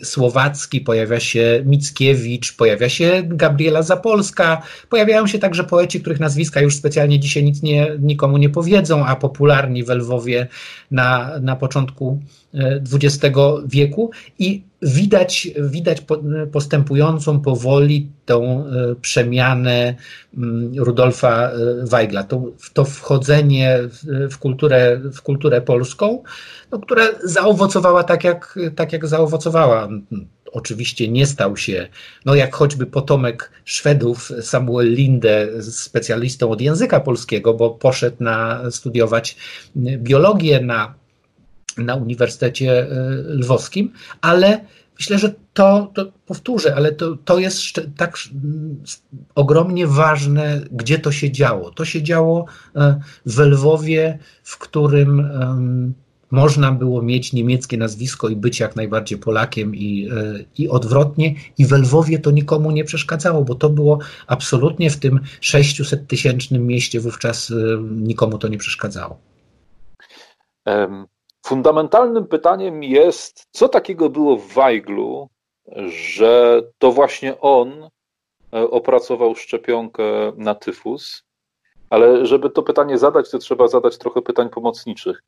Słowacki, 0.03 0.81
pojawia 0.81 1.21
się 1.21 1.63
Mickiewicz, 1.67 2.57
pojawia 2.57 2.89
się 2.89 3.23
Gabriela 3.25 3.83
Zapolska, 3.83 4.63
pojawiają 4.89 5.27
się 5.27 5.39
także 5.39 5.65
poeci, 5.65 6.01
których 6.01 6.21
nazwiska 6.21 6.61
już 6.61 6.77
specjalnie 6.77 7.21
dzisiaj 7.21 7.45
nic 7.45 7.63
nie, 7.63 7.97
nikomu 7.99 8.37
nie 8.37 8.49
powiedzą, 8.49 9.07
a 9.07 9.17
popularni 9.17 9.85
w 9.85 9.89
Lwowie 9.89 10.47
na, 10.91 11.31
na 11.41 11.57
początku 11.57 12.21
XX 12.93 13.37
wieku 13.67 14.11
i 14.39 14.63
widać, 14.83 15.49
widać 15.59 16.03
postępującą 16.53 17.41
powoli 17.41 18.11
tą 18.25 18.67
e, 18.67 18.95
przemianę 19.01 19.95
mm, 20.37 20.73
Rudolfa 20.79 21.51
e, 21.51 21.53
Weigla, 21.83 22.23
to, 22.25 22.43
to 22.73 22.85
wchodzenie 22.85 23.79
w 24.31 24.39
kulturę, 24.39 25.01
w 25.15 25.23
kulturę 25.23 25.61
polską, 25.61 26.23
no, 26.71 26.79
która 26.79 27.05
zaowocowała 27.25 28.05
tak 28.05 28.25
jak, 28.25 28.59
tak, 28.77 28.93
jak 28.93 29.07
zaowocowała. 29.07 29.89
Oczywiście 30.53 31.09
nie 31.09 31.27
stał 31.27 31.57
się, 31.57 31.89
no 32.25 32.35
jak 32.35 32.55
choćby 32.55 32.87
potomek 32.87 33.51
Szwedów, 33.65 34.33
Samuel 34.41 34.95
Linde, 34.95 35.63
specjalistą 35.63 36.51
od 36.51 36.61
języka 36.61 37.01
polskiego, 37.01 37.55
bo 37.55 37.71
poszedł 37.71 38.17
na 38.21 38.71
studiować 38.71 39.37
biologię 39.77 40.61
na 40.61 40.95
na 41.77 41.95
Uniwersytecie 41.95 42.81
e, 42.81 42.87
Lwowskim, 43.27 43.93
ale 44.21 44.61
myślę, 44.99 45.19
że 45.19 45.35
to, 45.55 45.93
to 45.95 46.13
powtórzę, 46.27 46.77
ale 46.77 46.93
to, 46.93 47.17
to 47.25 47.39
jest 47.39 47.81
tak 47.97 48.19
ogromnie 49.35 49.87
ważne, 49.87 50.61
gdzie 50.73 50.99
to 50.99 51.13
się 51.13 51.31
działo. 51.33 51.71
To 51.71 51.85
się 51.85 52.03
działo 52.03 52.47
e, 52.77 53.01
w 53.27 53.39
Lwowie, 53.39 54.19
w 54.43 54.59
którym 54.59 55.31
można 56.31 56.73
było 56.73 57.03
mieć 57.03 57.33
niemieckie 57.33 57.77
nazwisko 57.77 58.29
i 58.29 58.37
być 58.37 58.61
jak 58.61 58.77
najbardziej 58.77 59.19
Polakiem 59.19 59.77
i, 59.77 60.09
i 60.59 60.69
odwrotnie. 60.69 61.35
I 61.59 61.67
w 61.67 61.73
Lwowie 61.73 62.19
to 62.19 62.31
nikomu 62.31 62.71
nie 62.71 62.85
przeszkadzało, 62.85 63.45
bo 63.45 63.55
to 63.55 63.71
było 63.71 63.99
absolutnie 64.27 64.91
w 64.91 64.97
tym 64.97 65.21
600 65.41 66.07
tysięcznym 66.07 66.67
mieście 66.67 67.01
wówczas 67.01 67.53
nikomu 67.91 68.39
to 68.39 68.49
nie 68.49 68.59
przeszkadzało. 68.59 69.21
Fundamentalnym 71.47 72.27
pytaniem 72.27 72.83
jest, 72.83 73.47
co 73.51 73.69
takiego 73.69 74.11
było 74.11 74.37
w 74.37 74.55
Weiglu, 74.55 75.29
że 75.89 76.63
to 76.79 76.93
właśnie 76.93 77.41
on 77.41 77.89
e, 78.53 78.71
opracował 78.71 79.35
szczepionkę 79.35 80.03
na 80.37 80.55
tyfus 80.55 81.23
Ale 81.91 82.27
żeby 82.27 82.51
to 82.51 82.63
pytanie 82.63 82.99
zadać, 82.99 83.31
to 83.31 83.39
trzeba 83.39 83.69
zadać 83.69 83.99
trochę 83.99 84.23
pytań 84.23 84.49
pomocniczych. 84.49 85.23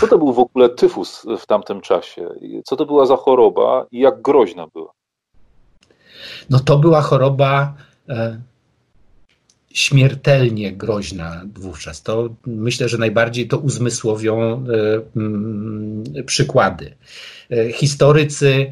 Co 0.00 0.06
to 0.06 0.18
był 0.18 0.32
w 0.32 0.38
ogóle 0.38 0.68
tyfus 0.68 1.26
w 1.38 1.46
tamtym 1.46 1.80
czasie? 1.80 2.28
Co 2.64 2.76
to 2.76 2.86
była 2.86 3.06
za 3.06 3.16
choroba 3.16 3.86
i 3.90 4.00
jak 4.00 4.22
groźna 4.22 4.66
była? 4.66 4.92
No 6.50 6.58
to 6.60 6.78
była 6.78 7.00
choroba 7.00 7.74
e, 8.08 8.40
śmiertelnie 9.74 10.72
groźna 10.72 11.42
wówczas. 11.54 12.02
To 12.02 12.34
myślę, 12.46 12.88
że 12.88 12.98
najbardziej 12.98 13.48
to 13.48 13.58
uzmysłowią 13.58 14.42
e, 14.42 14.64
m, 15.16 16.04
przykłady. 16.26 16.94
E, 17.50 17.72
historycy 17.72 18.70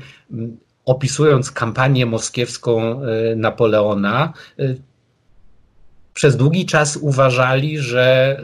opisując 0.85 1.51
kampanię 1.51 2.07
moskiewską 2.07 3.03
e, 3.03 3.37
Napoleona, 3.37 4.33
przez 6.15 6.37
długi 6.37 6.67
czas 6.67 6.97
uważali, 6.97 7.79
że 7.79 8.37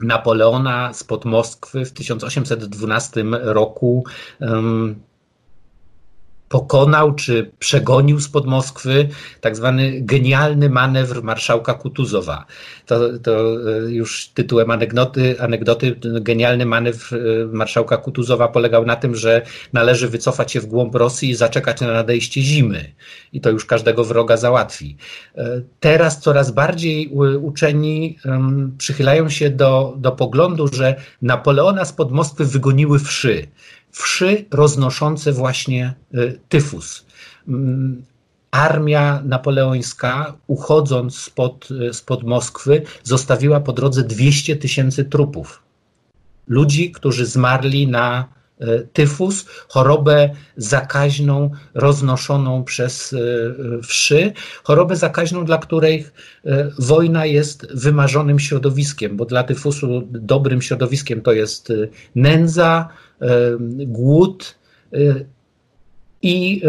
Napoleona 0.00 0.94
spod 0.94 1.24
Moskwy 1.24 1.84
w 1.84 1.92
1812 1.92 3.24
roku 3.30 4.04
pokonał 6.48 7.14
czy 7.14 7.50
przegonił 7.58 8.20
spod 8.20 8.46
Moskwy 8.46 9.08
tak 9.40 9.56
zwany 9.56 10.00
genialny 10.00 10.70
manewr 10.70 11.22
marszałka 11.22 11.74
Kutuzowa. 11.74 12.46
To, 12.86 13.18
to 13.18 13.32
e, 13.40 13.92
już 13.92 14.28
tytułem 14.28 14.70
anegdoty, 14.70 15.40
anegdoty, 15.40 15.96
genialny 16.20 16.66
manewr 16.66 17.16
e, 17.16 17.18
marszałka 17.46 17.96
Kutuzowa 17.96 18.48
polegał 18.48 18.86
na 18.86 18.96
tym, 18.96 19.14
że 19.14 19.42
należy 19.72 20.08
wycofać 20.08 20.52
się 20.52 20.60
w 20.60 20.66
głąb 20.66 20.94
Rosji 20.94 21.30
i 21.30 21.34
zaczekać 21.34 21.80
na 21.80 21.92
nadejście 21.92 22.42
zimy. 22.42 22.92
I 23.32 23.40
to 23.40 23.50
już 23.50 23.64
każdego 23.64 24.04
wroga 24.04 24.36
załatwi. 24.36 24.96
E, 25.36 25.60
teraz 25.80 26.20
coraz 26.20 26.50
bardziej 26.50 27.12
uczeni 27.40 28.18
przychylają 28.78 29.28
się 29.28 29.50
do, 29.50 29.94
do 29.96 30.12
poglądu, 30.12 30.68
że 30.68 30.94
Napoleona 31.22 31.84
spod 31.84 32.12
Moskwy 32.12 32.44
wygoniły 32.44 32.98
wszy 32.98 33.46
wszy 33.90 34.44
roznoszące 34.50 35.32
właśnie 35.32 35.94
y, 36.14 36.40
tyfus. 36.48 37.06
Mm, 37.48 38.02
armia 38.50 39.22
napoleońska, 39.24 40.34
uchodząc 40.46 41.18
spod, 41.18 41.68
y, 41.70 41.94
spod 41.94 42.22
Moskwy, 42.22 42.82
zostawiła 43.02 43.60
po 43.60 43.72
drodze 43.72 44.02
200 44.02 44.56
tysięcy 44.56 45.04
trupów. 45.04 45.62
Ludzi, 46.46 46.90
którzy 46.90 47.26
zmarli 47.26 47.88
na 47.88 48.28
y, 48.60 48.88
tyfus, 48.92 49.46
chorobę 49.68 50.30
zakaźną 50.56 51.50
roznoszoną 51.74 52.64
przez 52.64 53.14
wszy, 53.82 54.32
chorobę 54.62 54.96
zakaźną, 54.96 55.44
dla 55.44 55.58
której 55.58 56.06
wojna 56.78 57.26
jest 57.26 57.66
wymarzonym 57.74 58.38
środowiskiem, 58.38 59.16
bo 59.16 59.24
dla 59.24 59.44
tyfusu 59.44 60.02
dobrym 60.10 60.62
środowiskiem 60.62 61.20
to 61.20 61.32
jest 61.32 61.72
nędza, 62.14 62.88
głód 63.86 64.58
y, 64.94 65.26
i 66.22 66.62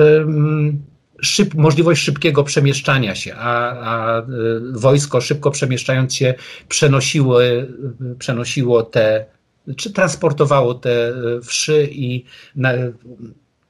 szyb, 1.22 1.54
możliwość 1.54 2.04
szybkiego 2.04 2.44
przemieszczania 2.44 3.16
się, 3.16 3.36
a, 3.36 3.72
a, 3.72 4.22
y, 4.22 4.26
wojsko 4.72 5.22
szybko 5.22 5.52
przemieszczając 5.52 6.16
się 6.16 6.34
przenosiło, 6.68 7.40
przenosiło 8.20 8.84
te, 8.84 9.26
czy 9.78 9.94
transportowało 9.94 10.74
te 10.74 11.10
y, 11.10 11.42
wszy 11.42 11.88
i 11.92 12.26
na, 12.56 12.72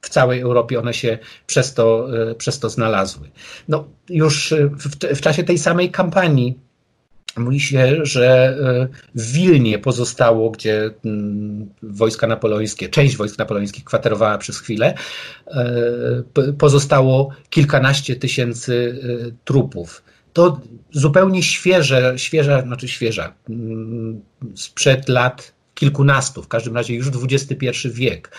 w 0.00 0.08
całej 0.08 0.40
Europie 0.40 0.78
one 0.78 0.94
się 0.94 1.18
przez 1.46 1.74
to, 1.74 2.08
przez 2.38 2.58
to 2.58 2.70
znalazły. 2.70 3.30
No, 3.68 3.84
już 4.08 4.54
w, 4.70 5.16
w 5.16 5.20
czasie 5.20 5.44
tej 5.44 5.58
samej 5.58 5.90
kampanii 5.90 6.58
Mówi 7.36 7.60
się, 7.60 7.96
że 8.02 8.56
e, 8.84 8.88
w 9.14 9.32
Wilnie 9.32 9.78
pozostało, 9.78 10.50
gdzie 10.50 10.90
mm, 11.04 11.68
wojska 11.82 12.26
napoleońskie, 12.26 12.88
część 12.88 13.16
wojsk 13.16 13.38
napoleońskich 13.38 13.84
kwaterowała 13.84 14.38
przez 14.38 14.58
chwilę, 14.58 14.94
e, 15.46 16.52
pozostało 16.58 17.30
kilkanaście 17.50 18.16
tysięcy 18.16 19.00
e, 19.02 19.30
trupów. 19.44 20.02
To 20.32 20.60
zupełnie 20.92 21.42
świeże, 21.42 22.14
świeża, 22.16 22.62
znaczy 22.62 22.88
świeża, 22.88 23.34
mm, 23.50 24.20
sprzed 24.54 25.08
lat 25.08 25.52
kilkunastu, 25.74 26.42
w 26.42 26.48
każdym 26.48 26.76
razie 26.76 26.94
już 26.94 27.08
XXI 27.08 27.88
wiek. 27.90 28.30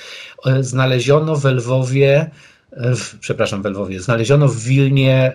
Znaleziono 0.60 1.36
w 1.36 1.45
Lwowie, 1.45 2.32
w, 2.71 3.19
przepraszam, 3.19 3.62
w 3.62 3.65
Lwowie, 3.65 3.99
znaleziono 3.99 4.47
w 4.47 4.60
Wilnie 4.60 5.34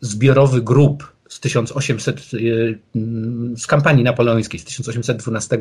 zbiorowy 0.00 0.62
grób 0.62 1.13
z 1.28 1.40
1800, 1.40 2.34
y, 2.34 2.78
z 3.56 3.66
kampanii 3.66 4.04
napoleońskiej 4.04 4.60
z 4.60 4.64
1812 4.64 5.58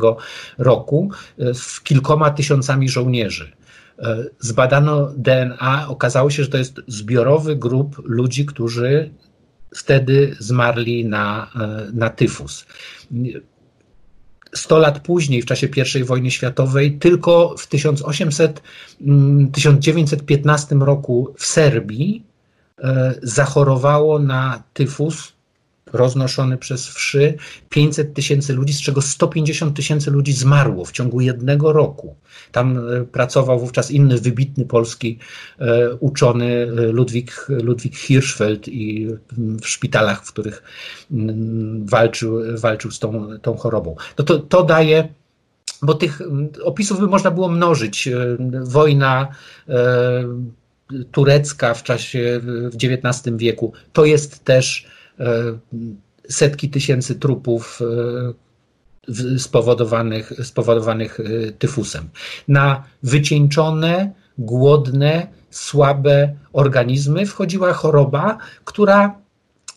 roku 0.57 1.11
y, 1.39 1.53
z 1.53 1.81
kilkoma 1.81 2.31
tysiącami 2.31 2.89
żołnierzy. 2.89 3.51
Y, 3.99 4.03
zbadano 4.39 5.11
DNA, 5.17 5.87
okazało 5.87 6.29
się, 6.29 6.43
że 6.43 6.49
to 6.49 6.57
jest 6.57 6.81
zbiorowy 6.87 7.55
grup 7.55 8.01
ludzi, 8.03 8.45
którzy 8.45 9.09
wtedy 9.75 10.35
zmarli 10.39 11.05
na, 11.05 11.51
na 11.93 12.09
tyfus. 12.09 12.65
100 14.55 14.77
lat 14.77 14.99
później, 14.99 15.41
w 15.41 15.45
czasie 15.45 15.67
I 15.99 16.03
wojny 16.03 16.31
światowej, 16.31 16.97
tylko 16.97 17.55
w 17.57 17.67
1800, 17.67 18.61
1915 19.51 20.75
roku 20.75 21.35
w 21.37 21.45
Serbii 21.45 22.23
zachorowało 23.21 24.19
na 24.19 24.63
tyfus 24.73 25.33
roznoszony 25.93 26.57
przez 26.57 26.87
wszy 26.87 27.37
500 27.69 28.13
tysięcy 28.13 28.53
ludzi, 28.53 28.73
z 28.73 28.81
czego 28.81 29.01
150 29.01 29.75
tysięcy 29.75 30.11
ludzi 30.11 30.33
zmarło 30.33 30.85
w 30.85 30.91
ciągu 30.91 31.21
jednego 31.21 31.73
roku. 31.73 32.15
Tam 32.51 32.77
e, 32.77 33.03
pracował 33.05 33.59
wówczas 33.59 33.91
inny 33.91 34.17
wybitny 34.17 34.65
polski 34.65 35.19
e, 35.59 35.95
uczony 35.95 36.45
e, 36.45 36.65
Ludwik, 36.75 37.47
Ludwik 37.49 37.97
Hirschfeld 37.97 38.67
i 38.67 39.07
w 39.61 39.67
szpitalach, 39.67 40.25
w 40.25 40.31
których 40.31 40.63
walczył, 41.85 42.39
walczył 42.57 42.91
z 42.91 42.99
tą, 42.99 43.39
tą 43.41 43.57
chorobą. 43.57 43.95
No 44.17 44.23
to, 44.25 44.39
to 44.39 44.63
daje 44.63 45.07
bo 45.81 45.93
tych 45.93 46.21
opisów 46.63 46.99
by 46.99 47.07
można 47.07 47.31
było 47.31 47.49
mnożyć. 47.49 48.09
Wojna 48.61 49.27
turecka 51.11 51.73
w 51.73 51.83
czasie 51.83 52.41
w 52.43 52.75
XIX 52.75 53.37
wieku 53.37 53.73
to 53.93 54.05
jest 54.05 54.43
też 54.43 54.87
E, 54.87 55.02
setki 56.29 56.69
tysięcy 56.69 57.15
trupów 57.15 57.79
e, 57.81 59.39
spowodowanych, 59.39 60.33
spowodowanych 60.43 61.19
e, 61.19 61.51
tyfusem. 61.51 62.09
Na 62.47 62.83
wycieńczone, 63.03 64.11
głodne, 64.37 65.27
słabe 65.49 66.33
organizmy 66.53 67.25
wchodziła 67.25 67.73
choroba, 67.73 68.37
która 68.65 69.22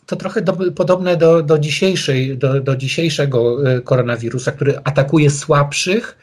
to 0.07 0.17
trochę 0.17 0.43
do, 0.43 0.57
podobne 0.75 1.17
do, 1.17 1.43
do, 1.43 1.59
dzisiejszej, 1.59 2.39
do, 2.39 2.61
do 2.61 2.77
dzisiejszego 2.77 3.59
koronawirusa, 3.85 4.53
który 4.53 4.79
atakuje 4.85 5.31
słabszych. 5.31 6.19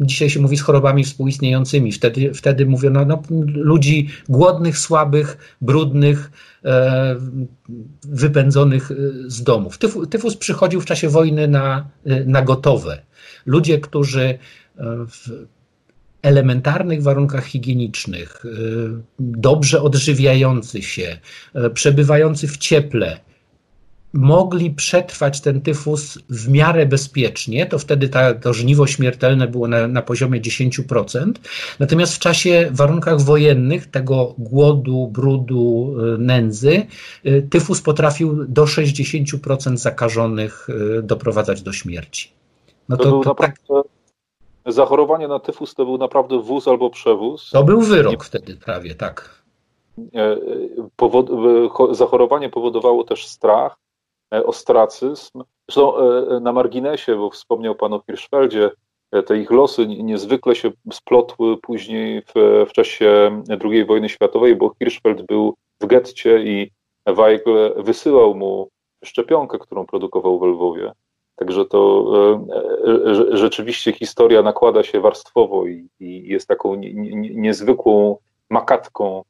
Dzisiaj 0.00 0.30
się 0.30 0.40
mówi 0.40 0.56
z 0.56 0.62
chorobami 0.62 1.04
współistniejącymi. 1.04 1.92
Wtedy, 1.92 2.34
wtedy 2.34 2.66
mówiono 2.66 3.04
no, 3.04 3.22
ludzi 3.54 4.08
głodnych, 4.28 4.78
słabych, 4.78 5.56
brudnych, 5.60 6.30
E, 6.64 7.16
wypędzonych 8.02 8.90
e, 8.90 8.94
z 9.26 9.42
domów. 9.42 9.78
Tyfus 10.10 10.36
przychodził 10.36 10.80
w 10.80 10.84
czasie 10.84 11.08
wojny 11.08 11.48
na, 11.48 11.88
e, 12.06 12.24
na 12.24 12.42
gotowe. 12.42 13.02
Ludzie, 13.46 13.78
którzy 13.78 14.38
w 15.08 15.46
elementarnych 16.22 17.02
warunkach 17.02 17.46
higienicznych, 17.46 18.44
dobrze 19.18 19.82
odżywiający 19.82 20.82
się, 20.82 21.18
przebywający 21.74 22.48
w 22.48 22.58
cieple, 22.58 23.20
mogli 24.12 24.70
przetrwać 24.70 25.40
ten 25.40 25.60
tyfus 25.60 26.18
w 26.30 26.48
miarę 26.48 26.86
bezpiecznie, 26.86 27.66
to 27.66 27.78
wtedy 27.78 28.08
ta, 28.08 28.34
to 28.34 28.54
żniwo 28.54 28.86
śmiertelne 28.86 29.48
było 29.48 29.68
na, 29.68 29.88
na 29.88 30.02
poziomie 30.02 30.40
10%. 30.40 31.32
Natomiast 31.78 32.14
w 32.14 32.18
czasie, 32.18 32.68
w 32.70 32.76
warunkach 32.76 33.20
wojennych, 33.20 33.86
tego 33.86 34.34
głodu, 34.38 35.08
brudu, 35.12 35.94
y, 36.14 36.18
nędzy, 36.18 36.86
y, 37.26 37.46
tyfus 37.50 37.80
potrafił 37.80 38.44
do 38.48 38.64
60% 38.64 39.76
zakażonych 39.76 40.68
y, 40.98 41.02
doprowadzać 41.02 41.62
do 41.62 41.72
śmierci. 41.72 42.30
No 42.88 42.96
to, 42.96 43.04
to, 43.04 43.20
to 43.20 43.34
tak... 43.34 43.56
Zachorowanie 44.66 45.28
na 45.28 45.38
tyfus 45.38 45.74
to 45.74 45.84
był 45.84 45.98
naprawdę 45.98 46.42
wóz 46.42 46.68
albo 46.68 46.90
przewóz. 46.90 47.50
To 47.50 47.64
był 47.64 47.80
wyrok 47.80 48.24
wtedy 48.24 48.56
prawie, 48.56 48.94
tak. 48.94 49.42
Powod... 50.96 51.30
Zachorowanie 51.90 52.48
powodowało 52.48 53.04
też 53.04 53.26
strach, 53.26 53.76
E, 54.32 54.46
ostracyzm. 54.46 55.42
Zresztą 55.68 55.96
e, 55.98 56.40
na 56.40 56.52
marginesie, 56.52 57.16
bo 57.16 57.30
wspomniał 57.30 57.74
Pan 57.74 57.92
o 57.92 58.02
Hirschfeldzie, 58.06 58.70
e, 59.12 59.22
te 59.22 59.38
ich 59.38 59.50
losy 59.50 59.86
niezwykle 59.86 60.54
się 60.54 60.70
splotły 60.92 61.56
później 61.56 62.22
w, 62.22 62.64
w 62.68 62.72
czasie 62.72 63.42
II 63.64 63.84
wojny 63.84 64.08
światowej, 64.08 64.56
bo 64.56 64.74
Hirschfeld 64.78 65.26
był 65.26 65.54
w 65.80 65.86
getcie 65.86 66.42
i 66.44 66.70
Weigl 67.06 67.50
wysyłał 67.76 68.34
mu 68.34 68.68
szczepionkę, 69.04 69.58
którą 69.58 69.86
produkował 69.86 70.38
w 70.38 70.42
Lwowie. 70.42 70.92
Także 71.36 71.64
to 71.64 72.04
e, 72.86 73.36
rzeczywiście 73.36 73.92
historia 73.92 74.42
nakłada 74.42 74.82
się 74.82 75.00
warstwowo 75.00 75.66
i, 75.66 75.88
i 76.00 76.28
jest 76.28 76.48
taką 76.48 76.74
nie, 76.74 76.94
nie, 76.94 77.34
niezwykłą 77.34 78.16
makatką 78.50 79.22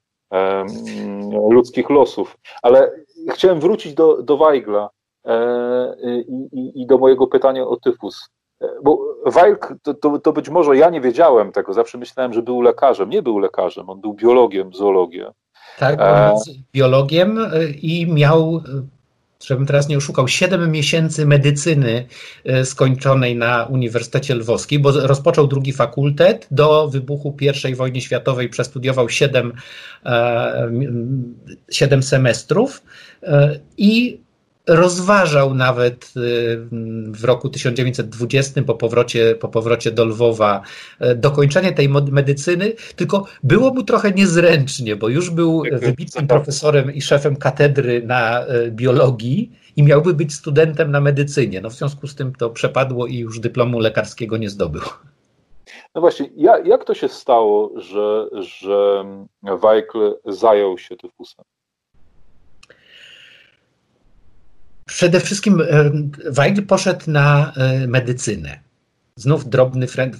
ludzkich 1.51 1.91
losów. 1.91 2.39
Ale 2.63 2.93
chciałem 3.31 3.61
wrócić 3.61 3.95
do, 3.95 4.23
do 4.23 4.37
Weigla 4.37 4.91
i, 6.53 6.83
i, 6.83 6.87
do 6.87 6.99
mojego 6.99 7.27
pytania 7.27 7.67
o 7.67 7.77
tyfus. 7.77 8.29
Bo 8.83 8.99
Weigl, 9.27 9.67
to, 9.83 9.95
to, 9.95 10.19
to, 10.19 10.33
być 10.33 10.49
może 10.49 10.77
ja 10.77 10.91
nie 10.91 11.01
wiedziałem 11.01 11.53
tego, 11.53 11.73
zawsze 11.73 11.99
myślałem, 11.99 12.33
że 12.33 12.43
był 12.43 12.61
lekarzem. 12.61 13.11
Nie 13.11 13.23
był 13.23 13.39
lekarzem, 13.39 13.91
on 13.91 14.01
był 14.01 14.15
biologiem, 14.15 14.75
zoologiem. 14.75 15.33
Tak, 15.79 16.01
on 16.01 16.39
biologiem 16.73 17.39
i 17.83 18.07
miał 18.13 18.63
żebym 19.47 19.67
teraz 19.67 19.89
nie 19.89 19.97
oszukał, 19.97 20.29
7 20.29 20.71
miesięcy 20.71 21.27
medycyny 21.27 22.07
e, 22.45 22.65
skończonej 22.65 23.37
na 23.37 23.65
Uniwersytecie 23.65 24.35
Lwowskim, 24.35 24.83
bo 24.83 24.93
rozpoczął 24.93 25.47
drugi 25.47 25.73
fakultet, 25.73 26.47
do 26.51 26.89
wybuchu 26.89 27.37
I 27.71 27.75
wojny 27.75 28.01
światowej 28.01 28.49
przestudiował 28.49 29.09
7, 29.09 29.53
7 31.71 31.99
e, 31.99 32.03
semestrów 32.03 32.83
e, 33.23 33.61
i 33.77 34.21
rozważał 34.67 35.55
nawet 35.55 36.13
y, 36.17 36.67
w 37.13 37.25
roku 37.25 37.49
1920 37.49 38.63
po 38.63 38.75
powrocie, 38.75 39.35
po 39.35 39.49
powrocie 39.49 39.91
do 39.91 40.05
Lwowa 40.05 40.63
y, 41.03 41.15
dokończenie 41.15 41.73
tej 41.73 41.89
medycyny, 41.89 42.73
tylko 42.97 43.25
było 43.43 43.75
mu 43.75 43.83
trochę 43.83 44.11
niezręcznie, 44.11 44.97
bo 44.97 45.09
już 45.09 45.31
był 45.31 45.63
wybitnym 45.73 46.27
profesorem 46.27 46.95
i 46.95 47.03
szefem 47.03 47.37
katedry 47.37 48.03
na 48.07 48.47
y, 48.47 48.71
biologii 48.71 49.53
i 49.77 49.83
miałby 49.83 50.15
być 50.15 50.35
studentem 50.35 50.91
na 50.91 51.01
medycynie. 51.01 51.61
No 51.61 51.71
w 51.71 51.75
związku 51.75 52.07
z 52.07 52.15
tym 52.15 52.35
to 52.35 52.51
przepadło 52.51 53.07
i 53.07 53.19
już 53.19 53.41
dyplomu 53.41 53.79
lekarskiego 53.79 54.37
nie 54.37 54.51
zdobył. 54.51 54.83
No 55.95 56.01
właśnie, 56.01 56.31
jak, 56.37 56.67
jak 56.67 56.85
to 56.85 56.95
się 56.95 57.09
stało, 57.09 57.73
że, 57.77 58.29
że 58.33 59.05
Weigl 59.43 60.15
zajął 60.25 60.79
się 60.79 60.97
tyfusem? 60.97 61.45
Przede 64.87 65.21
wszystkim 65.21 65.61
e, 65.61 65.91
Weigl 66.31 66.63
poszedł 66.63 67.11
na 67.11 67.53
e, 67.53 67.87
medycynę. 67.87 68.61
Znów 69.17 69.49
drobny 69.49 69.87
trend, 69.87 70.17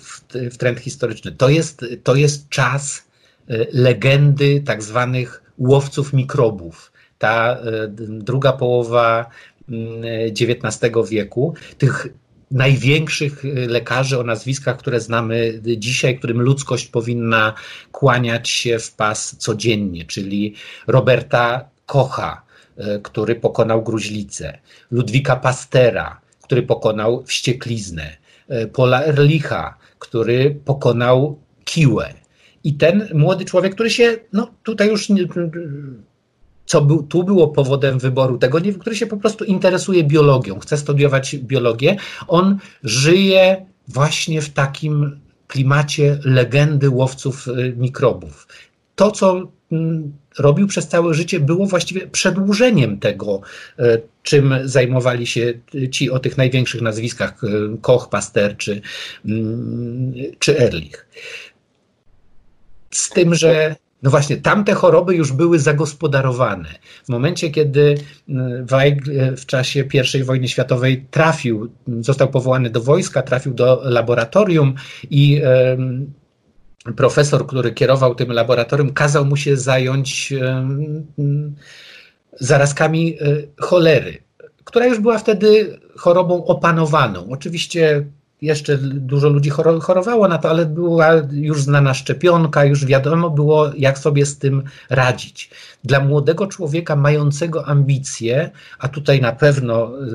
trend 0.59 0.81
historyczny. 0.81 1.33
To 1.33 1.49
jest, 1.49 1.85
to 2.03 2.15
jest 2.15 2.49
czas 2.49 3.05
e, 3.49 3.67
legendy 3.73 4.63
tak 4.67 4.83
zwanych 4.83 5.43
łowców 5.59 6.13
mikrobów. 6.13 6.93
Ta 7.19 7.59
druga 8.09 8.53
połowa 8.53 9.27
XIX 10.41 10.83
mm, 10.83 11.07
wieku, 11.07 11.55
tych 11.79 12.07
największych 12.51 13.45
lekarzy 13.69 14.19
o 14.19 14.23
nazwiskach, 14.23 14.77
które 14.77 15.01
znamy 15.01 15.61
dzisiaj, 15.77 16.19
którym 16.19 16.41
ludzkość 16.41 16.87
powinna 16.87 17.55
kłaniać 17.93 18.49
się 18.49 18.79
w 18.79 18.93
pas 18.93 19.37
codziennie, 19.37 20.05
czyli 20.05 20.55
Roberta 20.87 21.69
Kocha, 21.87 22.43
który 23.03 23.35
pokonał 23.35 23.83
gruźlicę, 23.83 24.59
Ludwika 24.91 25.37
Pastera, 25.37 26.21
który 26.43 26.63
pokonał 26.63 27.23
wściekliznę, 27.27 28.17
e, 28.49 28.67
Pola 28.67 29.05
Erlicha, 29.05 29.79
który 29.99 30.61
pokonał 30.65 31.39
kiłę. 31.65 32.15
I 32.65 32.75
ten 32.75 33.09
młody 33.15 33.45
człowiek, 33.45 33.75
który 33.75 33.91
się, 33.91 34.17
no 34.33 34.49
tutaj 34.63 34.89
już 34.89 35.09
nie, 35.09 35.25
co 36.67 36.83
był, 36.83 37.03
tu 37.03 37.25
było 37.25 37.49
powodem 37.49 37.99
wyboru 37.99 38.39
tego, 38.39 38.59
nie, 38.59 38.73
który 38.73 38.97
się 38.97 39.07
po 39.07 39.17
prostu 39.17 39.45
interesuje 39.45 40.05
biologią, 40.05 40.59
chce 40.59 40.77
studiować 40.77 41.37
biologię, 41.37 41.97
on 42.29 42.59
żyje 42.83 43.67
właśnie 43.89 44.43
w 44.43 44.51
takim 44.51 45.21
klimacie 45.47 46.19
legendy 46.25 46.91
łowców 46.91 47.49
e, 47.49 47.73
mikrobów. 47.77 48.49
To, 48.95 49.11
co 49.11 49.53
mm, 49.73 50.13
robił 50.39 50.67
przez 50.67 50.89
całe 50.89 51.15
życie, 51.15 51.41
było 51.41 51.67
właściwie 51.67 52.07
przedłużeniem 52.07 52.99
tego, 52.99 53.41
e, 53.79 53.99
czym 54.23 54.55
zajmowali 54.65 55.27
się 55.27 55.53
ci 55.91 56.11
o 56.11 56.19
tych 56.19 56.37
największych 56.37 56.81
nazwiskach, 56.83 57.45
e, 57.45 57.49
Koch, 57.81 58.09
Paster 58.09 58.57
czy, 58.57 58.81
mm, 59.25 60.13
czy 60.39 60.59
Erlich. 60.59 61.07
Z 62.91 63.11
tym, 63.11 63.35
że 63.35 63.77
no 64.03 64.11
właśnie, 64.11 64.37
tamte 64.37 64.75
choroby 64.75 65.15
już 65.15 65.33
były 65.33 65.59
zagospodarowane. 65.59 66.69
W 67.05 67.09
momencie, 67.09 67.51
kiedy 67.51 67.95
mm, 68.29 68.67
Weigl 68.67 69.21
e, 69.21 69.37
w 69.37 69.47
czasie 69.47 69.85
I 70.15 70.25
wojny 70.25 70.49
światowej 70.49 71.07
trafił, 71.11 71.73
został 72.01 72.29
powołany 72.29 72.71
do 72.71 72.81
wojska, 72.81 73.23
trafił 73.23 73.55
do 73.55 73.81
laboratorium 73.85 74.75
i 75.11 75.43
profesor, 76.97 77.47
który 77.47 77.73
kierował 77.73 78.15
tym 78.15 78.33
laboratorium, 78.33 78.93
kazał 78.93 79.25
mu 79.25 79.37
się 79.37 79.57
zająć 79.57 80.35
zarazkami 82.41 83.17
e, 83.21 83.43
cholery, 83.61 84.19
która 84.65 84.87
już 84.87 85.01
była 85.01 85.19
wtedy 85.19 85.79
chorobą 85.97 86.45
opanowaną. 86.45 87.29
Oczywiście 87.31 88.05
jeszcze 88.43 88.79
dużo 88.79 89.29
ludzi 89.29 89.51
chorowało 89.81 90.29
na 90.29 90.39
to, 90.39 90.51
ale 90.51 90.67
była 90.67 91.13
już 91.31 91.63
znana 91.63 91.95
szczepionka, 91.95 92.65
już 92.65 92.87
wiadomo 92.87 93.31
było, 93.31 93.71
jak 93.77 93.99
sobie 93.99 94.27
z 94.27 94.39
tym 94.39 94.63
radzić. 94.91 95.51
Dla 95.85 96.01
młodego 96.01 96.47
człowieka 96.47 96.97
mającego 96.97 97.67
ambicje, 97.67 98.51
a 98.79 98.89
tutaj 98.89 99.21
na 99.21 99.33
pewno 99.33 99.87
e, 99.87 100.09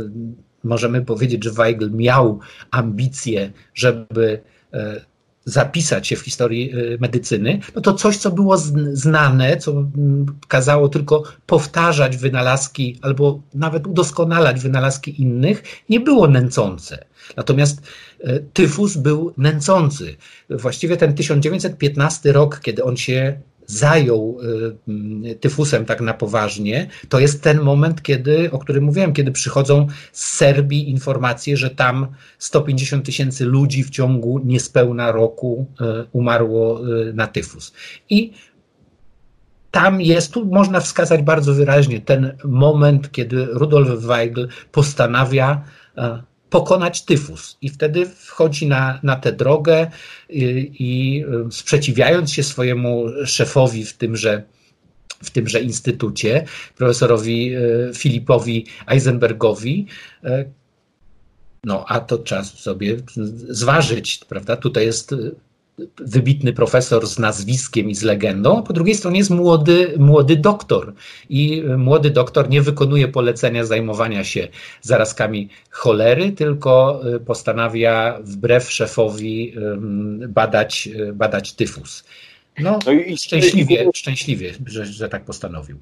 możemy 0.64 1.06
powiedzieć, 1.06 1.44
że 1.44 1.52
Weigl 1.52 1.92
miał 1.92 2.40
ambicje, 2.72 3.52
żeby 3.74 4.42
e, 4.74 5.02
zapisać 5.48 6.08
się 6.08 6.16
w 6.16 6.20
historii 6.20 6.76
y, 6.76 6.98
medycyny, 7.02 7.60
no 7.76 7.82
to 7.82 7.94
coś, 7.94 8.18
co 8.18 8.32
było 8.32 8.58
znane, 8.94 9.58
co 9.58 9.72
mm, 9.72 10.26
kazało 10.48 10.90
tylko 10.90 11.24
powtarzać 11.46 12.18
wynalazki 12.18 13.00
albo 13.02 13.42
nawet 13.54 13.88
udoskonalać 13.88 14.60
wynalazki 14.60 15.22
innych, 15.22 15.64
nie 15.90 16.00
było 16.00 16.28
nęcące. 16.28 17.06
Natomiast 17.38 17.82
y, 18.20 18.46
tyfus 18.54 18.98
był 18.98 19.34
nęcący. 19.38 20.16
Właściwie 20.50 20.98
ten 20.98 21.14
1915 21.14 22.32
rok, 22.32 22.60
kiedy 22.60 22.84
on 22.84 22.98
się 22.98 23.42
zajął 23.68 24.40
y, 25.28 25.36
tyfusem 25.36 25.86
tak 25.86 26.02
na 26.02 26.14
poważnie, 26.14 26.88
to 27.10 27.20
jest 27.20 27.44
ten 27.44 27.62
moment, 27.62 28.02
kiedy, 28.02 28.52
o 28.52 28.60
którym 28.60 28.84
mówiłem, 28.84 29.14
kiedy 29.14 29.32
przychodzą 29.32 29.88
z 30.12 30.26
Serbii 30.26 30.90
informacje, 30.90 31.58
że 31.58 31.70
tam 31.70 32.08
150 32.40 33.06
tysięcy 33.06 33.46
ludzi 33.46 33.84
w 33.84 33.90
ciągu 33.90 34.42
niespełna 34.46 35.12
roku 35.12 35.66
y, 35.82 35.86
umarło 36.12 36.88
y, 36.88 37.14
na 37.14 37.28
tyfus. 37.28 37.74
I 38.10 38.34
tam 39.72 40.02
jest, 40.02 40.34
tu 40.34 40.46
można 40.46 40.80
wskazać 40.80 41.22
bardzo 41.22 41.54
wyraźnie 41.54 42.02
ten 42.02 42.34
moment, 42.44 43.12
kiedy 43.12 43.46
Rudolf 43.46 44.02
Weigl 44.02 44.48
postanawia 44.72 45.64
pokonać 46.50 47.06
tyfus. 47.06 47.58
I 47.62 47.70
wtedy 47.70 48.06
wchodzi 48.06 48.68
na, 48.68 49.00
na 49.04 49.16
tę 49.16 49.32
drogę 49.32 49.92
i, 50.30 50.72
i 50.80 51.26
sprzeciwiając 51.52 52.34
się 52.34 52.44
swojemu 52.44 53.06
szefowi 53.26 53.86
w 53.86 53.94
tymże 53.94 54.44
w 55.24 55.32
tymże 55.32 55.62
instytucie, 55.62 56.46
profesorowi 56.76 57.56
e, 57.56 57.60
Filipowi 57.94 58.66
Eisenbergowi, 58.88 59.88
no, 61.64 61.86
a 61.88 62.00
to 62.00 62.18
trzeba 62.18 62.44
sobie 62.44 62.98
zważyć, 63.50 64.20
prawda? 64.30 64.58
Tutaj 64.58 64.86
jest 64.86 65.16
wybitny 65.98 66.54
profesor 66.54 67.08
z 67.08 67.20
nazwiskiem 67.20 67.90
i 67.90 67.96
z 67.96 68.04
legendą, 68.04 68.58
a 68.58 68.62
po 68.62 68.74
drugiej 68.74 68.96
stronie 68.96 69.18
jest 69.18 69.30
młody, 69.30 69.94
młody 69.98 70.36
doktor. 70.36 70.94
I 71.30 71.64
młody 71.78 72.10
doktor 72.10 72.50
nie 72.50 72.62
wykonuje 72.62 73.08
polecenia 73.08 73.66
zajmowania 73.66 74.24
się 74.24 74.48
zarazkami 74.82 75.50
cholery, 75.70 76.32
tylko 76.32 77.02
y, 77.16 77.20
postanawia 77.20 78.20
wbrew 78.24 78.72
szefowi 78.72 79.54
badać, 80.28 80.90
badać 81.14 81.54
tyfus. 81.54 82.04
No, 82.60 82.80
no 82.86 82.92
i 82.92 83.18
szczęśliwie, 83.18 83.84
i, 83.84 83.98
szczęśliwie 83.98 84.54
że, 84.66 84.86
że 84.86 85.10
tak 85.10 85.26
postanowił. 85.26 85.78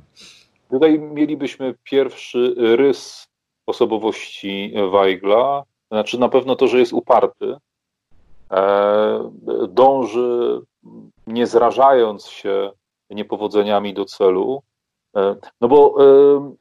Tutaj 0.70 1.00
mielibyśmy 1.00 1.76
pierwszy 1.84 2.56
rys 2.58 3.28
osobowości 3.66 4.74
Weigla. 4.92 5.64
Znaczy 5.92 6.20
na 6.20 6.30
pewno 6.30 6.56
to, 6.56 6.68
że 6.68 6.80
jest 6.80 6.94
uparty, 6.94 7.56
E, 7.56 7.75
dąży, 9.68 10.62
nie 11.28 11.48
zrażając 11.48 12.28
się 12.28 12.72
niepowodzeniami 13.10 13.94
do 13.94 14.06
celu. 14.06 14.64
E, 15.16 15.36
no 15.62 15.68
bo 15.68 15.96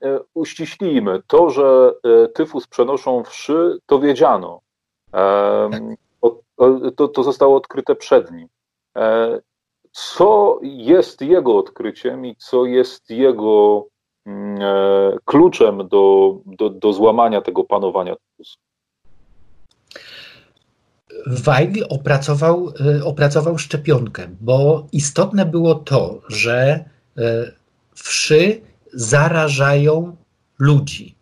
e, 0.03 0.21
uściślijmy, 0.35 1.23
to, 1.27 1.51
że 1.51 1.93
tyfus 2.35 2.67
przenoszą 2.67 3.25
wszy, 3.25 3.79
to 3.87 3.99
wiedziano. 3.99 4.61
To, 6.97 7.09
to 7.09 7.23
zostało 7.23 7.57
odkryte 7.57 7.95
przed 7.95 8.31
nim. 8.33 8.49
Co 9.93 10.59
jest 10.63 11.21
jego 11.21 11.59
odkryciem 11.59 12.27
i 12.27 12.37
co 12.37 12.65
jest 12.65 13.11
jego 13.11 13.87
mm, 14.27 14.59
kluczem 15.25 15.89
do, 15.89 16.37
do, 16.47 16.71
do 16.71 16.93
złamania 16.93 17.41
tego 17.41 17.65
panowania 17.65 18.17
tyfusu? 18.17 18.59
Weigl 21.27 21.85
opracował, 21.89 22.73
opracował 23.05 23.59
szczepionkę, 23.59 24.29
bo 24.41 24.87
istotne 24.93 25.47
było 25.47 25.75
to, 25.75 26.21
że 26.29 26.85
wszy 27.95 28.61
zarażają 28.93 30.17
ludzi. 30.59 31.15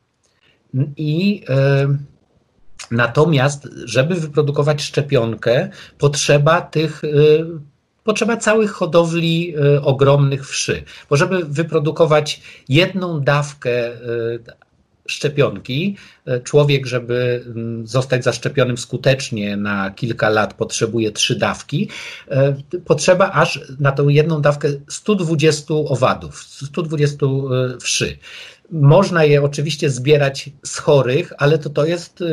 I 0.96 1.44
Natomiast, 2.92 3.68
żeby 3.84 4.14
wyprodukować 4.14 4.82
szczepionkę, 4.82 5.70
potrzeba 5.98 6.60
tych 6.60 7.04
y, 7.04 7.44
potrzeba 8.04 8.36
całych 8.36 8.70
hodowli 8.70 9.54
y, 9.56 9.82
ogromnych 9.82 10.48
wszy. 10.48 10.82
Bo 11.10 11.16
żeby 11.16 11.44
wyprodukować 11.44 12.42
jedną 12.68 13.20
dawkę 13.20 13.92
y, 13.92 14.44
szczepionki, 15.06 15.96
człowiek, 16.44 16.86
żeby 16.86 17.44
mm, 17.46 17.86
zostać 17.86 18.24
zaszczepionym 18.24 18.78
skutecznie 18.78 19.56
na 19.56 19.90
kilka 19.90 20.28
lat, 20.28 20.54
potrzebuje 20.54 21.12
trzy 21.12 21.38
dawki. 21.38 21.88
Potrzeba 22.84 23.32
aż 23.32 23.60
na 23.80 23.92
tą 23.92 24.08
jedną 24.08 24.40
dawkę 24.40 24.68
120 24.88 25.74
owadów, 25.74 26.44
120 26.44 27.26
wszy. 27.80 28.18
Można 28.72 29.24
je 29.24 29.42
oczywiście 29.42 29.90
zbierać 29.90 30.50
z 30.64 30.78
chorych, 30.78 31.32
ale 31.38 31.58
to, 31.58 31.70
to 31.70 31.86
jest 31.86 32.24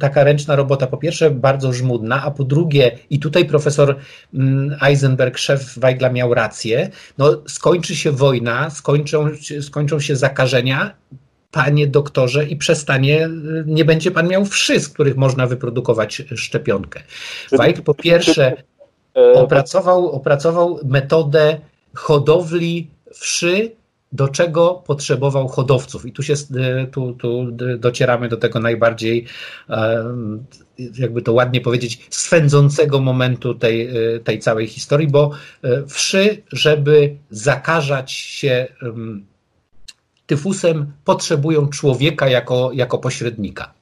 taka 0.00 0.24
ręczna 0.24 0.56
robota, 0.56 0.86
po 0.86 0.96
pierwsze 0.96 1.30
bardzo 1.30 1.72
żmudna, 1.72 2.22
a 2.22 2.30
po 2.30 2.44
drugie, 2.44 2.98
i 3.10 3.18
tutaj 3.18 3.44
profesor 3.44 3.96
Eisenberg, 4.82 5.38
szef 5.38 5.78
Weigla 5.78 6.10
miał 6.10 6.34
rację, 6.34 6.90
no 7.18 7.42
skończy 7.48 7.96
się 7.96 8.12
wojna, 8.12 8.70
skończą, 8.70 9.28
skończą 9.60 10.00
się 10.00 10.16
zakażenia, 10.16 10.94
panie 11.50 11.86
doktorze, 11.86 12.44
i 12.44 12.56
przestanie, 12.56 13.28
nie 13.66 13.84
będzie 13.84 14.10
pan 14.10 14.28
miał 14.28 14.44
wszy, 14.44 14.80
z 14.80 14.88
których 14.88 15.16
można 15.16 15.46
wyprodukować 15.46 16.22
szczepionkę. 16.36 17.02
Weigl 17.52 17.82
po 17.82 17.94
pierwsze 17.94 18.62
e, 19.16 19.32
opracował, 19.32 20.10
opracował 20.10 20.80
metodę 20.84 21.60
hodowli 21.94 22.90
wszy 23.14 23.80
do 24.12 24.28
czego 24.28 24.82
potrzebował 24.86 25.48
hodowców. 25.48 26.06
I 26.06 26.12
tu, 26.12 26.22
się, 26.22 26.34
e, 26.56 26.86
tu, 26.86 27.12
tu 27.12 27.46
docieramy 27.78 28.28
do 28.28 28.36
tego 28.36 28.60
najbardziej, 28.60 29.26
e, 29.68 30.04
jakby 30.98 31.22
to 31.22 31.32
ładnie 31.32 31.60
powiedzieć, 31.60 32.06
swędzącego 32.10 33.00
momentu 33.00 33.54
tej, 33.54 33.88
e, 33.88 34.20
tej 34.20 34.38
całej 34.38 34.66
historii, 34.66 35.08
bo 35.08 35.30
wszy, 35.88 36.42
żeby 36.52 37.16
zakażać 37.30 38.12
się 38.12 38.68
tyfusem, 40.30 40.92
potrzebują 41.04 41.68
człowieka 41.68 42.28
jako, 42.28 42.70
jako 42.72 42.98
pośrednika. 42.98 43.72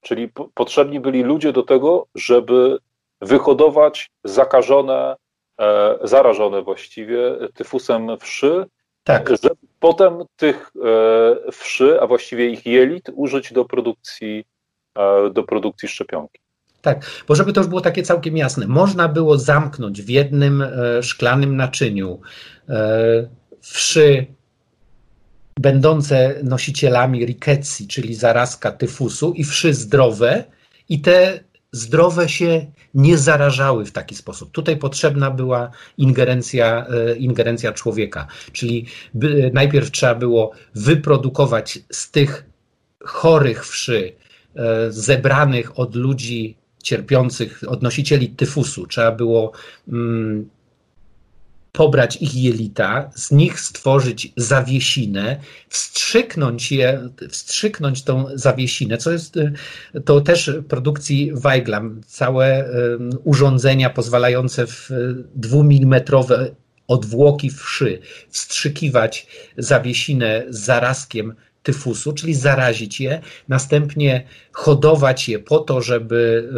Czyli 0.00 0.28
potrzebni 0.54 1.00
byli 1.00 1.22
ludzie 1.22 1.52
do 1.52 1.62
tego, 1.62 2.06
żeby 2.14 2.78
wyhodować 3.20 4.10
zakażone 4.24 5.16
E, 5.60 5.98
zarażone 6.02 6.62
właściwie 6.62 7.18
tyfusem 7.54 8.18
wszy, 8.20 8.66
tak. 9.04 9.28
żeby 9.28 9.56
potem 9.80 10.24
tych 10.36 10.70
e, 11.46 11.52
wszy, 11.52 12.00
a 12.00 12.06
właściwie 12.06 12.50
ich 12.50 12.66
jelit, 12.66 13.10
użyć 13.14 13.52
do 13.52 13.64
produkcji, 13.64 14.44
e, 14.98 15.30
do 15.30 15.42
produkcji 15.42 15.88
szczepionki. 15.88 16.40
Tak, 16.80 17.06
bo 17.28 17.34
żeby 17.34 17.52
to 17.52 17.60
już 17.60 17.68
było 17.68 17.80
takie 17.80 18.02
całkiem 18.02 18.36
jasne, 18.36 18.66
można 18.66 19.08
było 19.08 19.38
zamknąć 19.38 20.02
w 20.02 20.08
jednym 20.08 20.64
szklanym 21.02 21.56
naczyniu 21.56 22.20
wszy 23.60 24.26
będące 25.60 26.40
nosicielami 26.42 27.26
riketsi, 27.26 27.86
czyli 27.86 28.14
zarazka 28.14 28.72
tyfusu 28.72 29.32
i 29.32 29.44
wszy 29.44 29.74
zdrowe 29.74 30.44
i 30.88 31.00
te 31.00 31.40
zdrowe 31.72 32.28
się 32.28 32.66
nie 32.94 33.18
zarażały 33.18 33.84
w 33.84 33.92
taki 33.92 34.14
sposób. 34.14 34.50
Tutaj 34.50 34.76
potrzebna 34.76 35.30
była 35.30 35.70
ingerencja, 35.98 36.86
e, 36.86 37.16
ingerencja 37.16 37.72
człowieka, 37.72 38.26
czyli 38.52 38.86
najpierw 39.52 39.90
trzeba 39.90 40.14
było 40.14 40.52
wyprodukować 40.74 41.78
z 41.92 42.10
tych 42.10 42.44
chorych 43.04 43.66
wszy, 43.66 44.12
e, 44.56 44.92
zebranych 44.92 45.78
od 45.78 45.94
ludzi 45.94 46.56
cierpiących, 46.82 47.62
od 47.66 47.82
nosicieli 47.82 48.28
tyfusu, 48.28 48.86
trzeba 48.86 49.12
było 49.12 49.52
mm, 49.88 50.48
pobrać 51.78 52.16
ich 52.16 52.34
jelita, 52.34 53.10
z 53.14 53.30
nich 53.30 53.60
stworzyć 53.60 54.32
zawiesinę, 54.36 55.36
wstrzyknąć 55.68 56.72
je, 56.72 57.08
wstrzyknąć 57.30 58.02
tą 58.02 58.26
zawiesinę, 58.34 58.98
co 58.98 59.10
jest 59.10 59.36
y, 59.36 59.52
to 60.04 60.20
też 60.20 60.50
produkcji 60.68 61.32
Weigla, 61.34 61.82
całe 62.06 62.68
urządzenia 63.24 63.90
pozwalające 63.90 64.66
w 64.66 64.90
dwumilimetrowe 65.34 66.50
odwłoki 66.88 67.50
wszy 67.50 68.00
wstrzykiwać 68.28 69.26
zawiesinę 69.58 70.44
z 70.48 70.58
zarazkiem 70.58 71.34
tyfusu, 71.68 72.12
czyli 72.12 72.34
zarazić 72.34 73.00
je, 73.00 73.20
następnie 73.48 74.24
hodować 74.52 75.28
je 75.28 75.38
po 75.38 75.58
to, 75.58 75.82
żeby 75.82 76.48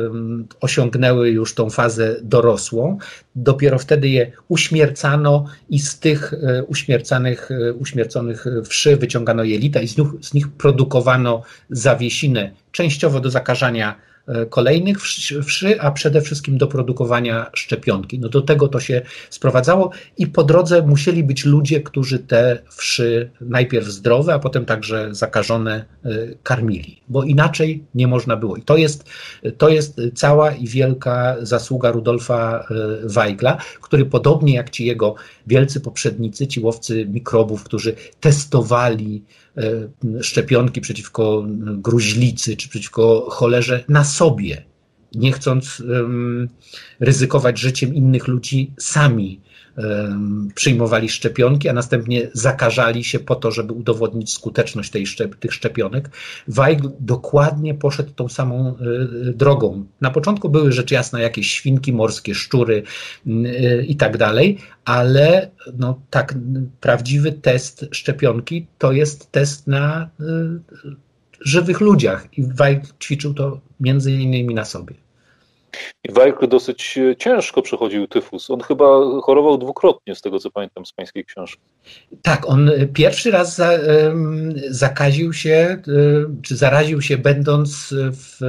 osiągnęły 0.60 1.30
już 1.30 1.54
tą 1.54 1.70
fazę 1.70 2.16
dorosłą. 2.22 2.98
Dopiero 3.34 3.78
wtedy 3.78 4.08
je 4.08 4.32
uśmiercano 4.48 5.44
i 5.70 5.78
z 5.78 5.98
tych 5.98 6.34
e, 6.34 6.64
uśmiercanych, 6.64 7.50
e, 7.50 7.72
uśmierconych 7.72 8.44
wszy 8.64 8.96
wyciągano 8.96 9.44
jelita 9.44 9.80
i 9.80 9.88
z 9.88 9.98
nich, 9.98 10.08
z 10.20 10.34
nich 10.34 10.48
produkowano 10.48 11.42
zawiesinę 11.70 12.50
częściowo 12.72 13.20
do 13.20 13.30
zakażania 13.30 14.09
kolejnych 14.50 15.00
wszy, 15.46 15.80
a 15.80 15.90
przede 15.90 16.20
wszystkim 16.20 16.58
do 16.58 16.66
produkowania 16.66 17.50
szczepionki. 17.54 18.18
No 18.18 18.28
do 18.28 18.42
tego 18.42 18.68
to 18.68 18.80
się 18.80 19.02
sprowadzało 19.30 19.90
i 20.18 20.26
po 20.26 20.44
drodze 20.44 20.82
musieli 20.82 21.24
być 21.24 21.44
ludzie, 21.44 21.80
którzy 21.80 22.18
te 22.18 22.62
wszy 22.70 23.30
najpierw 23.40 23.86
zdrowe, 23.86 24.34
a 24.34 24.38
potem 24.38 24.64
także 24.64 25.14
zakażone 25.14 25.84
e, 26.04 26.10
karmili, 26.42 27.00
bo 27.08 27.24
inaczej 27.24 27.84
nie 27.94 28.06
można 28.06 28.36
było. 28.36 28.56
I 28.56 28.62
to 28.62 28.76
jest, 28.76 29.04
to 29.58 29.68
jest 29.68 30.00
cała 30.14 30.52
i 30.52 30.66
wielka 30.66 31.36
zasługa 31.42 31.90
Rudolfa 31.90 32.58
e, 32.58 32.64
Weigla, 33.08 33.56
który 33.80 34.06
podobnie 34.06 34.54
jak 34.54 34.70
ci 34.70 34.86
jego 34.86 35.14
wielcy 35.46 35.80
poprzednicy, 35.80 36.46
ci 36.46 36.60
łowcy 36.60 37.06
mikrobów, 37.06 37.64
którzy 37.64 37.94
testowali 38.20 39.22
E, 39.39 39.39
szczepionki 40.22 40.80
przeciwko 40.80 41.44
gruźlicy 41.58 42.56
czy 42.56 42.68
przeciwko 42.68 43.26
cholerze 43.30 43.84
na 43.88 44.04
sobie, 44.04 44.62
nie 45.14 45.32
chcąc 45.32 45.82
ryzykować 47.00 47.58
życiem 47.58 47.94
innych 47.94 48.28
ludzi, 48.28 48.72
sami 48.78 49.40
przyjmowali 50.54 51.08
szczepionki, 51.08 51.68
a 51.68 51.72
następnie 51.72 52.30
zakażali 52.32 53.04
się 53.04 53.18
po 53.18 53.34
to, 53.34 53.50
żeby 53.50 53.72
udowodnić 53.72 54.32
skuteczność 54.32 54.90
tej 54.90 55.06
szczep 55.06 55.36
tych 55.36 55.52
szczepionek. 55.52 56.10
Weigl 56.48 56.88
dokładnie 57.00 57.74
poszedł 57.74 58.12
tą 58.12 58.28
samą 58.28 58.68
e, 58.68 58.74
drogą. 59.32 59.86
Na 60.00 60.10
początku 60.10 60.48
były 60.48 60.72
rzecz 60.72 60.90
jasna 60.90 61.20
jakieś 61.20 61.50
świnki 61.50 61.92
morskie, 61.92 62.34
szczury 62.34 62.82
e, 63.26 63.82
i 63.82 63.96
tak 63.96 64.16
dalej, 64.16 64.58
ale 64.84 65.50
no, 65.78 66.00
tak, 66.10 66.34
prawdziwy 66.80 67.32
test 67.32 67.86
szczepionki 67.92 68.66
to 68.78 68.92
jest 68.92 69.32
test 69.32 69.66
na 69.66 70.10
e, 70.20 70.24
żywych 71.40 71.80
ludziach 71.80 72.38
i 72.38 72.44
Weigl 72.44 72.86
ćwiczył 73.02 73.34
to 73.34 73.60
między 73.80 74.12
innymi 74.12 74.54
na 74.54 74.64
sobie. 74.64 74.94
I 76.04 76.12
Weigl 76.12 76.48
dosyć 76.48 76.98
ciężko 77.18 77.62
przechodził 77.62 78.06
tyfus. 78.06 78.50
On 78.50 78.60
chyba 78.60 78.84
chorował 79.22 79.58
dwukrotnie, 79.58 80.14
z 80.14 80.20
tego 80.20 80.38
co 80.38 80.50
pamiętam 80.50 80.86
z 80.86 80.92
pańskiej 80.92 81.24
książki. 81.24 81.62
Tak, 82.22 82.48
on 82.48 82.70
pierwszy 82.94 83.30
raz 83.30 83.56
za, 83.56 83.70
zakaził 84.68 85.32
się, 85.32 85.82
czy 86.42 86.56
zaraził 86.56 87.02
się 87.02 87.18
będąc 87.18 87.94
w 88.12 88.40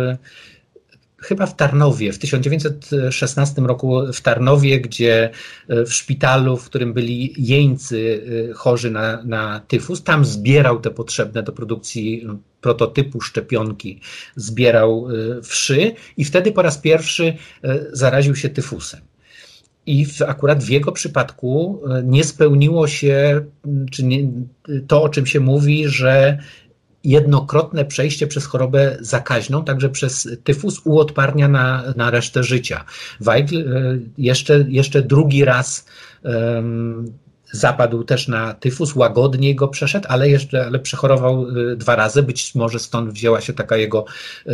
chyba 1.22 1.46
w 1.46 1.56
Tarnowie, 1.56 2.14
w 2.14 2.20
1916 2.20 3.62
roku 3.62 4.14
w 4.14 4.22
Tarnowie, 4.22 4.82
gdzie 4.82 5.30
e, 5.70 5.86
w 5.86 5.94
szpitalu, 5.94 6.58
w 6.58 6.66
którym 6.66 6.94
byli 6.94 7.34
jeńcy 7.38 8.24
e, 8.50 8.54
chorzy 8.54 8.92
na, 8.92 9.24
na 9.24 9.62
tyfus, 9.68 10.04
tam 10.04 10.26
zbierał 10.26 10.80
te 10.80 10.92
potrzebne 10.92 11.44
do 11.44 11.52
produkcji 11.52 12.28
prototypu 12.62 13.22
szczepionki, 13.22 14.00
zbierał 14.36 15.08
e, 15.10 15.42
wszy 15.42 15.94
i 16.18 16.26
wtedy 16.26 16.52
po 16.52 16.62
raz 16.62 16.78
pierwszy 16.78 17.34
zaraził 17.92 18.36
się 18.36 18.50
tyfusem. 18.50 19.02
I 19.86 20.06
w, 20.06 20.22
akurat 20.22 20.64
w 20.64 20.70
jego 20.70 20.92
przypadku 20.92 21.82
nie 22.04 22.24
spełniło 22.24 22.88
się 22.88 23.46
czy 23.92 24.04
nie, 24.04 24.32
to, 24.88 25.04
o 25.04 25.10
czym 25.10 25.26
się 25.26 25.40
mówi, 25.40 25.88
że 25.88 26.38
jednokrotne 27.04 27.86
przejście 27.86 28.28
przez 28.28 28.46
chorobę 28.46 28.98
zakaźną, 29.00 29.64
także 29.64 29.90
przez 29.90 30.30
tyfus 30.44 30.82
uodparnia 30.84 31.48
na, 31.48 31.84
na 31.96 32.12
resztę 32.12 32.44
życia. 32.44 32.86
Weigl 33.20 33.64
jeszcze, 34.18 34.66
jeszcze 34.68 35.02
drugi 35.02 35.46
raz 35.46 35.86
um, 36.24 37.14
zapadł 37.52 38.04
też 38.04 38.28
na 38.28 38.54
tyfus, 38.54 38.96
łagodnie 38.96 39.56
go 39.56 39.68
przeszedł, 39.68 40.06
ale 40.10 40.30
jeszcze 40.30 40.66
ale 40.66 40.80
przechorował 40.80 41.46
dwa 41.76 41.96
razy. 41.96 42.24
Być 42.24 42.56
może 42.56 42.80
stąd 42.80 43.14
wzięła 43.14 43.42
się 43.42 43.54
taka 43.54 43.78
jego 43.78 44.06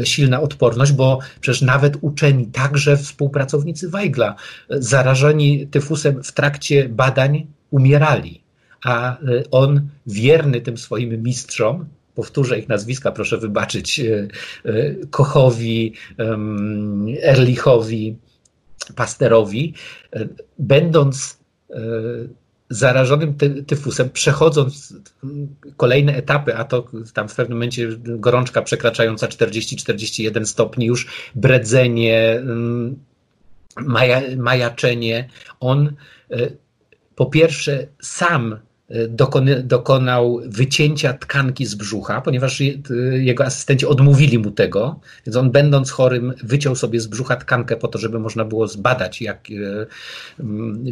silna 0.04 0.41
odporność, 0.41 0.91
bo 0.91 1.20
przecież 1.41 1.62
nawet 1.62 1.98
uczeni, 2.02 2.48
także 2.48 2.98
współpracownicy 2.98 3.89
Weigla, 3.89 4.36
zarażeni 4.70 5.68
tyfusem 5.68 6.24
w 6.24 6.32
trakcie 6.32 6.89
badań 6.89 7.48
umierali. 7.72 8.41
A 8.86 9.18
on, 9.52 9.89
wierny 10.08 10.62
tym 10.62 10.78
swoim 10.78 11.24
mistrzom, 11.24 11.86
powtórzę 12.16 12.60
ich 12.60 12.70
nazwiska, 12.70 13.12
proszę 13.12 13.38
wybaczyć, 13.38 14.02
Kochowi, 15.10 15.93
Erlichowi, 17.24 18.16
Pasterowi, 18.95 19.74
będąc 20.60 21.38
zarażonym 22.70 23.34
ty 23.34 23.63
tyfusem, 23.63 24.09
przechodząc 24.09 24.93
kolejne 25.78 26.15
etapy, 26.15 26.55
a 26.55 26.63
to 26.63 26.86
tam 27.13 27.30
w 27.30 27.36
pewnym 27.36 27.57
momencie 27.57 27.88
gorączka 27.99 28.61
przekraczająca 28.61 29.28
40-41 29.28 30.45
stopni, 30.45 30.86
już 30.86 31.07
bredzenie, 31.36 32.32
mm, 32.32 32.99
maja, 33.78 34.22
majaczenie, 34.38 35.30
on 35.59 35.93
e, 36.32 36.49
po 37.15 37.26
pierwsze 37.26 37.88
sam 38.01 38.59
dokonał 39.64 40.42
wycięcia 40.46 41.14
tkanki 41.14 41.66
z 41.66 41.76
brzucha, 41.76 42.22
ponieważ 42.22 42.62
jego 43.12 43.46
asystenci 43.46 43.86
odmówili 43.86 44.40
mu 44.40 44.52
tego, 44.52 45.00
więc 45.26 45.36
on 45.36 45.52
będąc 45.52 45.92
chorym 45.92 46.34
wyciął 46.44 46.76
sobie 46.76 47.00
z 47.00 47.08
brzucha 47.08 47.36
tkankę 47.36 47.76
po 47.76 47.88
to, 47.88 48.00
żeby 48.00 48.20
można 48.20 48.46
było 48.46 48.68
zbadać 48.68 49.22
jak, 49.22 49.48
e, 49.52 49.86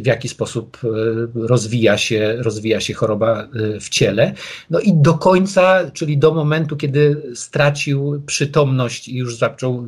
w 0.02 0.06
jaki 0.06 0.28
sposób 0.28 0.78
e, 0.84 0.88
rozwija 1.34 1.98
się, 1.98 2.36
rozwija 2.38 2.80
się 2.80 2.94
choroba 2.94 3.42
e, 3.42 3.80
w 3.80 3.88
ciele. 3.88 4.34
No 4.70 4.80
i 4.80 4.92
do 4.94 5.14
końca, 5.14 5.90
czyli 5.90 6.18
do 6.18 6.34
momentu, 6.34 6.76
kiedy 6.76 7.22
stracił 7.34 8.22
przytomność 8.26 9.08
i 9.08 9.16
już 9.16 9.36
zaczął 9.36 9.86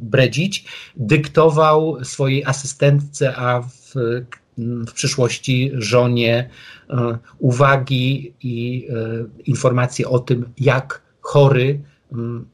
bredzić, 0.00 0.64
dyktował 0.96 2.04
swojej 2.04 2.44
asystentce, 2.44 3.36
a 3.36 3.62
w 3.62 3.94
w 4.58 4.92
przyszłości 4.92 5.70
żonie 5.74 6.50
uwagi 7.38 8.34
i 8.42 8.88
e, 8.90 9.24
informacje 9.46 10.08
o 10.08 10.18
tym, 10.18 10.52
jak 10.58 11.02
chory 11.20 11.80
mm, 12.12 12.46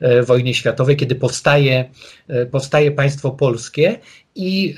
e, 0.00 0.22
wojnie 0.22 0.54
światowej, 0.54 0.96
kiedy 0.96 1.14
powstaje, 1.14 1.90
e, 2.28 2.46
powstaje 2.46 2.90
państwo 2.90 3.30
polskie 3.30 3.98
i 4.34 4.74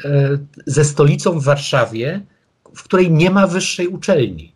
ze 0.67 0.85
stolicą 0.85 1.41
w 1.41 1.45
Warszawie, 1.45 2.21
w 2.77 2.83
której 2.83 3.11
nie 3.11 3.31
ma 3.31 3.47
wyższej 3.47 3.89
uczelni. 3.89 4.53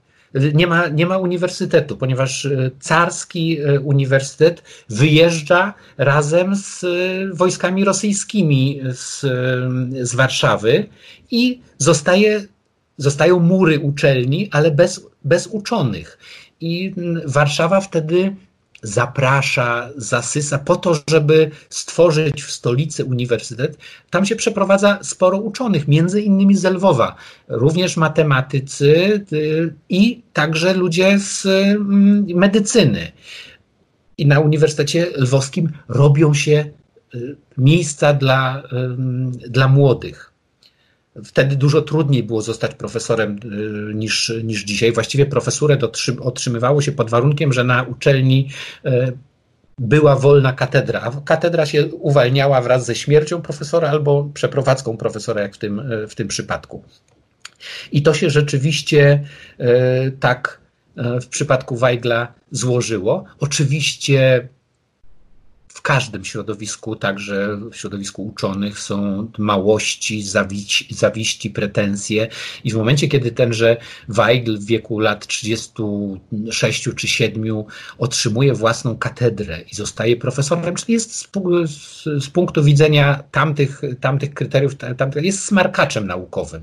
Nie 0.54 0.66
ma, 0.66 0.88
nie 0.88 1.06
ma 1.06 1.18
uniwersytetu, 1.18 1.96
ponieważ 1.96 2.48
carski 2.80 3.58
uniwersytet 3.82 4.62
wyjeżdża 4.88 5.74
razem 5.98 6.56
z 6.56 6.84
wojskami 7.36 7.84
rosyjskimi 7.84 8.80
z, 8.92 9.20
z 10.08 10.14
Warszawy 10.14 10.86
i 11.30 11.60
zostaje 11.78 12.46
Zostają 12.96 13.40
mury 13.40 13.80
uczelni, 13.80 14.48
ale 14.52 14.70
bez, 14.70 15.06
bez 15.24 15.46
uczonych. 15.46 16.18
I 16.60 16.94
Warszawa 17.26 17.80
wtedy 17.80 18.36
zaprasza, 18.84 19.90
zasysa 19.96 20.58
po 20.58 20.76
to, 20.76 20.94
żeby 21.10 21.50
stworzyć 21.68 22.42
w 22.42 22.50
stolicy 22.50 23.04
uniwersytet. 23.04 23.78
Tam 24.10 24.26
się 24.26 24.36
przeprowadza 24.36 24.98
sporo 25.02 25.38
uczonych, 25.38 25.88
między 25.88 26.22
innymi 26.22 26.56
z 26.56 26.64
Lwowa, 26.64 27.16
również 27.48 27.96
matematycy 27.96 29.20
y, 29.32 29.74
i 29.88 30.22
także 30.32 30.74
ludzie 30.74 31.18
z 31.18 31.46
mm, 31.46 32.26
medycyny. 32.34 33.12
I 34.18 34.26
na 34.26 34.40
Uniwersytecie 34.40 35.06
Lwowskim 35.16 35.72
robią 35.88 36.34
się 36.34 36.64
y, 37.14 37.36
miejsca 37.58 38.14
dla, 38.14 38.62
dla 39.48 39.68
młodych. 39.68 40.33
Wtedy 41.24 41.56
dużo 41.56 41.82
trudniej 41.82 42.22
było 42.22 42.42
zostać 42.42 42.74
profesorem 42.74 43.38
y, 43.90 43.94
niż, 43.94 44.32
niż 44.44 44.64
dzisiaj. 44.64 44.92
Właściwie 44.92 45.26
profesurę 45.26 45.78
otrzymywało 46.20 46.82
się 46.82 46.92
pod 46.92 47.10
warunkiem, 47.10 47.52
że 47.52 47.64
na 47.64 47.82
uczelni 47.82 48.48
y, 48.86 49.12
była 49.78 50.16
wolna 50.16 50.52
katedra, 50.52 51.00
a 51.00 51.20
katedra 51.20 51.66
się 51.66 51.86
uwalniała 51.86 52.62
wraz 52.62 52.86
ze 52.86 52.94
śmiercią 52.94 53.42
profesora 53.42 53.88
albo 53.88 54.30
przeprowadzką 54.34 54.96
profesora, 54.96 55.42
jak 55.42 55.54
w 55.54 55.58
tym, 55.58 55.92
y, 55.92 56.08
w 56.08 56.14
tym 56.14 56.28
przypadku. 56.28 56.84
I 57.92 58.02
to 58.02 58.14
się 58.14 58.30
rzeczywiście 58.30 59.24
tak 60.20 60.60
w 61.22 61.26
przypadku 61.26 61.76
Weigla 61.76 62.34
złożyło. 62.50 63.24
Oczywiście 63.40 64.48
każdym 65.84 66.24
środowisku, 66.24 66.96
także 66.96 67.58
w 67.72 67.76
środowisku 67.76 68.26
uczonych, 68.26 68.78
są 68.78 69.28
małości, 69.38 70.22
zawiści, 70.22 70.94
zawiści, 70.94 71.50
pretensje. 71.50 72.28
I 72.64 72.70
w 72.70 72.74
momencie, 72.74 73.08
kiedy 73.08 73.32
tenże 73.32 73.76
Weigl 74.08 74.58
w 74.58 74.64
wieku 74.64 74.98
lat 74.98 75.26
36 75.26 76.88
czy 76.96 77.08
7 77.08 77.44
otrzymuje 77.98 78.54
własną 78.54 78.96
katedrę 78.96 79.60
i 79.72 79.74
zostaje 79.74 80.16
profesorem, 80.16 80.74
czyli 80.74 80.92
jest 80.92 81.16
z, 81.16 81.28
z, 81.66 82.04
z 82.24 82.28
punktu 82.28 82.64
widzenia 82.64 83.24
tamtych, 83.30 83.80
tamtych 84.00 84.34
kryteriów, 84.34 84.74
tamtych, 84.96 85.24
jest 85.24 85.44
smarkaczem 85.44 86.06
naukowym. 86.06 86.62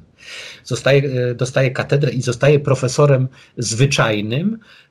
Zostaje, 0.64 1.34
dostaje 1.36 1.72
katedrę 1.72 2.12
i 2.12 2.22
zostaje 2.22 2.60
profesorem 2.60 3.28
zwyczajnym, 3.58 4.58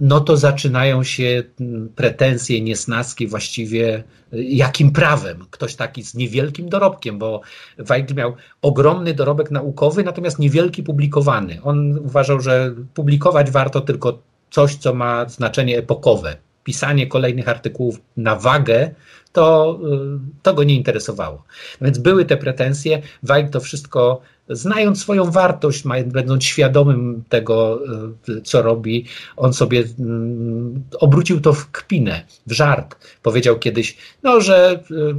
no 0.00 0.20
to 0.20 0.36
zaczynają 0.36 1.02
się 1.02 1.42
mm, 1.60 1.88
pretensje, 1.88 2.60
niesnaski 2.60 3.26
właściwie, 3.26 4.04
e, 4.32 4.42
jakim 4.42 4.92
prawem 4.92 5.46
ktoś 5.50 5.74
taki 5.74 6.02
z 6.02 6.14
niewielkim 6.14 6.68
dorobkiem, 6.68 7.18
bo 7.18 7.40
Weigl 7.78 8.14
miał 8.14 8.34
ogromny 8.62 9.14
dorobek 9.14 9.50
naukowy, 9.50 10.04
natomiast 10.04 10.38
niewielki 10.38 10.82
publikowany. 10.82 11.58
On 11.62 11.98
uważał, 11.98 12.40
że 12.40 12.74
publikować 12.94 13.50
warto 13.50 13.80
tylko 13.80 14.22
coś, 14.50 14.74
co 14.74 14.94
ma 14.94 15.28
znaczenie 15.28 15.78
epokowe. 15.78 16.36
Pisanie 16.64 17.06
kolejnych 17.06 17.48
artykułów 17.48 18.00
na 18.16 18.36
wagę 18.36 18.94
to, 19.32 19.78
y, 19.84 20.42
to 20.42 20.54
go 20.54 20.64
nie 20.64 20.74
interesowało. 20.74 21.44
Więc 21.80 21.98
były 21.98 22.24
te 22.24 22.36
pretensje. 22.36 23.02
Weig 23.22 23.50
to 23.50 23.60
wszystko, 23.60 24.20
znając 24.48 25.00
swoją 25.00 25.30
wartość, 25.30 25.84
będąc 26.06 26.44
świadomym 26.44 27.24
tego, 27.28 27.80
y, 28.28 28.42
co 28.42 28.62
robi, 28.62 29.04
on 29.36 29.52
sobie 29.52 29.84
mm, 29.98 30.84
obrócił 31.00 31.40
to 31.40 31.52
w 31.52 31.70
kpinę, 31.70 32.22
w 32.46 32.52
żart. 32.52 32.96
Powiedział 33.22 33.58
kiedyś, 33.58 33.96
no, 34.22 34.40
że 34.40 34.80
y, 34.90 35.14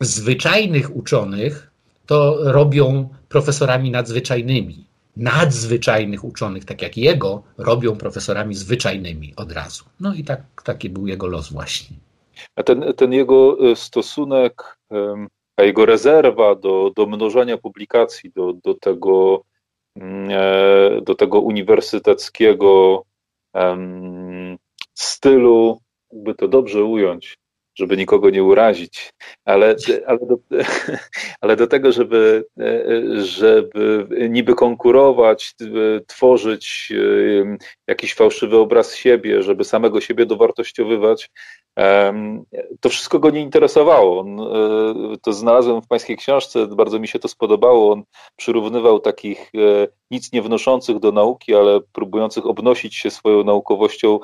zwyczajnych 0.00 0.96
uczonych 0.96 1.70
to 2.06 2.36
robią 2.52 3.08
profesorami 3.28 3.90
nadzwyczajnymi. 3.90 4.84
nadzwyczajnych 5.16 6.24
uczonych, 6.24 6.64
tak 6.64 6.82
jak 6.82 6.96
jego, 6.96 7.42
robią 7.58 7.96
profesorami 7.96 8.54
zwyczajnymi 8.54 9.32
od 9.36 9.52
razu. 9.52 9.84
No 10.00 10.14
i 10.14 10.24
tak, 10.24 10.62
taki 10.64 10.90
był 10.90 11.06
jego 11.06 11.26
los 11.26 11.52
właśnie. 11.52 11.96
A 12.56 12.62
ten, 12.62 12.84
ten 12.96 13.12
jego 13.12 13.56
e, 13.70 13.76
stosunek, 13.76 14.78
a 14.90 14.94
jego 15.62 15.86
rezerwa 15.86 16.54
do, 16.54 16.92
do 16.96 17.06
mnożenia 17.06 17.58
publikacji, 17.58 18.30
do, 18.30 18.52
do, 18.52 18.74
tego, 18.74 19.42
mm, 19.96 20.28
e, 20.30 21.00
do 21.00 21.14
tego 21.14 21.40
uniwersyteckiego 21.40 23.04
stylu, 24.94 25.80
jakby 26.12 26.34
to 26.34 26.48
dobrze 26.48 26.84
ująć, 26.84 27.38
żeby 27.74 27.96
nikogo 27.96 28.30
nie 28.30 28.44
urazić, 28.44 29.12
ale, 29.44 29.76
ale, 30.06 30.18
do, 30.18 30.38
ale 31.40 31.56
do 31.56 31.66
tego, 31.66 31.92
żeby, 31.92 32.44
żeby 33.22 34.06
niby 34.30 34.54
konkurować, 34.54 35.54
tworzyć 36.06 36.92
jakiś 37.86 38.14
fałszywy 38.14 38.56
obraz 38.56 38.94
siebie, 38.94 39.42
żeby 39.42 39.64
samego 39.64 40.00
siebie 40.00 40.26
dowartościowywać, 40.26 41.30
to 42.80 42.88
wszystko 42.88 43.18
go 43.18 43.30
nie 43.30 43.40
interesowało. 43.40 44.20
On, 44.20 44.40
e, 44.40 45.16
to 45.22 45.32
znalazłem 45.32 45.82
w 45.82 45.88
pańskiej 45.88 46.16
książce, 46.16 46.66
bardzo 46.66 46.98
mi 46.98 47.08
się 47.08 47.18
to 47.18 47.28
spodobało. 47.28 47.92
On 47.92 48.02
przyrównywał 48.36 49.00
takich 49.00 49.52
e, 49.54 49.88
nic 50.10 50.32
nie 50.32 50.42
wnoszących 50.42 50.98
do 50.98 51.12
nauki, 51.12 51.54
ale 51.54 51.80
próbujących 51.80 52.46
obnosić 52.46 52.94
się 52.94 53.10
swoją 53.10 53.44
naukowością, 53.44 54.18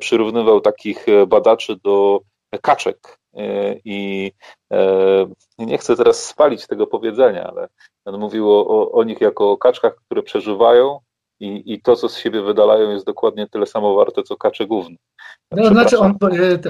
przyrównywał 0.00 0.60
takich 0.60 1.06
badaczy 1.26 1.76
do 1.84 2.20
kaczek. 2.62 3.18
E, 3.36 3.76
I 3.84 4.32
nie 5.58 5.78
chcę 5.78 5.96
teraz 5.96 6.24
spalić 6.24 6.66
tego 6.66 6.86
powiedzenia, 6.86 7.44
ale 7.44 7.68
on 8.04 8.20
mówił 8.20 8.52
o, 8.52 8.92
o 8.92 9.04
nich 9.04 9.20
jako 9.20 9.50
o 9.50 9.56
kaczkach, 9.56 9.94
które 9.94 10.22
przeżywają, 10.22 10.98
i, 11.40 11.74
i 11.74 11.82
to, 11.82 11.96
co 11.96 12.08
z 12.08 12.16
siebie 12.18 12.42
wydalają, 12.42 12.90
jest 12.90 13.06
dokładnie 13.06 13.48
tyle 13.48 13.66
samo 13.66 13.94
warte, 13.94 14.22
co 14.22 14.36
kacze 14.36 14.66
główne. 14.66 14.96
No, 15.52 15.68
znaczy 15.68 15.98
on, 15.98 16.16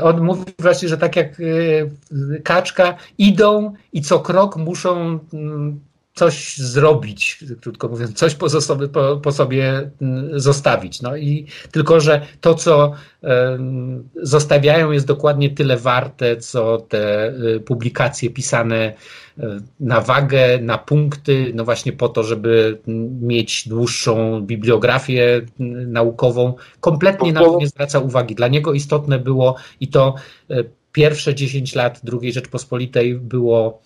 on 0.02 0.24
mówi 0.24 0.44
właśnie, 0.58 0.88
że 0.88 0.98
tak 0.98 1.16
jak 1.16 1.40
e, 1.40 2.40
kaczka 2.44 2.96
idą 3.18 3.72
i 3.92 4.02
co 4.02 4.20
krok 4.20 4.56
muszą 4.56 5.18
mm, 5.32 5.80
coś 6.14 6.56
zrobić, 6.56 7.44
krótko 7.60 7.88
mówiąc, 7.88 8.18
coś 8.18 8.34
po, 8.34 8.48
sobie, 8.48 8.88
po, 8.88 9.16
po 9.16 9.32
sobie 9.32 9.90
mm, 10.02 10.40
zostawić. 10.40 11.02
No 11.02 11.16
i 11.16 11.46
tylko, 11.70 12.00
że 12.00 12.26
to, 12.40 12.54
co 12.54 12.92
zostawiają, 14.22 14.90
jest 14.90 15.06
dokładnie 15.06 15.50
tyle 15.50 15.76
warte, 15.76 16.36
co 16.36 16.78
te 16.78 17.28
y, 17.28 17.60
publikacje 17.60 18.30
pisane 18.30 18.94
y, 19.38 19.42
na 19.80 20.00
wagę, 20.00 20.58
na 20.58 20.78
punkty, 20.78 21.52
no 21.54 21.64
właśnie 21.64 21.92
po 21.92 22.08
to, 22.08 22.22
żeby 22.22 22.78
mieć 23.20 23.68
dłuższą 23.68 24.40
bibliografię 24.40 25.36
y, 25.36 25.44
naukową. 25.86 26.54
Kompletnie 26.80 27.32
na 27.32 27.40
to 27.40 27.58
nie 27.60 27.68
zwraca 27.68 27.98
uwagi. 27.98 28.34
Dla 28.34 28.48
niego 28.48 28.72
istotne 28.72 29.18
było 29.18 29.56
i 29.80 29.88
to 29.88 30.14
pierwsze 30.92 31.34
10 31.34 31.74
lat 31.74 32.00
II 32.22 32.32
Rzeczpospolitej 32.32 33.14
było 33.14 33.82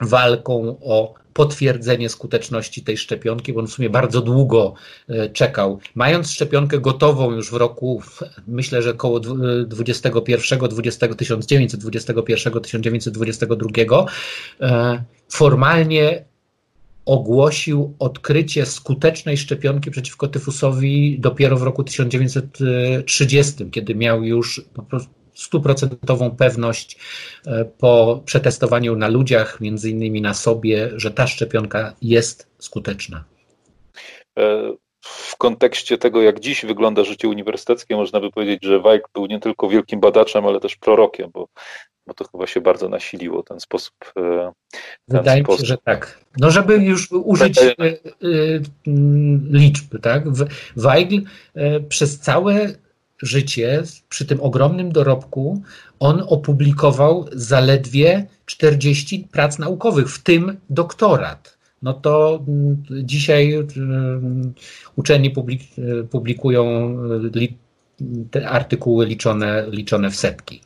walką 0.00 0.76
o 0.84 1.25
potwierdzenie 1.36 2.08
skuteczności 2.08 2.82
tej 2.82 2.96
szczepionki, 2.96 3.52
bo 3.52 3.60
on 3.60 3.66
w 3.66 3.70
sumie 3.70 3.90
bardzo 3.90 4.20
długo 4.20 4.74
e, 5.08 5.30
czekał. 5.30 5.78
Mając 5.94 6.30
szczepionkę 6.30 6.78
gotową 6.78 7.32
już 7.32 7.50
w 7.50 7.54
roku, 7.54 8.02
myślę, 8.46 8.82
że 8.82 8.90
około 8.90 9.20
21, 9.20 10.68
20, 10.68 11.08
1921, 11.14 12.60
1922, 12.62 14.06
formalnie 15.28 16.24
ogłosił 17.04 17.94
odkrycie 17.98 18.66
skutecznej 18.66 19.36
szczepionki 19.36 19.90
przeciwko 19.90 20.28
tyfusowi 20.28 21.18
dopiero 21.20 21.56
w 21.56 21.62
roku 21.62 21.84
1930, 21.84 23.70
kiedy 23.70 23.94
miał 23.94 24.24
już 24.24 24.64
po 24.74 24.82
prostu 24.82 25.25
stuprocentową 25.36 26.36
pewność 26.36 26.98
e, 27.46 27.64
po 27.64 28.22
przetestowaniu 28.24 28.96
na 28.96 29.08
ludziach, 29.08 29.60
między 29.60 29.90
innymi 29.90 30.20
na 30.20 30.34
sobie, 30.34 30.90
że 30.96 31.10
ta 31.10 31.26
szczepionka 31.26 31.94
jest 32.02 32.50
skuteczna. 32.58 33.24
E, 34.38 34.72
w 35.00 35.36
kontekście 35.36 35.98
tego, 35.98 36.22
jak 36.22 36.40
dziś 36.40 36.64
wygląda 36.64 37.04
życie 37.04 37.28
uniwersyteckie, 37.28 37.96
można 37.96 38.20
by 38.20 38.30
powiedzieć, 38.30 38.64
że 38.64 38.80
Wajk 38.80 39.08
był 39.14 39.26
nie 39.26 39.40
tylko 39.40 39.68
wielkim 39.68 40.00
badaczem, 40.00 40.46
ale 40.46 40.60
też 40.60 40.76
prorokiem, 40.76 41.30
bo, 41.34 41.48
bo 42.06 42.14
to 42.14 42.24
chyba 42.28 42.46
się 42.46 42.60
bardzo 42.60 42.88
nasiliło 42.88 43.42
ten 43.42 43.60
sposób. 43.60 43.94
E, 44.16 44.52
ten 45.08 45.18
Wydaje 45.18 45.42
sposób. 45.42 45.60
mi 45.60 45.66
się, 45.66 45.68
że 45.68 45.78
tak. 45.84 46.18
No, 46.38 46.50
żeby 46.50 46.76
już 46.76 47.12
użyć 47.12 47.60
liczb, 49.50 50.00
tak? 50.02 50.24
Weigl 50.76 51.20
przez 51.88 52.20
całe 52.20 52.68
życie, 53.22 53.82
przy 54.08 54.26
tym 54.26 54.40
ogromnym 54.40 54.92
dorobku, 54.92 55.62
on 56.00 56.22
opublikował 56.28 57.26
zaledwie 57.32 58.26
40 58.46 59.28
prac 59.32 59.58
naukowych, 59.58 60.08
w 60.08 60.22
tym 60.22 60.56
doktorat. 60.70 61.56
No 61.82 61.94
to 61.94 62.40
mm, 62.48 62.82
dzisiaj 62.90 63.54
mm, 63.54 64.54
uczeni 64.96 65.32
publikują 66.10 66.96
te 68.30 68.48
artykuły 68.48 69.06
liczone, 69.06 69.66
liczone 69.70 70.10
w 70.10 70.16
setki. 70.16 70.60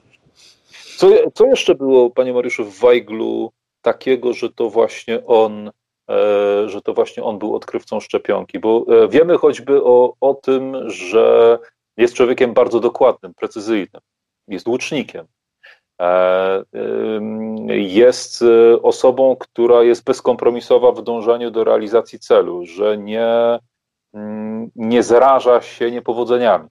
Co, 0.97 1.31
co 1.35 1.47
jeszcze 1.47 1.75
było, 1.75 2.11
panie 2.11 2.33
Mariuszu, 2.33 2.65
w 2.65 2.81
Weiglu 2.81 3.53
takiego, 3.83 4.33
że 4.33 4.49
to 4.51 4.71
właśnie 4.71 5.27
on 5.27 5.71
e, 6.11 6.69
że 6.69 6.81
to 6.81 6.95
właśnie 6.95 7.23
on 7.23 7.39
był 7.39 7.57
odkrywcą 7.57 8.01
szczepionki, 8.01 8.59
bo 8.59 8.87
e, 8.89 9.09
wiemy 9.09 9.39
choćby 9.39 9.85
o, 9.85 10.15
o 10.21 10.35
tym, 10.35 10.91
że 10.91 11.59
jest 12.01 12.15
człowiekiem 12.15 12.55
bardzo 12.55 12.81
dokładnym, 12.81 13.35
precyzyjnym, 13.35 14.03
jest 14.49 14.69
łucznikiem. 14.69 15.27
E, 16.01 16.65
jest 17.69 18.43
e, 18.43 18.83
osobą, 18.83 19.37
która 19.37 19.83
jest 19.83 20.05
bezkompromisowa 20.05 20.93
w 20.93 21.03
dążeniu 21.03 21.51
do 21.51 21.65
realizacji 21.65 22.19
celu, 22.19 22.67
że 22.67 22.99
nie, 22.99 23.59
mm, 24.15 24.71
nie 24.77 25.03
zraża 25.03 25.61
się 25.61 25.91
niepowodzeniami. 25.91 26.69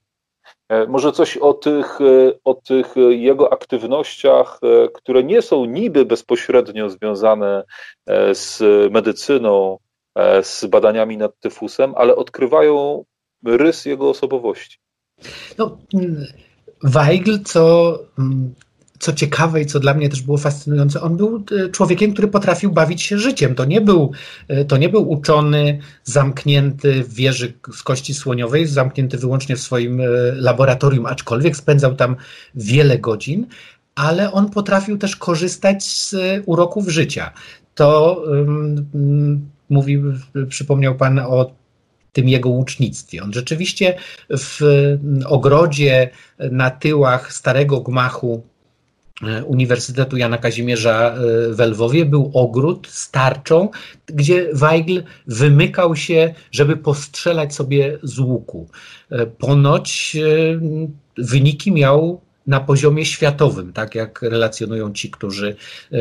E, 0.68 0.86
może 0.86 1.12
coś 1.12 1.36
o 1.36 1.54
tych, 1.54 1.98
o 2.44 2.54
tych 2.54 2.94
jego 3.08 3.52
aktywnościach, 3.52 4.60
które 4.94 5.24
nie 5.24 5.42
są 5.42 5.64
niby 5.64 6.04
bezpośrednio 6.04 6.90
związane 6.90 7.64
z 8.32 8.62
medycyną, 8.92 9.78
z 10.42 10.66
badaniami 10.66 11.16
nad 11.16 11.38
tyfusem, 11.40 11.94
ale 11.96 12.16
odkrywają 12.16 13.04
rys 13.44 13.86
jego 13.86 14.10
osobowości. 14.10 14.78
No, 15.58 15.78
Weigl, 16.82 17.38
co, 17.44 17.98
co 18.98 19.12
ciekawe 19.12 19.60
i 19.60 19.66
co 19.66 19.80
dla 19.80 19.94
mnie 19.94 20.08
też 20.08 20.22
było 20.22 20.38
fascynujące, 20.38 21.00
on 21.00 21.16
był 21.16 21.44
e, 21.58 21.68
człowiekiem, 21.68 22.12
który 22.12 22.28
potrafił 22.28 22.72
bawić 22.72 23.02
się 23.02 23.18
życiem. 23.18 23.54
To 23.54 23.64
nie 23.64 23.80
był, 23.80 24.12
e, 24.48 24.64
to 24.64 24.76
nie 24.76 24.88
był 24.88 25.10
uczony, 25.10 25.78
zamknięty 26.04 27.04
w 27.04 27.14
wieży 27.14 27.52
z 27.72 27.82
kości 27.82 28.14
słoniowej, 28.14 28.66
zamknięty 28.66 29.18
wyłącznie 29.18 29.56
w 29.56 29.60
swoim 29.60 30.00
e, 30.00 30.04
laboratorium, 30.34 31.06
aczkolwiek 31.06 31.56
spędzał 31.56 31.94
tam 31.94 32.16
wiele 32.54 32.98
godzin, 32.98 33.46
ale 33.94 34.32
on 34.32 34.50
potrafił 34.50 34.98
też 34.98 35.16
korzystać 35.16 35.84
z 35.84 36.16
uroków 36.46 36.88
życia. 36.88 37.32
To 37.74 38.22
um, 38.26 39.50
mówi, 39.70 40.02
przypomniał 40.48 40.94
Pan 40.94 41.18
o 41.18 41.59
tym 42.12 42.28
jego 42.28 42.48
łucznictwie. 42.48 43.22
On 43.22 43.32
rzeczywiście 43.32 43.94
w 44.30 44.60
ogrodzie 45.26 46.10
na 46.38 46.70
tyłach 46.70 47.32
starego 47.32 47.80
gmachu 47.80 48.42
e, 49.22 49.44
Uniwersytetu 49.44 50.16
Jana 50.16 50.38
Kazimierza 50.38 51.14
e, 51.14 51.18
w 51.54 51.60
Lwowie 51.60 52.04
był 52.04 52.30
ogród 52.34 52.88
z 52.88 53.10
tarczą, 53.10 53.68
gdzie 54.06 54.48
Weigl 54.52 55.02
wymykał 55.26 55.96
się, 55.96 56.34
żeby 56.50 56.76
postrzelać 56.76 57.54
sobie 57.54 57.98
z 58.02 58.18
łuku. 58.18 58.68
E, 59.10 59.26
ponoć 59.26 60.16
wyniki 61.18 61.72
miał 61.72 62.20
na 62.46 62.60
poziomie 62.60 63.06
światowym, 63.06 63.72
tak 63.72 63.94
jak 63.94 64.22
relacjonują 64.22 64.92
ci, 64.92 65.10
którzy, 65.10 65.56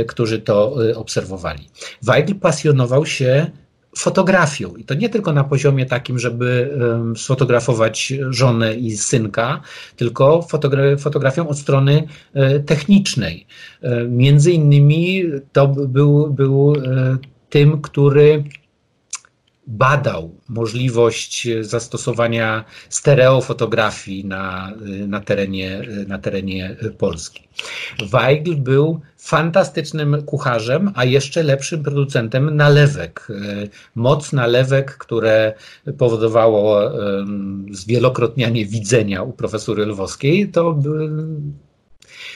którzy 0.08 0.40
to 0.40 0.76
obserwowali. 0.96 1.70
Weigl 2.02 2.36
pasjonował 2.36 3.06
się 3.06 3.52
fotografią. 3.98 4.76
I 4.76 4.84
to 4.84 4.94
nie 4.94 5.10
tylko 5.10 5.34
na 5.34 5.44
poziomie 5.44 5.86
takim, 5.86 6.20
żeby 6.20 6.78
sfotografować 7.16 8.14
żonę 8.30 8.76
i 8.76 8.98
synka, 8.98 9.62
tylko 9.96 10.42
fotogra 10.42 10.98
fotografią 10.98 11.48
od 11.48 11.58
strony 11.58 12.08
e, 12.34 12.60
technicznej. 12.60 13.46
E, 13.82 14.06
między 14.06 14.52
innymi 14.52 15.24
to 15.52 15.68
był, 15.68 16.34
był 16.34 16.74
e, 16.76 17.18
tym, 17.50 17.82
który 17.82 18.44
badał 19.70 20.36
możliwość 20.50 21.48
zastosowania 21.62 22.66
stereofotografii 22.90 24.26
na, 24.26 24.74
na, 25.08 25.20
terenie, 25.20 25.82
na 26.08 26.20
terenie 26.20 26.76
Polski. 26.98 27.48
Weigl 28.12 28.56
był 28.56 29.02
fantastycznym 29.18 30.24
kucharzem, 30.26 30.92
a 30.96 31.06
jeszcze 31.06 31.44
lepszym 31.44 31.84
producentem 31.84 32.56
nalewek. 32.56 33.28
Moc 33.96 34.34
nalewek, 34.34 34.98
które 34.98 35.54
powodowało 35.98 36.82
zwielokrotnianie 37.72 38.66
widzenia 38.66 39.24
u 39.24 39.34
profesory 39.34 39.86
Lwowskiej, 39.86 40.50
to 40.50 40.80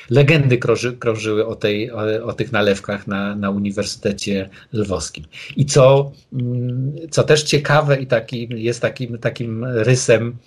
legendy 0.09 0.57
krąży, 0.57 0.97
krążyły 0.97 1.45
o, 1.45 1.55
tej, 1.55 1.91
o, 1.91 2.25
o, 2.25 2.33
tych 2.33 2.51
nalewkach 2.51 3.07
na, 3.07 3.35
na 3.35 3.49
Uniwersytecie 3.49 4.49
Lwowskim. 4.73 5.25
I 5.55 5.65
co, 5.65 6.11
mm, 6.33 6.95
co 7.11 7.23
też 7.23 7.43
ciekawe 7.43 8.01
i 8.01 8.07
taki, 8.07 8.47
jest 8.51 8.81
takim, 8.81 9.17
takim 9.17 9.65
rysem 9.65 10.37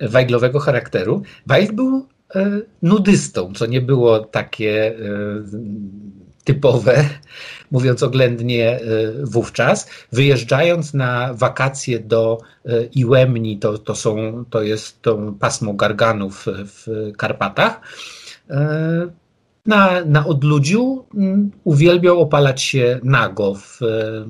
wajglowego 0.00 0.58
charakteru, 0.58 1.22
Wajg 1.46 1.72
był 1.72 2.06
e, 2.34 2.60
nudystą, 2.82 3.52
co 3.54 3.66
nie 3.66 3.80
było 3.80 4.20
takie 4.20 4.86
e, 4.86 4.94
typowe, 6.44 7.04
mówiąc 7.70 8.02
oględnie 8.02 8.70
e, 8.70 8.80
wówczas. 9.22 9.90
Wyjeżdżając 10.12 10.94
na 10.94 11.34
wakacje 11.34 11.98
do 12.00 12.38
Iłemni, 12.94 13.58
to, 13.58 13.78
to, 13.78 13.94
są, 13.94 14.44
to 14.50 14.62
jest 14.62 15.02
to 15.02 15.34
pasmo 15.40 15.74
garganów 15.74 16.46
w 16.48 17.12
Karpatach, 17.16 17.80
na, 19.66 20.04
na 20.06 20.26
odludziu 20.26 21.04
mm, 21.14 21.50
uwielbiał 21.64 22.20
opalać 22.20 22.62
się 22.62 23.00
nago 23.02 23.54
w 23.54 23.82
e, 23.82 24.24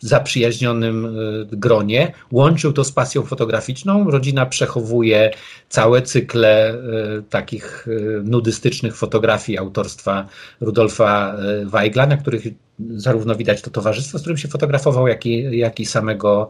zaprzyjaźnionym 0.00 1.06
e, 1.06 1.10
gronie. 1.56 2.12
Łączył 2.32 2.72
to 2.72 2.84
z 2.84 2.92
pasją 2.92 3.22
fotograficzną. 3.22 4.10
Rodzina 4.10 4.46
przechowuje 4.46 5.30
całe 5.68 6.02
cykle 6.02 6.74
takich 7.30 7.86
nudystycznych 8.24 8.96
fotografii 8.96 9.58
autorstwa 9.58 10.28
Rudolfa 10.60 11.36
Weigla, 11.64 12.06
na 12.06 12.16
których 12.16 12.46
zarówno 12.88 13.34
widać 13.34 13.62
to 13.62 13.70
towarzystwo, 13.70 14.18
z 14.18 14.20
którym 14.20 14.38
się 14.38 14.48
fotografował, 14.48 15.08
jak 15.08 15.26
i, 15.26 15.58
jak 15.58 15.80
i 15.80 15.86
samego, 15.86 16.48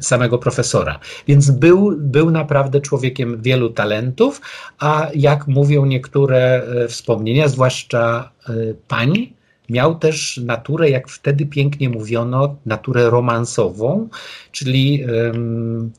samego 0.00 0.38
profesora. 0.38 1.00
Więc 1.28 1.50
był, 1.50 1.92
był 1.98 2.30
naprawdę 2.30 2.80
człowiekiem 2.80 3.42
wielu 3.42 3.70
talentów, 3.70 4.40
a 4.78 5.08
jak 5.14 5.46
mówią 5.46 5.84
niektóre 5.84 6.62
e, 6.62 6.88
wspomnienia, 6.88 7.48
zwłaszcza 7.48 8.32
e, 8.48 8.52
pań, 8.88 9.32
miał 9.70 9.98
też 9.98 10.36
naturę, 10.36 10.90
jak 10.90 11.08
wtedy 11.08 11.46
pięknie 11.46 11.88
mówiono, 11.88 12.56
naturę 12.66 13.10
romansową, 13.10 14.08
czyli 14.52 15.04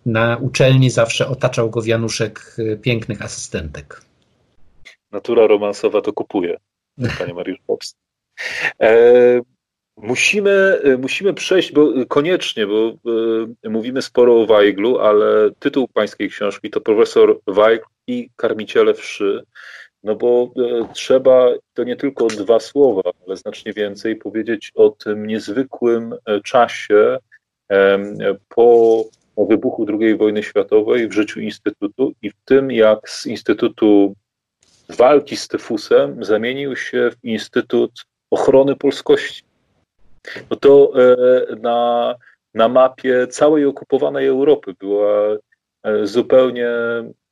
na 0.05 0.37
uczelni 0.37 0.89
zawsze 0.89 1.27
otaczał 1.27 1.69
go 1.69 1.81
wianuszek 1.81 2.55
e, 2.57 2.77
pięknych 2.77 3.21
asystentek. 3.21 4.01
Natura 5.11 5.47
romansowa 5.47 6.01
to 6.01 6.13
kupuje, 6.13 6.57
panie 7.19 7.33
Mariusz 7.33 7.59
Pops. 7.67 7.95
Musimy, 9.97 10.79
y, 10.85 10.97
musimy 10.97 11.33
przejść, 11.33 11.71
bo 11.71 12.01
y, 12.01 12.05
koniecznie, 12.05 12.67
bo 12.67 12.97
y, 13.65 13.69
mówimy 13.69 14.01
sporo 14.01 14.41
o 14.41 14.45
Weiglu, 14.45 14.99
ale 14.99 15.51
tytuł 15.59 15.87
pańskiej 15.87 16.29
książki 16.29 16.69
to 16.69 16.81
profesor 16.81 17.39
Weigl 17.47 17.85
i 18.07 18.29
karmiciele 18.35 18.93
wszy. 18.93 19.43
No 20.07 20.15
bo 20.15 20.51
trzeba 20.93 21.49
to 21.73 21.83
nie 21.83 21.95
tylko 21.95 22.27
dwa 22.27 22.59
słowa, 22.59 23.01
ale 23.27 23.37
znacznie 23.37 23.73
więcej 23.73 24.15
powiedzieć 24.15 24.71
o 24.75 24.89
tym 24.89 25.27
niezwykłym 25.27 26.15
czasie 26.43 27.17
po 28.49 29.03
wybuchu 29.37 29.85
II 29.99 30.17
wojny 30.17 30.43
światowej 30.43 31.07
w 31.07 31.13
życiu 31.13 31.39
Instytutu 31.39 32.13
i 32.21 32.29
w 32.29 32.35
tym, 32.45 32.71
jak 32.71 33.09
z 33.09 33.25
Instytutu 33.25 34.15
Walki 34.89 35.37
z 35.37 35.47
Tyfusem 35.47 36.23
zamienił 36.25 36.75
się 36.75 37.09
w 37.11 37.25
Instytut 37.25 37.91
Ochrony 38.31 38.75
Polskości 38.75 39.47
no 40.49 40.57
to 40.57 40.91
e, 40.95 41.55
na, 41.55 42.15
na 42.53 42.67
mapie 42.67 43.27
całej 43.27 43.65
okupowanej 43.65 44.27
Europy 44.27 44.73
była 44.79 45.37
e, 45.83 46.07
zupełnie 46.07 46.69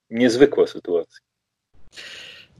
niezwykła 0.09 0.67
sytuacja. 0.67 1.24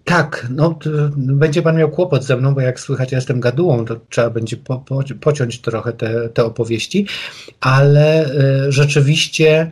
Tak, 0.05 0.47
no 0.49 0.79
będzie 1.15 1.61
pan 1.61 1.77
miał 1.77 1.89
kłopot 1.89 2.23
ze 2.23 2.37
mną, 2.37 2.53
bo 2.53 2.61
jak 2.61 2.79
słychać, 2.79 3.11
ja 3.11 3.17
jestem 3.17 3.39
gadułą, 3.39 3.85
to 3.85 3.99
trzeba 4.09 4.29
będzie 4.29 4.57
po, 4.57 4.77
po, 4.77 5.03
pociąć 5.21 5.61
trochę 5.61 5.93
te, 5.93 6.29
te 6.29 6.45
opowieści, 6.45 7.07
ale 7.59 8.25
y, 8.67 8.71
rzeczywiście 8.71 9.71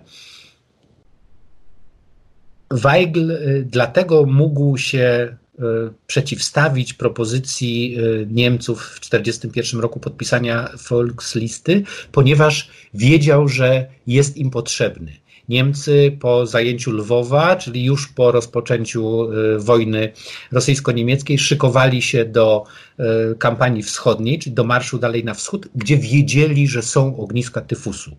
Weigl 2.72 3.32
y, 3.32 3.68
dlatego 3.70 4.26
mógł 4.26 4.78
się 4.78 5.36
E, 5.60 5.64
przeciwstawić 6.08 6.94
propozycji 6.94 7.98
Niemców 8.28 8.84
w 8.84 9.00
1941 9.00 9.82
roku 9.82 10.00
podpisania 10.00 10.70
Volkslisty, 10.90 11.84
ponieważ 12.12 12.70
wiedział, 12.94 13.48
że 13.48 13.88
jest 14.08 14.38
im 14.38 14.50
potrzebny. 14.50 15.12
Niemcy 15.50 16.18
po 16.22 16.46
zajęciu 16.46 16.92
Lwowa, 16.92 17.56
czyli 17.56 17.84
już 17.84 18.08
po 18.08 18.32
rozpoczęciu 18.32 19.32
e, 19.32 19.60
wojny 19.60 20.12
rosyjsko-niemieckiej, 20.52 21.40
szykowali 21.40 22.02
się 22.02 22.26
do 22.26 22.64
e, 23.00 23.04
kampanii 23.36 23.84
wschodniej, 23.84 24.40
czyli 24.40 24.56
do 24.56 24.64
marszu 24.64 24.98
dalej 24.98 25.26
na 25.26 25.34
wschód, 25.34 25.68
gdzie 25.76 25.98
wiedzieli, 25.98 26.68
że 26.68 26.82
są 26.82 27.18
ogniska 27.18 27.62
tyfusu. 27.62 28.12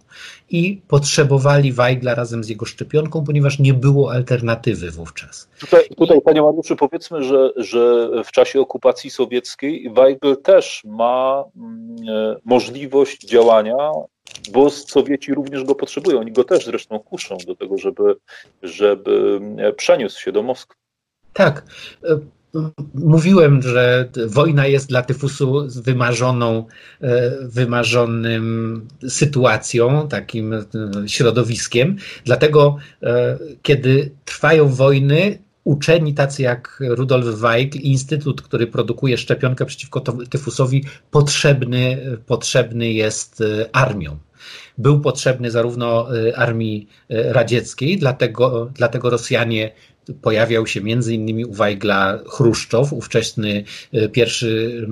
I 0.51 0.81
potrzebowali 0.89 1.73
Weigla 1.73 2.15
razem 2.15 2.45
z 2.45 2.49
jego 2.49 2.65
szczepionką, 2.65 3.25
ponieważ 3.25 3.59
nie 3.59 3.75
było 3.75 4.13
alternatywy 4.13 4.91
wówczas. 4.91 5.49
Tutaj, 5.61 5.89
tutaj 5.97 6.21
panie 6.21 6.43
Mariuszu, 6.43 6.77
powiedzmy, 6.77 7.23
że, 7.23 7.51
że 7.57 8.09
w 8.25 8.33
czasie 8.33 8.61
okupacji 8.61 9.11
sowieckiej 9.11 9.91
Weigl 9.91 10.37
też 10.43 10.83
ma 10.85 11.45
mm, 11.57 11.97
e, 12.09 12.37
możliwość 12.45 13.29
działania 13.29 13.77
bo 14.53 14.71
Sowieci 14.71 15.35
również 15.35 15.65
go 15.65 15.75
potrzebują. 15.75 16.21
Oni 16.21 16.33
go 16.33 16.45
też 16.45 16.65
zresztą 16.65 16.99
kuszą 16.99 17.37
do 17.47 17.57
tego, 17.57 17.79
żeby, 17.79 18.17
żeby 18.63 19.41
przeniósł 19.77 20.21
się 20.21 20.33
do 20.33 20.43
Moskwy. 20.43 20.77
Tak. 21.33 21.65
Mówiłem, 22.95 23.63
że 23.63 24.09
wojna 24.27 24.67
jest 24.67 24.89
dla 24.89 25.03
tyfusu 25.03 25.67
wymarzoną, 25.69 26.67
wymarzonym 27.41 28.89
sytuacją, 29.09 30.09
takim 30.09 30.55
środowiskiem. 31.07 31.97
Dlatego, 32.25 32.77
kiedy 33.63 34.11
trwają 34.25 34.69
wojny, 34.69 35.39
uczeni 35.65 36.15
tacy 36.15 36.43
jak 36.43 36.83
Rudolf 36.89 37.27
Weigl, 37.27 37.79
instytut, 37.79 38.43
który 38.43 38.67
produkuje 38.67 39.19
szczepionkę 39.19 39.67
przeciwko 39.67 40.01
tyfusowi, 40.31 40.85
potrzebny, 41.11 41.99
potrzebny 42.27 42.93
jest 42.93 43.41
e, 43.41 43.77
armią. 43.77 44.19
Był 44.79 45.01
potrzebny 45.01 45.51
zarówno 45.51 46.17
e, 46.17 46.37
armii 46.39 46.89
e, 47.09 47.33
radzieckiej, 47.33 47.99
dlatego, 47.99 48.71
dlatego 48.75 49.11
Rosjanie 49.11 49.73
pojawiał 50.23 50.67
się 50.67 50.81
między 50.81 51.15
innymi 51.15 51.45
u 51.45 51.53
Wajgla 51.53 52.19
Chruszczow, 52.27 52.93
ówczesny 52.93 53.65
e, 53.93 54.09
pierwszy, 54.09 54.87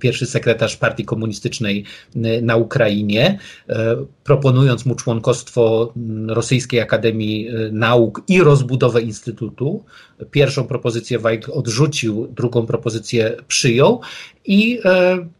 pierwszy 0.00 0.26
sekretarz 0.26 0.76
partii 0.76 1.04
komunistycznej 1.04 1.84
e, 2.16 2.42
na 2.42 2.56
Ukrainie, 2.56 3.38
e, 3.68 3.96
proponując 4.24 4.86
mu 4.86 4.94
członkostwo 4.94 5.92
Rosyjskiej 6.28 6.80
Akademii 6.80 7.48
Nauk 7.72 8.22
i 8.28 8.40
rozbudowę 8.40 9.02
Instytutu. 9.02 9.84
Pierwszą 10.30 10.64
propozycję 10.64 11.18
Weigl 11.18 11.50
odrzucił, 11.52 12.26
drugą 12.26 12.66
propozycję 12.66 13.36
przyjął 13.48 14.00
i 14.44 14.78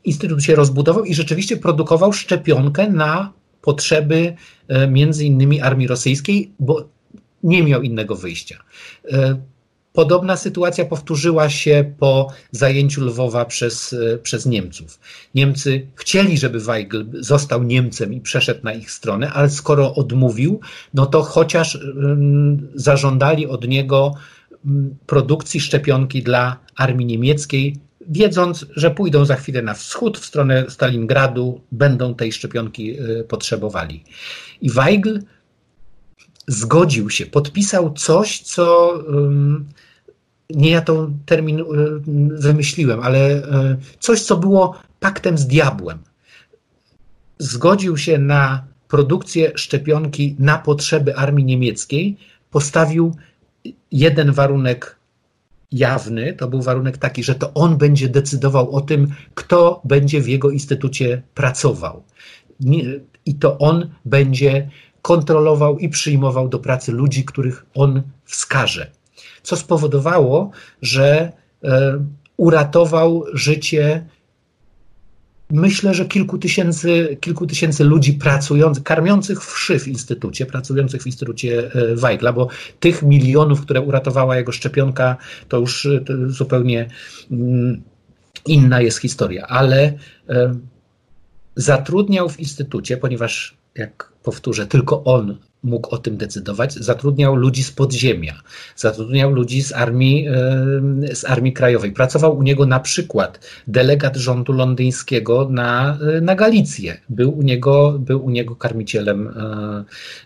Instytut 0.05 0.43
się 0.43 0.55
rozbudował 0.55 1.05
i 1.05 1.15
rzeczywiście 1.15 1.57
produkował 1.57 2.13
szczepionkę 2.13 2.91
na 2.91 3.33
potrzeby 3.63 4.35
między 4.89 5.25
innymi 5.25 5.61
armii 5.61 5.87
rosyjskiej, 5.87 6.53
bo 6.59 6.89
nie 7.43 7.63
miał 7.63 7.83
innego 7.83 8.17
wyjścia. 8.17 8.63
E, 9.13 9.41
podobna 9.93 10.37
sytuacja 10.37 10.85
powtórzyła 10.85 11.51
się 11.51 11.95
po 11.99 12.29
zajęciu 12.51 13.05
Lwowa 13.05 13.45
przez, 13.45 13.93
e, 13.93 14.19
przez 14.19 14.47
Niemców. 14.47 15.01
Niemcy 15.35 15.87
chcieli, 15.95 16.39
żeby 16.39 16.61
Weigl 16.61 17.05
został 17.13 17.63
Niemcem 17.63 18.15
i 18.15 18.21
przeszedł 18.21 18.61
na 18.65 18.73
ich 18.73 18.91
stronę, 18.91 19.31
ale 19.31 19.51
skoro 19.51 19.95
odmówił, 19.95 20.61
no 20.95 21.07
to 21.07 21.23
chociaż 21.23 21.79
zażądali 22.75 23.47
od 23.47 23.69
niego 23.69 24.15
produkcji 25.07 25.61
szczepionki 25.61 26.23
dla 26.23 26.59
armii 26.77 27.07
niemieckiej, 27.07 27.77
wiedząc, 28.09 28.67
że 28.77 28.91
pójdą 28.91 29.25
za 29.25 29.37
chwilę 29.37 29.63
na 29.63 29.75
wschód, 29.75 30.19
w 30.19 30.25
stronę 30.25 30.65
Stalingradu, 30.69 31.61
będą 31.73 32.15
tej 32.15 32.33
szczepionki 32.33 32.91
e, 32.91 33.25
potrzebowali. 33.25 34.05
I 34.61 34.71
Weigl 34.71 35.19
zgodził 36.47 37.11
się, 37.11 37.27
podpisał 37.27 37.93
coś, 37.93 38.41
co 38.41 38.95
nie 40.51 40.71
ja 40.71 40.81
ten 40.81 41.19
termin 41.27 41.65
wymyśliłem, 42.39 43.01
ale 43.01 43.19
e, 43.19 43.77
coś, 43.99 44.23
co 44.23 44.37
było 44.37 44.77
paktem 45.01 45.39
z 45.39 45.47
diabłem. 45.47 45.99
zgodził 47.39 47.97
się 47.97 48.19
na 48.19 48.65
produkcję 48.89 49.53
szczepionki 49.55 50.37
na 50.39 50.59
potrzeby 50.59 51.17
armii 51.17 51.45
niemieckiej, 51.45 52.17
postawił 52.51 53.15
jeden 53.93 54.33
warunek 54.33 54.97
jawny, 55.73 56.33
to 56.33 56.49
był 56.49 56.63
warunek 56.63 56.99
taki, 56.99 57.25
że 57.25 57.35
to 57.35 57.55
on 57.55 57.77
będzie 57.77 58.09
decydował 58.09 58.75
o 58.75 58.81
tym, 58.81 59.09
kto 59.35 59.81
będzie 59.85 60.21
w 60.21 60.29
jego 60.29 60.51
instytucie 60.51 61.23
pracował. 61.35 62.03
I 63.27 63.35
to 63.35 63.59
on 63.59 63.91
będzie 64.05 64.71
kontrolował 65.03 65.79
i 65.79 65.89
przyjmował 65.89 66.49
do 66.49 66.59
pracy 66.59 66.93
ludzi, 66.93 67.25
których 67.25 67.67
on 67.75 68.03
wskaże. 68.25 68.91
Co 69.43 69.57
spowodowało, 69.57 70.51
że 70.83 71.33
e, 71.65 72.05
uratował 72.37 73.25
życie 73.33 74.07
myślę, 75.51 75.95
że 75.95 76.05
kilku 76.05 76.39
tysięcy, 76.39 77.17
kilku 77.21 77.47
tysięcy 77.47 77.85
ludzi 77.85 78.13
pracujących, 78.13 78.85
karmiących 78.85 79.45
wszy 79.45 79.79
w 79.79 79.89
instytucie, 79.89 80.47
pracujących 80.47 81.03
w 81.03 81.07
instytucie 81.07 81.71
e, 81.75 81.97
Weigla, 81.97 82.33
bo 82.33 82.49
tych 82.81 83.03
milionów, 83.03 83.61
które 83.61 83.81
uratowała 83.81 84.37
jego 84.37 84.53
szczepionka, 84.53 85.17
to 85.49 85.59
już 85.59 85.87
e, 85.87 86.01
to 86.01 86.13
zupełnie 86.27 86.89
mm, 87.31 87.83
inna 88.47 88.81
jest 88.81 88.99
historia, 88.99 89.47
ale 89.47 89.93
zatrudniał 91.57 92.29
w 92.29 92.41
instytucie, 92.41 92.97
ponieważ 92.97 93.57
jak 93.75 94.12
powtórzę, 94.23 94.67
tylko 94.67 95.05
on 95.05 95.37
mógł 95.63 95.95
o 95.95 95.99
tym 95.99 96.17
decydować, 96.17 96.75
zatrudniał 96.75 97.37
ludzi 97.37 97.65
z 97.65 97.71
podziemia, 97.71 98.35
zatrudniał 98.77 99.31
ludzi 99.31 99.63
z 99.63 99.73
armii, 99.73 100.27
z 101.13 101.25
armii 101.25 101.53
krajowej. 101.53 101.93
Pracował 101.93 102.39
u 102.39 102.43
niego 102.43 102.67
na 102.67 102.81
przykład 102.81 103.41
delegat 103.67 104.17
rządu 104.17 104.53
londyńskiego 104.53 105.49
na, 105.51 105.99
na 106.23 106.35
Galicję. 106.35 107.01
Był 107.09 107.39
u, 107.39 107.43
niego, 107.43 107.99
był 107.99 108.25
u 108.25 108.31
niego 108.31 108.57
karmicielem 108.57 109.29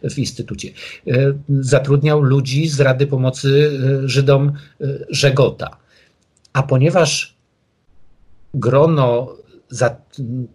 e, 0.02 0.10
w 0.10 0.18
instytucie. 0.18 0.70
E, 1.06 1.12
zatrudniał 1.48 2.22
ludzi 2.22 2.68
z 2.68 2.80
Rady 2.80 3.06
Pomocy 3.06 3.80
e, 4.04 4.08
Żydom 4.08 4.52
Żegota. 5.10 5.76
A 6.52 6.62
ponieważ 6.62 7.36
grono 8.54 9.36
za 9.68 9.96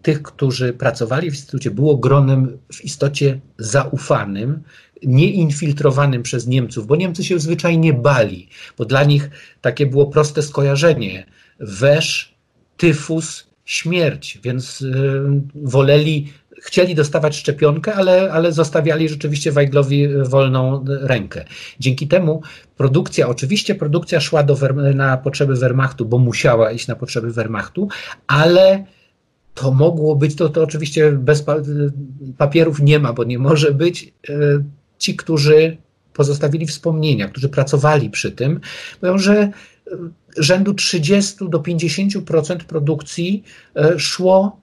tych, 0.02 0.22
którzy 0.22 0.72
pracowali 0.72 1.30
w 1.30 1.34
instytucie, 1.34 1.70
było 1.70 1.96
gronem 1.96 2.58
w 2.72 2.84
istocie 2.84 3.40
zaufanym, 3.58 4.62
nieinfiltrowanym 5.02 6.22
przez 6.22 6.46
Niemców, 6.46 6.86
bo 6.86 6.96
Niemcy 6.96 7.24
się 7.24 7.38
zwyczajnie 7.38 7.92
bali, 7.92 8.48
bo 8.78 8.84
dla 8.84 9.04
nich 9.04 9.30
takie 9.60 9.86
było 9.86 10.06
proste 10.06 10.42
skojarzenie: 10.42 11.26
wesz, 11.60 12.34
tyfus, 12.76 13.46
śmierć, 13.64 14.38
więc 14.42 14.82
y, 14.82 15.22
woleli, 15.54 16.32
chcieli 16.62 16.94
dostawać 16.94 17.36
szczepionkę, 17.36 17.94
ale, 17.94 18.32
ale 18.32 18.52
zostawiali 18.52 19.08
rzeczywiście 19.08 19.52
Weiglowi 19.52 20.08
wolną 20.08 20.84
rękę. 20.88 21.44
Dzięki 21.80 22.08
temu 22.08 22.42
produkcja, 22.76 23.28
oczywiście 23.28 23.74
produkcja 23.74 24.20
szła 24.20 24.42
do, 24.42 24.56
na 24.94 25.16
potrzeby 25.16 25.54
Wehrmachtu, 25.54 26.04
bo 26.04 26.18
musiała 26.18 26.72
iść 26.72 26.88
na 26.88 26.96
potrzeby 26.96 27.32
Wehrmachtu, 27.32 27.88
ale 28.26 28.84
to 29.54 29.72
mogło 29.72 30.16
być, 30.16 30.36
to, 30.36 30.48
to 30.48 30.62
oczywiście 30.62 31.12
bez 31.12 31.44
papierów 32.38 32.80
nie 32.80 32.98
ma, 32.98 33.12
bo 33.12 33.24
nie 33.24 33.38
może 33.38 33.72
być. 33.72 34.12
E, 34.28 34.34
ci, 34.98 35.16
którzy 35.16 35.76
pozostawili 36.12 36.66
wspomnienia, 36.66 37.28
którzy 37.28 37.48
pracowali 37.48 38.10
przy 38.10 38.32
tym, 38.32 38.60
mówią, 39.02 39.18
że 39.18 39.34
e, 39.34 39.50
rzędu 40.36 40.74
30 40.74 41.36
do 41.48 41.58
50% 41.58 42.56
produkcji 42.56 43.42
e, 43.76 43.98
szło 43.98 44.60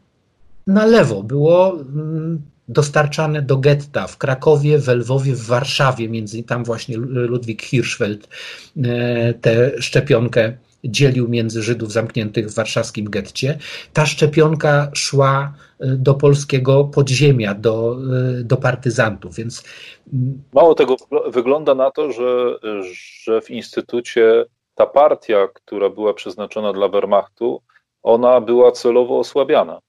na 0.67 0.85
lewo. 0.85 1.23
Było 1.23 1.79
mm, 1.79 2.41
dostarczane 2.67 3.41
do 3.41 3.57
getta 3.57 4.07
w 4.07 4.17
Krakowie, 4.17 4.79
w 4.79 4.87
Lwowie, 4.87 5.35
w 5.35 5.45
Warszawie, 5.45 6.09
między 6.09 6.43
tam 6.43 6.63
właśnie 6.63 6.97
Ludwik 6.97 7.61
Hirschfeld 7.61 8.27
tę 9.41 9.71
szczepionkę 9.79 10.57
dzielił 10.83 11.27
między 11.27 11.63
Żydów 11.63 11.91
zamkniętych 11.91 12.47
w 12.47 12.55
warszawskim 12.55 13.09
getcie. 13.09 13.57
Ta 13.93 14.05
szczepionka 14.05 14.91
szła 14.93 15.53
y, 15.83 15.87
do 15.97 16.13
polskiego 16.13 16.83
podziemia, 16.83 17.53
do, 17.55 17.97
y, 18.39 18.43
do 18.43 18.57
partyzantów, 18.57 19.35
więc... 19.35 19.63
Mm, 20.13 20.43
Mało 20.53 20.75
tego, 20.75 20.95
wygląda 21.27 21.75
na 21.75 21.91
to, 21.91 22.11
że, 22.11 22.55
że 23.23 23.41
w 23.41 23.49
instytucie 23.49 24.45
ta 24.75 24.85
partia, 24.85 25.47
która 25.53 25.89
była 25.89 26.13
przeznaczona 26.13 26.73
dla 26.73 26.87
Wehrmachtu, 26.87 27.61
ona 28.03 28.41
była 28.41 28.71
celowo 28.71 29.19
osłabiana. 29.19 29.79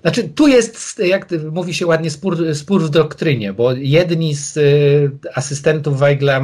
Znaczy, 0.00 0.28
tu 0.28 0.48
jest, 0.48 0.98
jak 0.98 1.28
mówi 1.52 1.74
się 1.74 1.86
ładnie, 1.86 2.10
spór, 2.10 2.54
spór 2.54 2.82
w 2.82 2.90
doktrynie, 2.90 3.52
bo 3.52 3.72
jedni 3.72 4.34
z 4.34 4.56
y, 4.56 5.10
asystentów 5.34 5.98
Weigla 5.98 6.40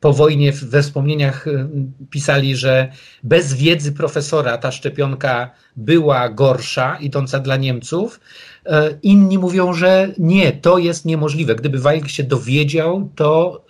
po 0.00 0.12
wojnie 0.12 0.52
we 0.52 0.82
wspomnieniach 0.82 1.46
y, 1.46 1.68
pisali, 2.10 2.56
że 2.56 2.92
bez 3.22 3.54
wiedzy 3.54 3.92
profesora 3.92 4.58
ta 4.58 4.72
szczepionka 4.72 5.50
była 5.76 6.28
gorsza, 6.28 6.96
idąca 6.96 7.40
dla 7.40 7.56
Niemców. 7.56 8.20
Y, 8.66 8.70
inni 9.02 9.38
mówią, 9.38 9.74
że 9.74 10.12
nie, 10.18 10.52
to 10.52 10.78
jest 10.78 11.04
niemożliwe. 11.04 11.54
Gdyby 11.54 11.78
Weigl 11.78 12.06
się 12.08 12.24
dowiedział, 12.24 13.10
to, 13.14 13.64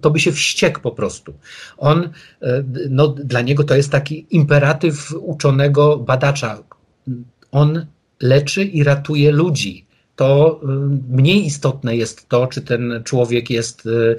to 0.00 0.10
by 0.10 0.20
się 0.20 0.32
wściekł 0.32 0.80
po 0.80 0.90
prostu. 0.90 1.34
On, 1.76 2.10
no, 2.90 3.08
dla 3.08 3.40
niego 3.40 3.64
to 3.64 3.76
jest 3.76 3.92
taki 3.92 4.26
imperatyw 4.30 5.14
uczonego 5.20 5.96
badacza. 5.96 6.58
On 7.52 7.86
leczy 8.20 8.64
i 8.64 8.84
ratuje 8.84 9.32
ludzi 9.32 9.83
to 10.16 10.60
y, 10.62 10.66
mniej 11.16 11.46
istotne 11.46 11.96
jest 11.96 12.28
to, 12.28 12.46
czy 12.46 12.62
ten 12.62 13.00
człowiek 13.04 13.50
jest 13.50 13.86
y, 13.86 14.16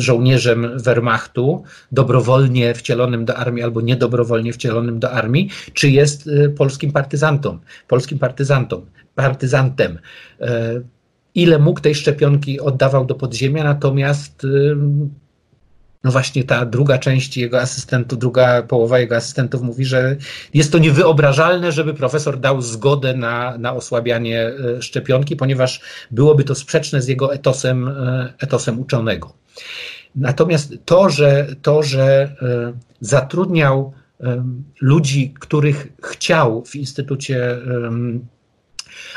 żołnierzem 0.00 0.78
Wehrmachtu, 0.78 1.62
dobrowolnie 1.92 2.74
wcielonym 2.74 3.24
do 3.24 3.36
armii 3.36 3.62
albo 3.62 3.80
niedobrowolnie 3.80 4.52
wcielonym 4.52 4.98
do 4.98 5.10
armii, 5.10 5.50
czy 5.72 5.90
jest 5.90 6.26
y, 6.26 6.54
polskim 6.58 6.92
partyzantą, 6.92 7.58
polskim 7.88 8.18
partyzantą, 8.18 8.86
partyzantem. 9.14 9.98
Ile 11.34 11.58
mógł 11.58 11.80
tej 11.80 11.94
szczepionki 11.94 12.60
oddawał 12.60 13.06
do 13.06 13.14
podziemia, 13.14 13.64
natomiast 13.64 14.46
no 16.04 16.10
właśnie 16.10 16.44
ta 16.44 16.66
druga 16.66 16.98
część 16.98 17.36
jego 17.36 17.60
asystentów, 17.60 18.18
druga 18.18 18.62
połowa 18.62 18.98
jego 18.98 19.16
asystentów 19.16 19.62
mówi, 19.62 19.84
że 19.84 20.16
jest 20.54 20.72
to 20.72 20.78
niewyobrażalne, 20.78 21.72
żeby 21.72 21.94
profesor 21.94 22.40
dał 22.40 22.62
zgodę 22.62 23.14
na, 23.14 23.58
na 23.58 23.72
osłabianie 23.72 24.46
e, 24.46 24.82
szczepionki, 24.82 25.36
ponieważ 25.36 25.80
byłoby 26.10 26.44
to 26.44 26.54
sprzeczne 26.54 27.02
z 27.02 27.08
jego 27.08 27.34
etosem, 27.34 27.88
e, 27.88 28.32
etosem 28.38 28.80
uczonego. 28.80 29.32
Natomiast 30.16 30.74
to, 30.84 31.10
że, 31.10 31.46
to, 31.62 31.82
że 31.82 32.04
e, 32.42 32.72
zatrudniał 33.00 33.92
ludzi, 34.80 35.34
których 35.40 35.88
chciał 36.02 36.64
w 36.64 36.76
Instytucie 36.76 37.58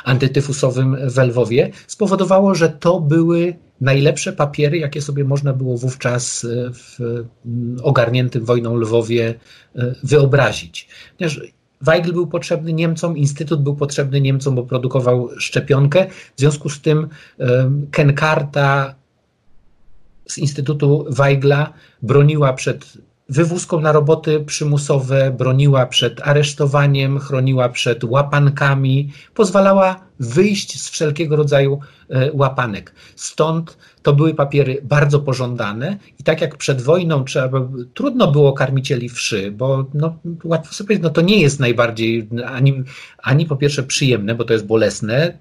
antytyfusowym 0.04 0.98
w 1.10 1.18
Lwowie, 1.18 1.72
spowodowało, 1.88 2.56
że 2.56 2.70
to 2.70 3.00
były 3.00 3.56
najlepsze 3.82 4.34
papiery, 4.34 4.78
jakie 4.78 5.02
sobie 5.02 5.24
można 5.24 5.54
było 5.54 5.78
wówczas 5.78 6.44
e, 6.46 6.72
w 6.74 7.00
mm, 7.46 7.78
ogarniętym 7.84 8.46
wojną 8.46 8.76
Lwowie 8.76 9.34
e, 9.76 9.96
wyobrazić. 10.04 10.88
Ponieważ 11.18 11.42
Weigl 11.82 12.14
był 12.14 12.28
potrzebny 12.28 12.74
Niemcom, 12.74 13.18
Instytut 13.18 13.64
był 13.64 13.76
potrzebny 13.76 14.22
Niemcom, 14.22 14.56
bo 14.56 14.64
produkował 14.64 15.30
szczepionkę. 15.38 16.08
W 16.36 16.40
związku 16.40 16.70
z 16.70 16.82
tym 16.82 17.08
Kenkarta 17.92 18.96
z 20.28 20.38
Instytutu 20.38 21.06
Weigla 21.10 21.74
broniła 22.02 22.54
przed 22.54 22.98
wywózką 23.32 23.82
na 23.82 23.92
roboty 23.92 24.40
przymusowe, 24.40 25.32
broniła 25.32 25.86
przed 25.86 26.28
aresztowaniem, 26.28 27.20
chroniła 27.20 27.70
przed 27.70 28.04
łapankami, 28.04 29.14
pozwalała 29.34 30.00
wyjść 30.20 30.82
z 30.82 30.90
wszelkiego 30.90 31.36
rodzaju 31.36 31.80
e, 32.10 32.32
łapanek. 32.34 32.94
Stąd 33.16 33.78
to 34.04 34.14
były 34.14 34.34
papiery 34.34 34.82
bardzo 34.84 35.20
pożądane 35.20 35.98
i 36.20 36.24
tak 36.24 36.42
jak 36.42 36.58
przed 36.58 36.82
wojną 36.82 37.24
trzeba, 37.24 37.68
trudno 37.94 38.32
było 38.32 38.54
karmicieli 38.54 39.10
wszy, 39.10 39.52
bo 39.52 39.86
no, 39.94 40.16
łatwo 40.44 40.74
sobie 40.74 40.88
powiedzieć, 40.88 41.04
no 41.04 41.10
to 41.10 41.22
nie 41.22 41.42
jest 41.42 41.60
najbardziej 41.60 42.30
ani, 42.46 42.84
ani 43.18 43.46
po 43.46 43.56
pierwsze 43.56 43.84
przyjemne, 43.84 44.36
bo 44.36 44.44
to 44.44 44.54
jest 44.54 44.66
bolesne, 44.66 45.18
e, 45.18 45.34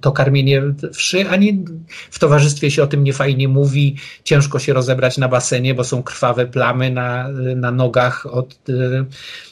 to 0.00 0.12
karmienie 0.12 0.62
wszy, 0.92 1.28
ani 1.28 1.64
w 2.10 2.18
towarzystwie 2.18 2.70
się 2.70 2.82
o 2.82 2.86
tym 2.86 3.04
niefajnie 3.04 3.48
mówi, 3.48 3.96
ciężko 4.24 4.58
się 4.58 4.72
rozebrać 4.72 5.18
na 5.18 5.28
basenie, 5.28 5.74
bo 5.74 5.84
są 5.84 6.02
krwawe 6.02 6.46
plamy 6.46 6.90
na, 6.90 7.28
na 7.56 7.70
nogach 7.70 8.26
od 8.26 8.58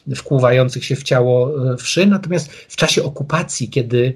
e, 0.09 0.15
wkłuwających 0.15 0.85
się 0.85 0.97
w 0.97 1.03
ciało 1.03 1.53
wszy, 1.79 2.07
natomiast 2.07 2.53
w 2.53 2.77
czasie 2.77 3.03
okupacji, 3.03 3.69
kiedy 3.69 4.15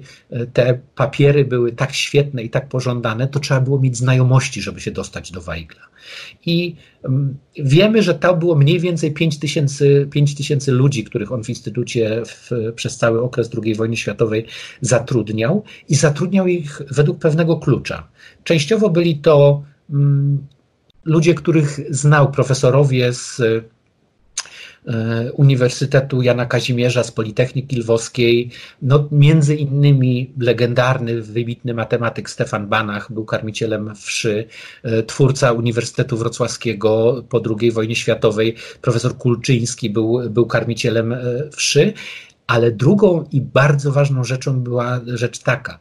te 0.53 0.79
papiery 0.95 1.45
były 1.45 1.71
tak 1.71 1.93
świetne 1.93 2.43
i 2.43 2.49
tak 2.49 2.69
pożądane, 2.69 3.27
to 3.27 3.40
trzeba 3.41 3.61
było 3.61 3.79
mieć 3.79 3.97
znajomości, 3.97 4.61
żeby 4.61 4.81
się 4.81 4.91
dostać 4.91 5.31
do 5.31 5.41
Weigla. 5.41 5.81
I 6.45 6.75
um, 7.03 7.37
wiemy, 7.55 8.03
że 8.03 8.13
to 8.13 8.35
było 8.35 8.55
mniej 8.55 8.79
więcej 8.79 9.13
5 9.13 9.39
tysięcy, 9.39 10.07
5 10.11 10.35
tysięcy 10.35 10.71
ludzi, 10.71 11.03
których 11.03 11.31
on 11.31 11.43
w 11.43 11.49
Instytucie 11.49 12.23
w, 12.25 12.51
przez 12.75 12.97
cały 12.97 13.21
okres 13.21 13.49
II 13.63 13.75
wojny 13.75 13.97
światowej 13.97 14.45
zatrudniał 14.81 15.63
i 15.89 15.95
zatrudniał 15.95 16.47
ich 16.47 16.81
według 16.91 17.19
pewnego 17.19 17.57
klucza. 17.57 18.07
Częściowo 18.43 18.89
byli 18.89 19.17
to 19.17 19.63
um, 19.89 20.47
ludzie, 21.05 21.33
których 21.33 21.79
znał 21.89 22.31
profesorowie 22.31 23.13
z 23.13 23.41
Uniwersytetu 25.33 26.21
Jana 26.21 26.45
Kazimierza 26.45 27.03
z 27.03 27.11
Politechniki 27.11 27.75
Lwowskiej. 27.75 28.49
No, 28.81 29.07
między 29.11 29.55
innymi 29.55 30.33
legendarny, 30.39 31.21
wybitny 31.21 31.73
matematyk 31.73 32.29
Stefan 32.29 32.67
Banach 32.67 33.11
był 33.11 33.25
karmicielem 33.25 33.95
wszy, 33.95 34.47
e, 34.83 35.03
twórca 35.03 35.51
Uniwersytetu 35.51 36.17
Wrocławskiego 36.17 37.23
po 37.29 37.41
II 37.59 37.71
wojnie 37.71 37.95
światowej, 37.95 38.55
profesor 38.81 39.17
Kulczyński 39.17 39.89
był, 39.89 40.29
był 40.29 40.45
karmicielem 40.45 41.13
e, 41.13 41.19
wszy, 41.51 41.93
ale 42.47 42.71
drugą 42.71 43.25
i 43.31 43.41
bardzo 43.41 43.91
ważną 43.91 44.23
rzeczą 44.23 44.59
była 44.59 45.01
rzecz 45.07 45.39
taka. 45.39 45.79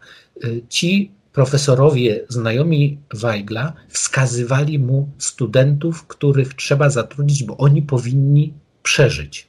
Ci 0.69 1.11
profesorowie 1.33 2.25
znajomi 2.29 2.99
Weigla 3.15 3.73
wskazywali 3.89 4.79
mu 4.79 5.09
studentów, 5.19 6.07
których 6.07 6.55
trzeba 6.55 6.91
zatrudnić, 6.91 7.45
bo 7.45 7.57
oni 7.57 7.83
powinni 7.83 8.55
przeżyć. 8.83 9.49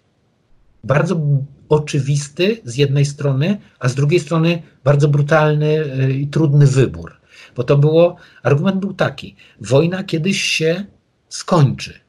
Bardzo 0.83 1.21
oczywisty 1.69 2.61
z 2.63 2.75
jednej 2.75 3.05
strony, 3.05 3.57
a 3.79 3.89
z 3.89 3.95
drugiej 3.95 4.19
strony 4.19 4.63
bardzo 4.83 5.07
brutalny 5.07 5.95
y, 6.05 6.13
i 6.13 6.27
trudny 6.27 6.67
wybór. 6.67 7.13
Bo 7.55 7.63
to 7.63 7.77
było, 7.77 8.15
argument 8.43 8.79
był 8.79 8.93
taki: 8.93 9.35
wojna 9.61 10.03
kiedyś 10.03 10.41
się 10.41 10.85
skończy. 11.29 11.99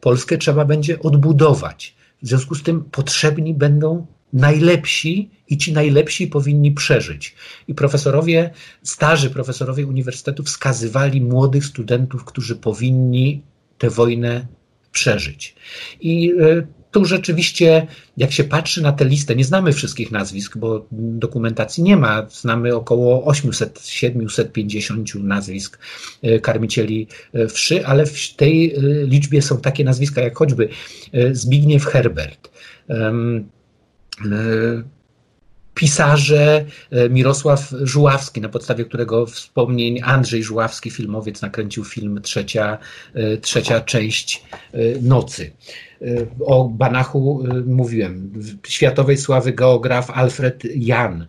Polskę 0.00 0.38
trzeba 0.38 0.64
będzie 0.64 1.00
odbudować. 1.00 1.94
W 2.22 2.28
związku 2.28 2.54
z 2.54 2.62
tym 2.62 2.84
potrzebni 2.84 3.54
będą 3.54 4.06
najlepsi 4.32 5.30
i 5.48 5.58
ci 5.58 5.72
najlepsi 5.72 6.26
powinni 6.26 6.72
przeżyć. 6.72 7.34
I 7.68 7.74
profesorowie, 7.74 8.50
starzy 8.82 9.30
profesorowie 9.30 9.86
uniwersytetu 9.86 10.42
wskazywali 10.42 11.20
młodych 11.20 11.64
studentów, 11.64 12.24
którzy 12.24 12.56
powinni 12.56 13.42
tę 13.78 13.90
wojnę 13.90 14.46
przeżyć. 14.92 15.54
I 16.00 16.32
e, 16.40 16.66
tu 16.90 17.04
rzeczywiście, 17.04 17.86
jak 18.16 18.32
się 18.32 18.44
patrzy 18.44 18.82
na 18.82 18.92
tę 18.92 19.04
listę, 19.04 19.36
nie 19.36 19.44
znamy 19.44 19.72
wszystkich 19.72 20.10
nazwisk, 20.10 20.56
bo 20.56 20.86
dokumentacji 20.92 21.82
nie 21.82 21.96
ma. 21.96 22.26
Znamy 22.30 22.76
około 22.76 23.32
800-750 23.32 25.24
nazwisk 25.24 25.78
e, 26.22 26.38
karmicieli 26.38 27.06
e, 27.34 27.48
wszy, 27.48 27.86
ale 27.86 28.06
w 28.06 28.34
tej 28.34 28.74
liczbie 29.06 29.42
są 29.42 29.60
takie 29.60 29.84
nazwiska 29.84 30.20
jak 30.20 30.36
choćby 30.36 30.68
Zbigniew 31.32 31.84
Herbert, 31.84 32.50
pisarze 35.74 36.64
e, 36.90 37.08
Mirosław 37.08 37.74
Żuławski, 37.82 38.40
na 38.40 38.48
podstawie 38.48 38.84
którego 38.84 39.26
wspomnień 39.26 40.00
Andrzej 40.04 40.42
Żuławski, 40.42 40.90
filmowiec, 40.90 41.42
nakręcił 41.42 41.84
film 41.84 42.20
Trzecia, 42.22 42.78
e, 43.14 43.36
trzecia 43.36 43.80
część 43.80 44.42
e, 44.72 44.78
Nocy. 45.02 45.50
O 46.40 46.68
Banachu 46.68 47.44
mówiłem. 47.66 48.32
Światowej 48.66 49.18
sławy 49.18 49.52
geograf 49.52 50.10
Alfred 50.10 50.62
Jan. 50.74 51.26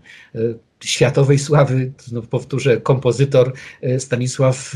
Światowej 0.84 1.40
sławy, 1.40 1.92
no 2.12 2.22
powtórzę, 2.22 2.78
kompozytor 2.78 3.54
Stanisław 4.00 4.76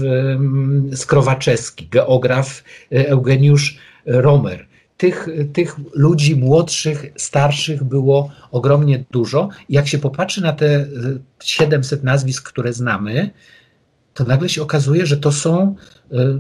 Skrowaczewski, 0.96 1.88
geograf 1.88 2.64
Eugeniusz 2.92 3.78
Romer 4.06 4.68
tych, 4.98 5.28
tych 5.54 5.76
ludzi 5.94 6.36
młodszych, 6.36 7.06
starszych 7.18 7.84
było 7.84 8.32
ogromnie 8.52 9.06
dużo. 9.12 9.50
Jak 9.70 9.88
się 9.88 9.98
popatrzy 9.98 10.42
na 10.42 10.54
te 10.54 10.88
700 11.44 12.04
nazwisk, 12.04 12.50
które 12.50 12.74
znamy, 12.74 13.30
to 14.14 14.24
nagle 14.24 14.50
się 14.50 14.62
okazuje, 14.62 15.06
że 15.06 15.18
to 15.18 15.32
są 15.32 15.76
e, 16.12 16.40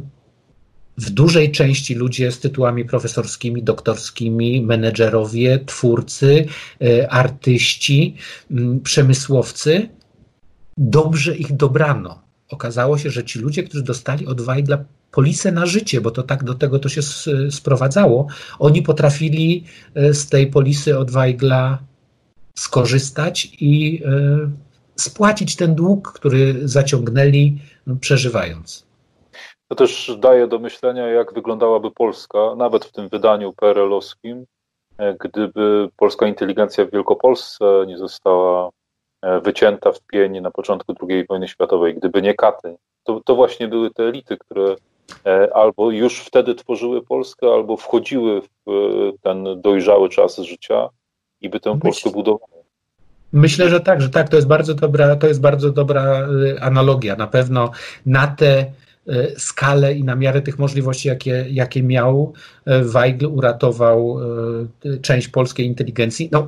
w 0.97 1.09
dużej 1.09 1.51
części 1.51 1.95
ludzie 1.95 2.31
z 2.31 2.39
tytułami 2.39 2.85
profesorskimi, 2.85 3.63
doktorskimi, 3.63 4.61
menedżerowie, 4.61 5.59
twórcy, 5.65 6.45
e, 6.81 7.11
artyści, 7.11 8.15
przemysłowcy. 8.83 9.89
Dobrze 10.77 11.37
ich 11.37 11.55
dobrano. 11.55 12.26
Okazało 12.51 12.97
się, 12.97 13.09
że 13.09 13.23
ci 13.23 13.39
ludzie, 13.39 13.63
którzy 13.63 13.83
dostali 13.83 14.27
od 14.27 14.41
Weigla 14.41 14.77
polisę 15.11 15.51
na 15.51 15.65
życie, 15.65 16.01
bo 16.01 16.11
to 16.11 16.23
tak 16.23 16.43
do 16.43 16.53
tego 16.53 16.79
to 16.79 16.89
się 16.89 17.01
sprowadzało. 17.51 18.27
Oni 18.59 18.81
potrafili 18.81 19.63
e, 19.95 20.13
z 20.13 20.29
tej 20.29 20.47
polisy 20.47 20.99
od 20.99 21.11
Weigla 21.11 21.79
skorzystać 22.55 23.47
i 23.59 24.03
e, 24.05 24.09
spłacić 24.95 25.55
ten 25.55 25.75
dług, 25.75 26.11
który 26.13 26.67
zaciągnęli, 26.67 27.59
no, 27.87 27.95
przeżywając. 28.01 28.87
To 29.67 29.75
też 29.75 30.11
daje 30.19 30.47
do 30.47 30.59
myślenia, 30.59 31.07
jak 31.07 31.33
wyglądałaby 31.33 31.91
Polska, 31.91 32.55
nawet 32.57 32.85
w 32.85 32.91
tym 32.91 33.09
wydaniu 33.09 33.53
PRL-owskim, 33.53 34.45
e, 34.97 35.15
gdyby 35.19 35.89
polska 35.97 36.27
inteligencja 36.27 36.85
w 36.85 36.91
Wielkopolsce 36.91 37.65
nie 37.87 37.97
została 37.97 38.69
wycięta 39.43 39.91
w 39.91 40.01
pień 40.01 40.41
na 40.41 40.51
początku 40.51 40.93
II 41.09 41.25
wojny 41.25 41.47
światowej, 41.47 41.95
gdyby 41.95 42.21
nie 42.21 42.33
Katyń. 42.33 42.75
To, 43.03 43.21
to 43.25 43.35
właśnie 43.35 43.67
były 43.67 43.91
te 43.91 44.03
elity, 44.03 44.37
które 44.37 44.75
E, 45.25 45.55
albo 45.55 45.91
już 45.91 46.19
wtedy 46.19 46.55
tworzyły 46.55 47.01
Polskę, 47.01 47.47
albo 47.53 47.77
wchodziły 47.77 48.41
w 48.41 48.69
e, 48.69 48.71
ten 49.21 49.61
dojrzały 49.61 50.09
czas 50.09 50.37
życia 50.37 50.89
i 51.41 51.49
by 51.49 51.59
tę. 51.59 51.79
Polskę 51.79 52.09
budowały. 52.09 52.57
Myślę, 53.33 53.69
że 53.69 53.79
tak, 53.79 54.01
że 54.01 54.09
tak, 54.09 54.29
to 54.29 54.35
jest 54.35 54.47
bardzo 54.47 54.73
dobra, 54.73 55.15
to 55.15 55.27
jest 55.27 55.41
bardzo 55.41 55.71
dobra 55.71 56.03
e, 56.03 56.63
analogia. 56.63 57.15
Na 57.15 57.27
pewno 57.27 57.71
na 58.05 58.27
tę 58.27 58.65
skalę 59.37 59.93
i 59.93 60.03
na 60.03 60.15
miarę 60.15 60.41
tych 60.41 60.59
możliwości, 60.59 61.07
jakie, 61.07 61.45
jakie 61.49 61.83
miał, 61.83 62.33
Weigl 62.65 63.25
uratował 63.25 64.19
część 65.01 65.27
polskiej 65.27 65.65
inteligencji. 65.65 66.29
No, 66.31 66.47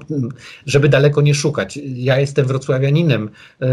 żeby 0.66 0.90
daleko 0.90 1.22
nie 1.22 1.34
szukać. 1.34 1.80
Ja 1.86 2.20
jestem 2.20 2.46
wrocławianinem. 2.46 3.30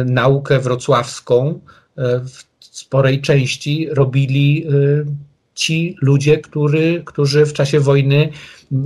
Naukę 0.06 0.58
wrocławską 0.58 1.60
w 1.96 2.44
sporej 2.60 3.20
części 3.20 3.88
robili 3.90 4.66
ci 5.56 5.96
ludzie, 6.02 6.38
który, 6.38 7.02
którzy 7.04 7.46
w 7.46 7.52
czasie 7.52 7.80
wojny, 7.80 8.28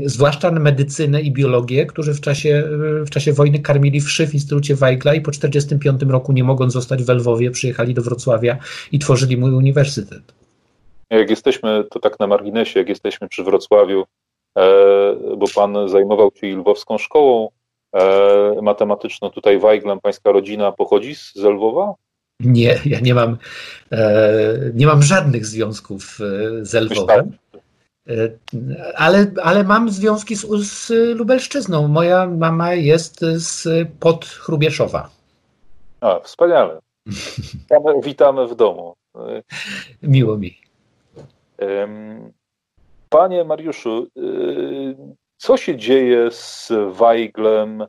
zwłaszcza 0.05 0.51
medycynę 0.51 1.21
i 1.21 1.33
biologię, 1.33 1.87
którzy 1.87 2.15
w 2.15 2.21
czasie, 2.21 2.65
w 3.07 3.11
czasie 3.11 3.33
wojny 3.33 3.59
karmili 3.59 4.01
wszy 4.01 4.27
w 4.27 4.35
Instytucie 4.35 4.75
Weigla 4.75 5.15
i 5.15 5.21
po 5.21 5.31
1945 5.31 6.13
roku, 6.13 6.33
nie 6.33 6.45
mogąc 6.45 6.73
zostać 6.73 7.03
w 7.03 7.09
Lwowie, 7.09 7.51
przyjechali 7.51 7.95
do 7.95 8.03
Wrocławia 8.03 8.59
i 8.93 8.99
tworzyli 8.99 9.37
mój 9.37 9.53
uniwersytet. 9.55 10.23
Jak 11.11 11.31
jesteśmy, 11.31 11.85
to 11.91 12.01
tak 12.01 12.21
na 12.21 12.27
marginesie, 12.27 12.81
jak 12.81 12.89
jesteśmy 12.89 13.29
przy 13.29 13.45
Wrocławiu, 13.45 14.05
e, 14.59 14.65
bo 15.37 15.47
pan 15.55 15.89
zajmował 15.89 16.31
się 16.35 16.47
lwowską 16.47 16.99
szkołą 16.99 17.49
e, 17.97 18.63
matematyczną, 18.63 19.31
tutaj 19.31 19.59
Weiglem, 19.59 20.01
pańska 20.01 20.33
rodzina 20.33 20.73
pochodzi 20.73 21.15
z 21.15 21.37
Lwowa? 21.37 21.95
Nie, 22.41 22.81
ja 22.85 23.01
nie 23.01 23.15
mam, 23.15 23.37
e, 23.93 24.55
nie 24.75 24.87
mam 24.87 25.03
żadnych 25.03 25.47
związków 25.47 26.19
e, 26.21 26.65
z 26.65 26.75
Lwowem. 26.75 27.37
E, 28.09 28.13
ale, 28.97 29.33
ale 29.43 29.65
mam 29.65 29.91
związki 29.91 30.37
z, 30.37 30.47
z 30.63 30.91
Lubelszczyzną. 31.19 31.89
Moja 31.89 32.27
mama 32.27 32.75
jest 32.75 33.21
z 33.21 33.89
pod 34.01 34.25
Chrubieszowa. 34.25 35.11
A, 36.01 36.21
wspaniale. 36.21 36.79
Witamy, 37.07 38.01
witamy 38.05 38.47
w 38.47 38.55
domu. 38.55 38.95
Miło 40.03 40.39
mi. 40.39 40.59
Panie 43.09 43.45
Mariuszu, 43.45 44.07
co 45.37 45.57
się 45.57 45.77
dzieje 45.77 46.31
z 46.31 46.73
Weiglem 46.99 47.87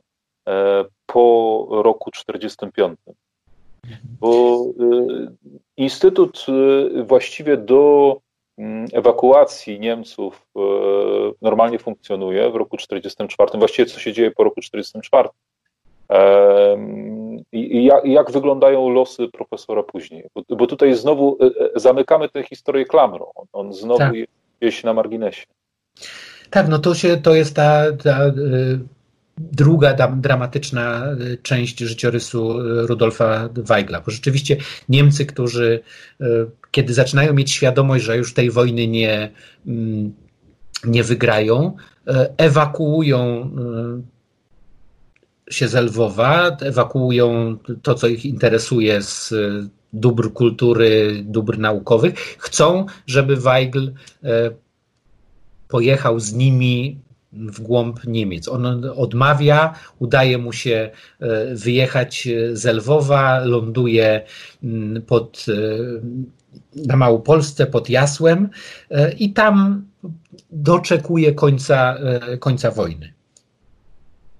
po 1.06 1.66
roku 1.70 2.10
1945? 2.10 2.98
Bo 4.20 4.64
y, 4.80 5.52
Instytut 5.76 6.46
y, 6.48 7.02
właściwie 7.04 7.56
do 7.56 8.16
mm, 8.58 8.86
ewakuacji 8.92 9.80
Niemców 9.80 10.46
y, 10.56 10.60
normalnie 11.42 11.78
funkcjonuje 11.78 12.50
w 12.50 12.56
roku 12.56 12.76
1944. 12.76 13.58
Właściwie 13.58 13.86
co 13.86 14.00
się 14.00 14.12
dzieje 14.12 14.30
po 14.30 14.44
roku 14.44 14.60
1944? 14.60 15.28
I 17.52 17.84
jak, 17.84 18.04
jak 18.04 18.30
wyglądają 18.30 18.88
losy 18.88 19.28
profesora 19.28 19.82
później? 19.82 20.24
Bo, 20.34 20.56
bo, 20.56 20.66
tutaj 20.66 20.94
znowu 20.94 21.38
zamykamy 21.76 22.28
tę 22.28 22.42
historię 22.42 22.84
klamrą. 22.84 23.26
On, 23.52 23.72
znowu 23.72 23.98
tak. 23.98 24.14
jest 24.60 24.84
na 24.84 24.94
marginesie. 24.94 25.46
Tak, 26.50 26.68
no 26.68 26.78
to, 26.78 26.94
się, 26.94 27.16
to 27.16 27.34
jest 27.34 27.56
ta, 27.56 27.84
ta 28.04 28.32
druga 29.38 30.08
dramatyczna 30.16 31.06
część 31.42 31.78
życiorysu 31.78 32.54
Rudolfa 32.86 33.48
Weigla, 33.54 34.00
bo 34.00 34.10
rzeczywiście 34.10 34.56
Niemcy, 34.88 35.26
którzy 35.26 35.80
kiedy 36.70 36.94
zaczynają 36.94 37.34
mieć 37.34 37.50
świadomość, 37.50 38.04
że 38.04 38.16
już 38.16 38.34
tej 38.34 38.50
wojny 38.50 38.88
nie, 38.88 39.30
mm, 39.66 40.12
nie 40.84 41.04
wygrają, 41.04 41.76
ewakuują 42.36 43.50
się 45.50 45.68
z 45.68 45.74
Lwowa, 45.74 46.56
ewakuują 46.60 47.56
to, 47.82 47.94
co 47.94 48.06
ich 48.06 48.24
interesuje 48.24 49.02
z 49.02 49.34
dóbr 49.92 50.32
kultury, 50.32 51.22
dóbr 51.24 51.58
naukowych. 51.58 52.14
Chcą, 52.38 52.86
żeby 53.06 53.36
Weigl 53.36 53.90
pojechał 55.68 56.20
z 56.20 56.32
nimi 56.32 57.00
w 57.32 57.60
głąb 57.60 58.04
Niemiec. 58.04 58.48
On 58.48 58.84
odmawia, 58.96 59.74
udaje 59.98 60.38
mu 60.38 60.52
się 60.52 60.90
e, 61.20 61.54
wyjechać 61.54 62.28
z 62.52 62.64
Lwowa, 62.64 63.40
ląduje 63.44 64.22
mm, 64.64 65.02
pod, 65.02 65.46
e, 65.48 66.86
na 66.86 66.96
Małopolsce 66.96 67.66
pod 67.66 67.90
Jasłem 67.90 68.48
i 69.18 69.32
tam 69.32 69.84
doczekuje 70.50 71.32
końca, 71.32 71.98
końca 72.40 72.70
wojny 72.70 73.12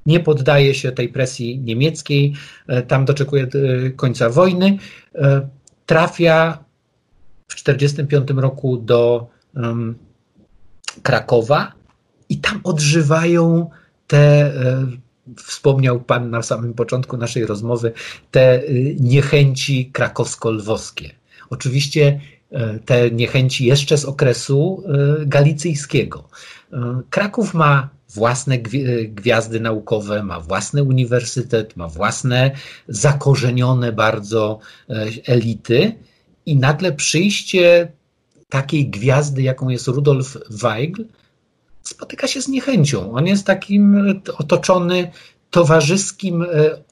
nie 0.07 0.21
poddaje 0.21 0.75
się 0.75 0.93
tej 0.93 1.09
presji 1.09 1.61
niemieckiej, 1.61 2.35
e, 2.67 2.83
tam 2.83 3.05
doczekuje 3.05 3.43
e, 3.43 3.91
końca 3.91 4.31
wojny. 4.31 4.79
E, 5.15 5.49
trafia 5.87 6.65
w 7.49 7.55
1945 7.55 8.41
roku 8.41 8.77
do 8.77 9.29
Krakowa 11.03 11.73
i 12.33 12.37
tam 12.37 12.61
odżywają 12.65 13.71
te, 14.07 14.53
wspomniał 15.37 16.01
Pan 16.01 16.31
na 16.31 16.43
samym 16.43 16.75
początku 16.75 17.17
naszej 17.17 17.47
rozmowy, 17.47 17.93
te 18.31 18.63
niechęci 19.01 19.91
krakowsko-lwowskie. 19.93 21.11
Oczywiście 21.51 22.21
te 22.85 23.11
niechęci 23.11 23.67
jeszcze 23.67 23.99
z 23.99 24.05
okresu 24.05 24.83
galicyjskiego. 25.27 26.29
Kraków 27.11 27.55
ma 27.55 27.89
własne 28.15 28.59
gwiazdy 29.09 29.61
naukowe, 29.61 30.23
ma 30.23 30.41
własny 30.41 30.83
uniwersytet, 30.83 31.77
ma 31.77 31.89
własne 31.89 32.51
zakorzenione 32.89 33.93
bardzo 33.93 34.59
e, 34.91 35.07
elity 35.27 35.95
i 36.47 36.57
nagle 36.57 36.93
przyjście 36.93 37.93
takiej 38.49 38.91
gwiazdy, 38.91 39.43
jaką 39.43 39.69
jest 39.69 39.87
Rudolf 39.87 40.39
Weigl, 40.51 41.05
spotyka 41.83 42.27
się 42.27 42.43
z 42.43 42.49
niechęcią. 42.49 43.13
On 43.13 43.27
jest 43.27 43.47
takim 43.47 44.15
otoczony 44.39 45.11
towarzyskim 45.51 46.43
e, 46.43 46.47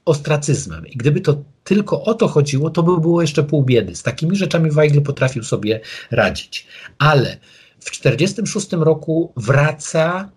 ostracyzmem. 0.04 0.86
I 0.86 0.96
gdyby 0.96 1.20
to 1.20 1.36
tylko 1.64 2.04
o 2.04 2.14
to 2.14 2.28
chodziło, 2.28 2.70
to 2.70 2.82
by 2.82 3.00
było 3.00 3.20
jeszcze 3.20 3.42
pół 3.42 3.64
biedy. 3.64 3.96
Z 3.96 4.02
takimi 4.02 4.36
rzeczami 4.36 4.70
Weigl 4.70 5.00
potrafił 5.00 5.42
sobie 5.42 5.80
radzić. 6.10 6.66
Ale 6.98 7.38
w 7.80 7.90
1946 7.90 8.72
roku 8.72 9.32
wraca 9.36 10.30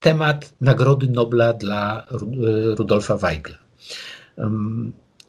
temat 0.00 0.52
Nagrody 0.60 1.08
Nobla 1.08 1.52
dla 1.52 2.06
Rudolfa 2.76 3.16
Weigla. 3.16 3.58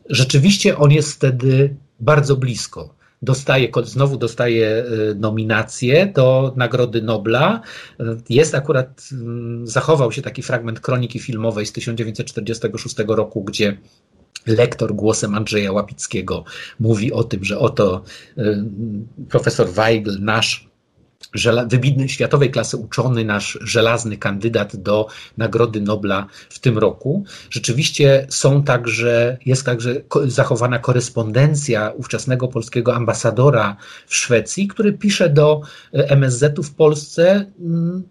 Rzeczywiście 0.09 0.77
on 0.77 0.91
jest 0.91 1.13
wtedy 1.13 1.75
bardzo 1.99 2.35
blisko. 2.35 2.95
Dostaje, 3.21 3.71
znowu 3.83 4.17
dostaje 4.17 4.67
e, 4.67 4.85
nominację 5.15 6.11
do 6.15 6.53
Nagrody 6.55 7.01
Nobla. 7.01 7.61
Jest 8.29 8.55
akurat, 8.55 9.09
zachował 9.63 10.11
się 10.11 10.21
taki 10.21 10.41
fragment 10.41 10.79
kroniki 10.79 11.19
filmowej 11.19 11.65
z 11.65 11.71
1946 11.71 12.95
roku, 13.07 13.43
gdzie 13.43 13.77
lektor 14.47 14.95
głosem 14.95 15.35
Andrzeja 15.35 15.71
mówi 16.79 17.13
o 17.13 17.23
tym, 17.23 17.43
że 17.43 17.59
oto 17.59 18.03
profesor 19.29 19.69
Weigl, 19.69 20.11
nasz 20.19 20.70
wybitny 21.67 22.09
światowej 22.09 22.51
klasy 22.51 22.77
uczony, 22.77 23.25
nasz 23.25 23.59
żelazny 23.61 24.17
kandydat 24.17 24.75
do 24.75 25.07
Nagrody 25.37 25.81
Nobla 25.81 26.27
w 26.49 26.59
tym 26.59 26.77
roku. 26.77 27.23
Rzeczywiście 27.49 28.27
są 28.29 28.63
także, 28.63 29.37
jest 29.45 29.65
także 29.65 29.95
zachowana 30.25 30.79
korespondencja 30.79 31.91
ówczesnego 31.97 32.47
polskiego 32.47 32.95
ambasadora 32.95 33.77
w 34.07 34.15
Szwecji, 34.15 34.67
który 34.67 34.93
pisze 34.93 35.29
do 35.29 35.61
e, 35.93 36.09
MSZ-u 36.09 36.63
w 36.63 36.75
Polsce 36.75 37.45
mm, 37.59 38.03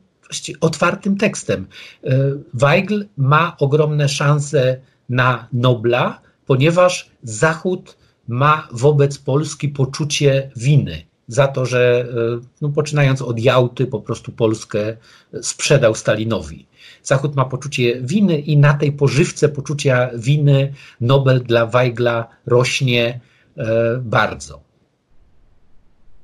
otwartym 0.61 1.17
tekstem. 1.17 1.67
E, 2.05 2.19
Weigl 2.55 3.05
ma 3.17 3.57
ogromne 3.59 4.09
szanse 4.09 4.77
na 5.09 5.49
Nobla, 5.53 6.21
ponieważ 6.47 7.11
Zachód 7.23 7.97
ma 8.29 8.69
wobec 8.73 9.19
Polski 9.19 9.69
poczucie 9.69 10.51
winy 10.57 11.10
za 11.31 11.49
to, 11.49 11.67
że 11.67 12.07
e, 12.37 12.41
no, 12.61 12.69
poczynając 12.69 13.23
od 13.23 13.41
Jałty 13.41 13.87
po 13.87 14.01
prostu 14.01 14.33
Polskę 14.33 14.97
sprzedał 15.43 15.95
Stalinowi. 15.95 16.67
Zachód 17.03 17.37
ma 17.37 17.45
poczucie 17.45 18.01
winy 18.01 18.39
i 18.39 18.57
na 18.57 18.75
tej 18.75 18.93
pożywce 18.93 19.49
poczucia 19.49 20.11
winy 20.15 20.75
Nobel 21.01 21.43
dla 21.43 21.67
Weigla 21.67 22.29
rośnie 22.47 23.21
e, 23.57 24.01
bardzo. 24.03 24.61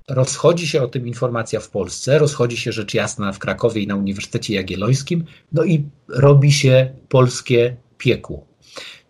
Rozchodzi 0.08 0.66
się 0.66 0.82
o 0.82 0.88
tym 0.88 1.06
informacja 1.06 1.60
w 1.60 1.70
Polsce, 1.70 2.18
rozchodzi 2.18 2.56
się 2.56 2.72
rzecz 2.72 2.94
jasna 2.94 3.32
w 3.32 3.38
Krakowie 3.38 3.82
i 3.82 3.86
na 3.86 3.96
Uniwersytecie 3.96 4.54
Jagiellońskim, 4.54 5.24
no 5.52 5.64
i 5.64 5.84
robi 6.08 6.52
się 6.52 6.90
polskie 7.08 7.76
piekło. 7.98 8.46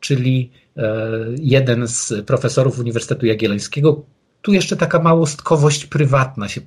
Czyli 0.00 0.50
e, 0.76 1.08
jeden 1.38 1.88
z 1.88 2.12
profesorów 2.26 2.78
Uniwersytetu 2.78 3.26
Jagiellońskiego 3.26 4.04
tu 4.46 4.52
jeszcze 4.52 4.76
taka 4.76 4.98
małostkowość 4.98 5.86
prywatna 5.86 6.48
się 6.48 6.60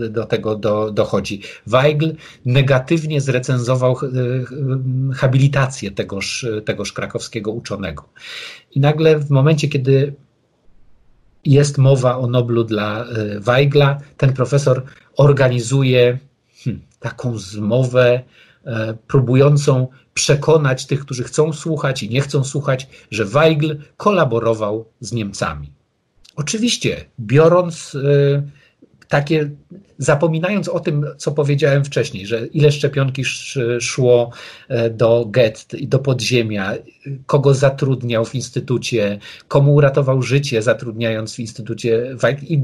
e, 0.00 0.08
do 0.08 0.24
tego 0.24 0.56
do, 0.56 0.90
dochodzi. 0.90 1.42
Weigl 1.66 2.10
negatywnie 2.46 3.20
zrecenzował 3.20 3.96
e, 4.02 4.06
e, 4.06 5.14
habilitację 5.14 5.90
tegoż, 5.90 6.46
tegoż 6.64 6.92
krakowskiego 6.92 7.52
uczonego. 7.52 8.08
I 8.74 8.80
nagle 8.80 9.18
w 9.18 9.30
momencie, 9.30 9.68
kiedy 9.68 10.14
jest 11.44 11.78
mowa 11.78 12.18
o 12.18 12.26
Noblu 12.26 12.64
dla 12.64 13.04
Weigla, 13.38 13.98
ten 14.16 14.32
profesor 14.32 14.82
organizuje 15.16 16.18
hmm, 16.64 16.82
taką 17.00 17.38
zmowę, 17.38 18.22
próbującą 19.06 19.88
przekonać 20.14 20.86
tych, 20.86 21.00
którzy 21.00 21.24
chcą 21.24 21.52
słuchać 21.52 22.02
i 22.02 22.10
nie 22.10 22.20
chcą 22.20 22.44
słuchać, 22.44 22.88
że 23.10 23.24
Weigl 23.24 23.74
kolaborował 23.96 24.84
z 25.00 25.12
Niemcami. 25.12 25.81
Oczywiście, 26.36 27.04
biorąc 27.20 27.94
y, 27.94 28.42
takie, 29.12 29.50
zapominając 29.98 30.68
o 30.68 30.80
tym, 30.80 31.06
co 31.16 31.32
powiedziałem 31.32 31.84
wcześniej, 31.84 32.26
że 32.26 32.46
ile 32.46 32.72
szczepionki 32.72 33.24
szło 33.80 34.30
e, 34.68 34.90
do 34.90 35.26
gett 35.30 35.74
i 35.74 35.88
do 35.88 35.98
podziemia, 35.98 36.74
kogo 37.26 37.54
zatrudniał 37.54 38.24
w 38.24 38.34
instytucie, 38.34 39.18
komu 39.48 39.74
uratował 39.74 40.22
życie 40.22 40.62
zatrudniając 40.62 41.34
w 41.34 41.38
instytucie 41.38 42.16
i 42.42 42.62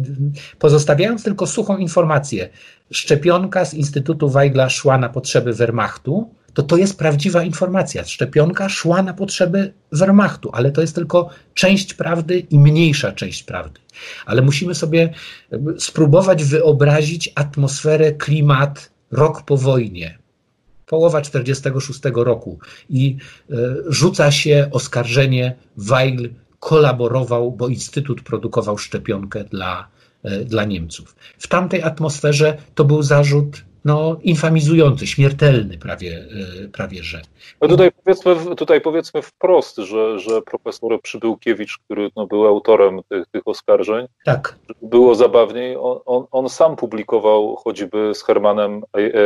pozostawiając 0.58 1.24
tylko 1.24 1.46
suchą 1.46 1.76
informację, 1.76 2.48
szczepionka 2.90 3.64
z 3.64 3.74
Instytutu 3.74 4.28
Weigla 4.28 4.68
szła 4.68 4.98
na 4.98 5.08
potrzeby 5.08 5.52
Wehrmachtu, 5.52 6.34
to 6.54 6.62
to 6.62 6.76
jest 6.76 6.98
prawdziwa 6.98 7.42
informacja. 7.42 8.04
Szczepionka 8.04 8.68
szła 8.68 9.02
na 9.02 9.14
potrzeby 9.14 9.72
Wehrmachtu, 9.92 10.50
ale 10.52 10.70
to 10.72 10.80
jest 10.80 10.94
tylko 10.94 11.30
część 11.54 11.94
prawdy 11.94 12.38
i 12.38 12.58
mniejsza 12.58 13.12
część 13.12 13.42
prawdy. 13.42 13.80
Ale 14.26 14.42
musimy 14.42 14.74
sobie 14.74 15.14
spróbować 15.78 16.44
wyobrazić 16.44 17.32
atmosferę, 17.34 18.12
klimat 18.12 18.90
rok 19.10 19.42
po 19.42 19.56
wojnie, 19.56 20.18
połowa 20.86 21.22
46 21.22 22.00
roku 22.14 22.58
i 22.90 23.16
y, 23.50 23.54
rzuca 23.86 24.30
się 24.30 24.68
oskarżenie 24.72 25.56
Weigl 25.76 26.28
kolaborował, 26.60 27.52
bo 27.52 27.68
Instytut 27.68 28.22
produkował 28.22 28.78
szczepionkę 28.78 29.44
dla, 29.44 29.88
y, 30.24 30.44
dla 30.44 30.64
Niemców. 30.64 31.16
W 31.38 31.46
tamtej 31.46 31.82
atmosferze 31.82 32.56
to 32.74 32.84
był 32.84 33.02
zarzut 33.02 33.67
no, 33.84 34.16
infamizujący, 34.22 35.06
śmiertelny 35.06 35.78
prawie, 35.78 36.26
e, 36.64 36.68
prawie 36.68 37.02
że. 37.02 37.22
No 37.62 37.68
tutaj, 37.68 37.90
powiedzmy, 38.04 38.56
tutaj 38.56 38.80
powiedzmy 38.80 39.22
wprost, 39.22 39.76
że, 39.76 40.18
że 40.18 40.42
profesor 40.42 41.02
Przybyłkiewicz, 41.02 41.78
który 41.78 42.10
no, 42.16 42.26
był 42.26 42.46
autorem 42.46 43.00
tych, 43.08 43.26
tych 43.26 43.42
oskarżeń, 43.44 44.06
tak. 44.24 44.56
było 44.82 45.14
zabawniej, 45.14 45.76
on, 45.76 45.98
on, 46.06 46.26
on 46.30 46.48
sam 46.48 46.76
publikował 46.76 47.56
choćby 47.56 48.14
z 48.14 48.22
Hermanem 48.22 48.82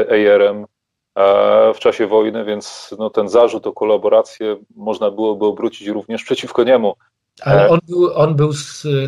Eyerem 0.09 0.67
e, 1.15 1.75
w 1.75 1.79
czasie 1.79 2.07
wojny, 2.07 2.45
więc 2.45 2.95
no, 2.99 3.11
ten 3.11 3.29
zarzut 3.29 3.67
o 3.67 3.73
kolaborację 3.73 4.57
można 4.77 5.11
byłoby 5.11 5.47
obrócić 5.47 5.89
również 5.89 6.25
przeciwko 6.25 6.65
niemu. 6.65 6.95
Ale 7.41 7.69
on 7.69 7.81
był, 7.89 8.15
on 8.15 8.37
był 8.37 8.53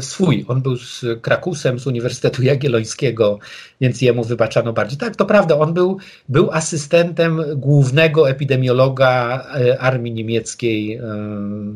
swój, 0.00 0.44
on 0.48 0.62
był 0.62 0.76
z 0.76 1.04
Krakusem 1.22 1.78
z 1.78 1.86
Uniwersytetu 1.86 2.42
Jagiellońskiego, 2.42 3.38
więc 3.80 4.02
jemu 4.02 4.24
wybaczano 4.24 4.72
bardziej. 4.72 4.98
Tak, 4.98 5.16
to 5.16 5.26
prawda, 5.26 5.58
on 5.58 5.74
był, 5.74 5.98
był 6.28 6.50
asystentem 6.50 7.42
głównego 7.56 8.30
epidemiologa 8.30 9.46
e, 9.54 9.78
armii 9.78 10.12
niemieckiej 10.12 10.94
e, 10.94 11.00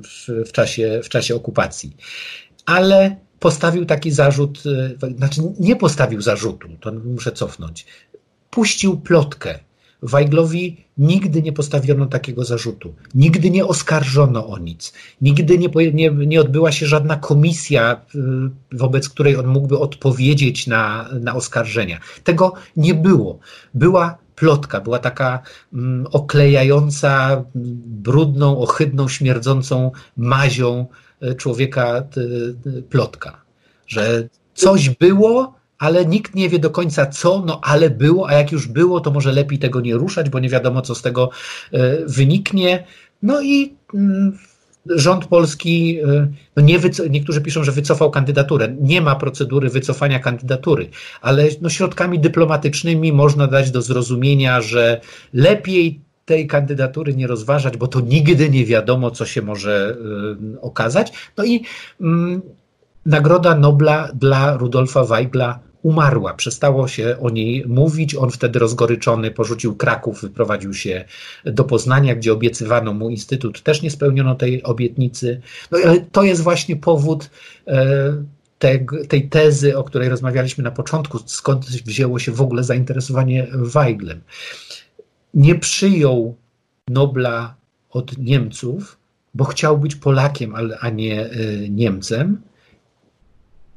w, 0.03 0.49
w, 0.49 0.53
czasie, 0.53 1.01
w 1.05 1.09
czasie 1.09 1.35
okupacji. 1.35 1.97
Ale 2.66 3.16
postawił 3.39 3.87
taki 3.87 4.11
zarzut, 4.11 4.62
e, 5.03 5.11
znaczy 5.16 5.41
nie 5.61 5.77
postawił 5.77 6.20
zarzutu, 6.20 6.69
to 6.81 6.93
muszę 6.93 7.33
cofnąć, 7.33 7.87
puścił 8.51 9.01
plotkę 9.01 9.59
Weiglowi 10.03 10.85
nigdy 10.99 11.43
nie 11.43 11.53
postawiono 11.53 12.07
takiego 12.07 12.45
zarzutu, 12.45 12.95
nigdy 13.15 13.51
nie 13.51 13.66
oskarżono 13.66 14.49
o 14.49 14.59
nic, 14.59 14.93
nigdy 15.20 15.59
nie, 15.59 15.69
nie, 15.93 16.11
nie 16.11 16.41
odbyła 16.41 16.73
się 16.73 16.87
żadna 16.87 17.16
komisja, 17.16 18.01
y, 18.15 18.19
wobec 18.73 19.09
której 19.09 19.37
on 19.37 19.47
mógłby 19.47 19.79
odpowiedzieć 19.79 20.66
na, 20.66 21.09
na 21.20 21.35
oskarżenia. 21.35 22.01
Tego 22.25 22.53
nie 22.77 22.95
było. 22.95 23.39
Była 23.75 24.19
plotka, 24.35 24.81
była 24.81 24.99
taka 24.99 25.43
mm, 25.73 26.07
oklejająca, 26.12 27.45
brudną, 27.87 28.59
ohydną, 28.59 29.09
śmierdzącą 29.09 29.91
mazią 30.16 30.87
y, 31.23 31.35
człowieka 31.35 32.03
y, 32.66 32.83
plotka, 32.83 33.41
że 33.87 34.29
coś 34.55 34.91
było, 34.91 35.57
ale 35.78 36.06
nikt 36.06 36.34
nie 36.34 36.48
wie 36.48 36.59
do 36.59 36.70
końca 36.70 37.06
co, 37.06 37.42
no 37.46 37.60
ale 37.62 37.90
było, 37.90 38.28
a 38.28 38.32
jak 38.32 38.52
już 38.52 38.68
było, 38.68 39.00
to 39.00 39.10
może 39.10 39.32
lepiej 39.32 39.59
tego 39.59 39.80
nie 39.80 39.94
ruszać, 39.94 40.30
bo 40.30 40.38
nie 40.38 40.48
wiadomo, 40.48 40.82
co 40.82 40.94
z 40.94 41.02
tego 41.02 41.30
e, 41.72 42.06
wyniknie. 42.06 42.84
No 43.22 43.42
i 43.42 43.74
mm, 43.94 44.38
rząd 44.86 45.26
polski, 45.26 45.98
e, 45.98 46.28
no 46.56 46.62
nie 46.62 46.78
niektórzy 47.10 47.40
piszą, 47.40 47.64
że 47.64 47.72
wycofał 47.72 48.10
kandydaturę. 48.10 48.76
Nie 48.80 49.00
ma 49.00 49.16
procedury 49.16 49.68
wycofania 49.68 50.18
kandydatury, 50.18 50.90
ale 51.20 51.48
no 51.60 51.68
środkami 51.68 52.18
dyplomatycznymi 52.18 53.12
można 53.12 53.46
dać 53.46 53.70
do 53.70 53.82
zrozumienia, 53.82 54.60
że 54.60 55.00
lepiej 55.32 56.00
tej 56.24 56.46
kandydatury 56.46 57.14
nie 57.14 57.26
rozważać, 57.26 57.76
bo 57.76 57.86
to 57.86 58.00
nigdy 58.00 58.50
nie 58.50 58.66
wiadomo, 58.66 59.10
co 59.10 59.26
się 59.26 59.42
może 59.42 59.96
y, 60.55 60.60
okazać. 60.60 61.12
No 61.36 61.44
i 61.44 61.56
y, 61.56 62.05
Nagroda 63.06 63.55
Nobla 63.55 64.09
dla 64.14 64.56
Rudolfa 64.56 65.05
Weigla 65.05 65.68
umarła. 65.89 66.35
Przestało 66.35 66.89
się 66.89 67.16
o 67.20 67.31
niej 67.31 67.65
mówić. 67.66 68.15
On 68.15 68.31
wtedy 68.31 68.59
rozgoryczony 68.59 69.31
porzucił 69.31 69.77
Kraków, 69.77 70.23
wyprowadził 70.23 70.74
się 70.74 71.05
do 71.44 71.65
Poznania, 71.65 72.15
gdzie 72.15 72.32
obiecywano 72.32 72.94
mu 72.94 73.10
instytut. 73.10 73.62
Też 73.62 73.82
nie 73.82 73.90
spełniono 73.90 74.35
tej 74.35 74.62
obietnicy. 74.62 75.40
No, 75.70 75.78
ale 75.85 76.01
to 76.01 76.23
jest 76.23 76.43
właśnie 76.43 76.77
powód 76.77 77.31
e, 77.66 78.15
te, 78.59 78.78
tej 79.09 79.28
tezy, 79.28 79.78
o 79.78 79.85
której 79.85 80.09
rozmawialiśmy 80.09 80.65
na 80.65 80.70
początku, 80.70 81.19
skąd 81.27 81.66
wzięło 81.66 82.19
się 82.19 82.32
w 82.32 82.40
ogóle 82.40 82.65
zainteresowanie 82.65 83.47
Weiglem. 83.52 84.20
Nie 85.35 85.55
przyjął 85.55 86.36
Nobla 86.89 87.55
od 87.90 88.19
Niemców, 88.19 88.98
bo 89.35 89.44
chciał 89.44 89.78
być 89.78 89.97
Polakiem, 89.97 90.55
a 90.81 90.90
nie 90.90 91.24
e, 91.24 91.31
Niemcem 91.69 92.48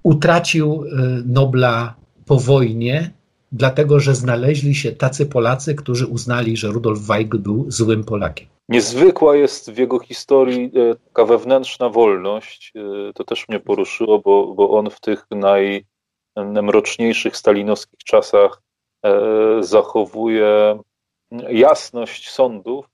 utracił 0.03 0.83
y, 0.83 0.89
Nobla 1.25 1.95
po 2.31 2.39
wojnie, 2.39 3.11
dlatego 3.51 3.99
że 3.99 4.15
znaleźli 4.15 4.75
się 4.75 4.91
tacy 4.91 5.25
Polacy, 5.25 5.75
którzy 5.75 6.07
uznali, 6.07 6.57
że 6.57 6.67
Rudolf 6.67 6.99
Weigl 6.99 7.37
był 7.37 7.65
złym 7.67 8.03
Polakiem. 8.03 8.47
Niezwykła 8.69 9.35
jest 9.35 9.71
w 9.71 9.77
jego 9.77 9.99
historii 9.99 10.71
e, 10.75 10.95
taka 10.95 11.25
wewnętrzna 11.25 11.89
wolność. 11.89 12.73
E, 12.75 13.13
to 13.13 13.23
też 13.23 13.49
mnie 13.49 13.59
poruszyło, 13.59 14.19
bo, 14.19 14.53
bo 14.53 14.69
on 14.69 14.89
w 14.89 14.99
tych 14.99 15.25
najmroczniejszych 16.35 17.37
stalinowskich 17.37 17.99
czasach 17.99 18.61
e, 19.05 19.11
zachowuje 19.59 20.79
jasność 21.49 22.29
sądów. 22.29 22.85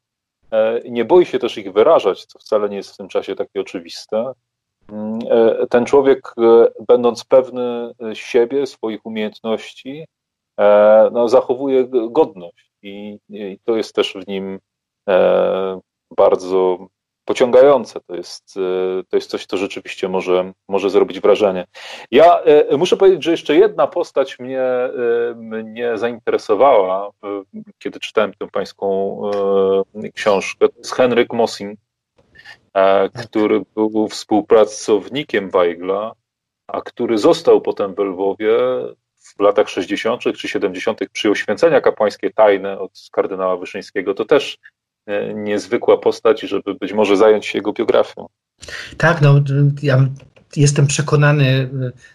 Nie 0.89 1.05
boi 1.05 1.26
się 1.26 1.39
też 1.39 1.57
ich 1.57 1.73
wyrażać, 1.73 2.26
co 2.26 2.39
wcale 2.39 2.69
nie 2.69 2.77
jest 2.77 2.93
w 2.93 2.97
tym 2.97 3.07
czasie 3.07 3.35
takie 3.35 3.61
oczywiste. 3.61 4.34
E, 5.30 5.68
ten 5.69 5.85
człowiek, 5.85 6.34
e, 6.38 6.68
będąc 6.88 7.26
pewny 7.26 7.91
siebie, 8.14 8.68
swoich 8.68 9.05
umiejętności, 9.05 10.05
e, 10.59 11.09
no, 11.14 11.30
zachowuje 11.30 11.88
godność 12.09 12.72
i, 12.81 13.19
i 13.30 13.59
to 13.64 13.77
jest 13.77 13.95
też 13.95 14.14
w 14.14 14.27
nim 14.27 14.59
bardzo 16.18 16.88
pociągające. 17.26 17.99
To 18.07 18.15
jest, 18.15 18.53
to 19.09 19.18
jest 19.18 19.30
coś, 19.30 19.45
co 19.45 19.57
rzeczywiście 19.57 20.09
może, 20.09 20.53
może 20.68 20.89
zrobić 20.89 21.19
wrażenie. 21.19 21.65
Ja 22.11 22.39
muszę 22.77 22.97
powiedzieć, 22.97 23.23
że 23.23 23.31
jeszcze 23.31 23.55
jedna 23.55 23.88
postać 23.88 24.39
mnie, 24.39 24.64
mnie 25.35 25.97
zainteresowała, 25.97 27.11
kiedy 27.80 27.99
czytałem 27.99 28.34
tę 28.34 28.47
pańską 28.47 29.22
książkę. 30.14 30.69
To 30.69 30.77
jest 30.77 30.95
Henryk 30.95 31.34
Mossing, 31.34 31.80
tak. 31.80 31.86
Który 33.14 33.62
był 33.76 34.08
współpracownikiem 34.08 35.49
Weigla, 35.49 36.12
a 36.68 36.82
który 36.82 37.18
został 37.18 37.62
potem 37.62 37.95
w 37.95 37.99
Lwowie 37.99 38.58
w 39.38 39.40
latach 39.40 39.70
60. 39.70 40.22
czy 40.22 40.48
70. 40.48 40.99
przyjął 41.14 41.36
święcenia 41.36 41.82
kapłańskie 41.82 42.30
tajne 42.30 42.80
od 42.80 42.91
kardynała 43.12 43.58
Wyszyńskiego. 43.58 44.14
To 44.14 44.26
też 44.26 44.58
e, 45.06 45.34
niezwykła 45.34 45.98
postać, 45.98 46.41
żeby 46.41 46.76
być 46.76 46.94
może 46.94 47.18
zająć 47.18 47.45
się 47.45 47.58
jego 47.58 47.74
biografią. 47.74 48.28
Tak, 48.98 49.22
no 49.22 49.40
ja 49.82 50.08
jestem 50.56 50.88
przekonany, 50.88 51.69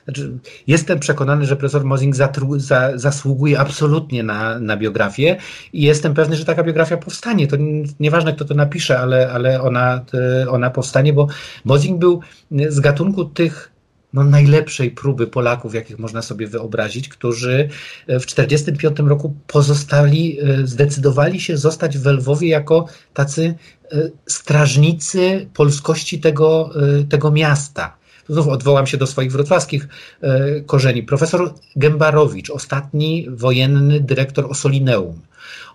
znaczy 0.05 0.33
jestem 0.67 0.99
przekonany, 0.99 1.47
że 1.47 1.57
profesor 1.57 1.85
Mosing 1.85 2.17
zatru, 2.17 2.59
za, 2.59 2.99
zasługuje 2.99 3.61
absolutnie 3.61 4.23
na, 4.23 4.59
na 4.59 4.77
biografię 4.77 5.37
i 5.73 5.83
jestem 5.83 6.15
pewny, 6.15 6.37
że 6.37 6.45
taka 6.45 6.65
biografia 6.65 6.97
powstanie. 6.97 7.47
To 7.47 7.57
nieważne, 8.01 8.33
kto 8.33 8.45
to 8.45 8.55
napisze, 8.55 8.99
ale, 8.99 9.33
ale 9.33 9.63
ona, 9.63 10.05
ona 10.49 10.71
powstanie, 10.71 11.13
bo 11.13 11.27
Mosing 11.65 11.99
był 11.99 12.21
z 12.69 12.81
gatunku 12.81 13.25
tych 13.25 13.73
no, 14.13 14.25
najlepszej 14.25 14.91
próby 14.91 15.27
Polaków, 15.27 15.75
jakich 15.75 15.99
można 15.99 16.23
sobie 16.23 16.47
wyobrazić, 16.47 17.09
którzy 17.09 17.69
w 18.09 18.27
1945 18.27 19.09
roku 19.09 19.37
pozostali, 19.47 20.39
zdecydowali 20.65 21.41
się 21.41 21.57
zostać 21.57 21.99
w 21.99 22.07
Lwowie 22.07 22.49
jako 22.49 22.87
tacy 23.15 23.55
e, 23.93 24.11
strażnicy 24.27 25.47
polskości 25.55 26.21
tego, 26.21 26.71
e, 27.01 27.05
tego 27.05 27.31
miasta 27.31 28.02
znów 28.29 28.49
odwołam 28.49 28.87
się 28.87 28.97
do 28.97 29.07
swoich 29.07 29.33
wrocławskich 29.33 29.89
e, 30.21 30.61
korzeni. 30.61 31.03
Profesor 31.03 31.55
Gębarowicz, 31.77 32.51
ostatni 32.51 33.27
wojenny 33.31 34.01
dyrektor 34.01 34.47
Osolineum. 34.51 35.21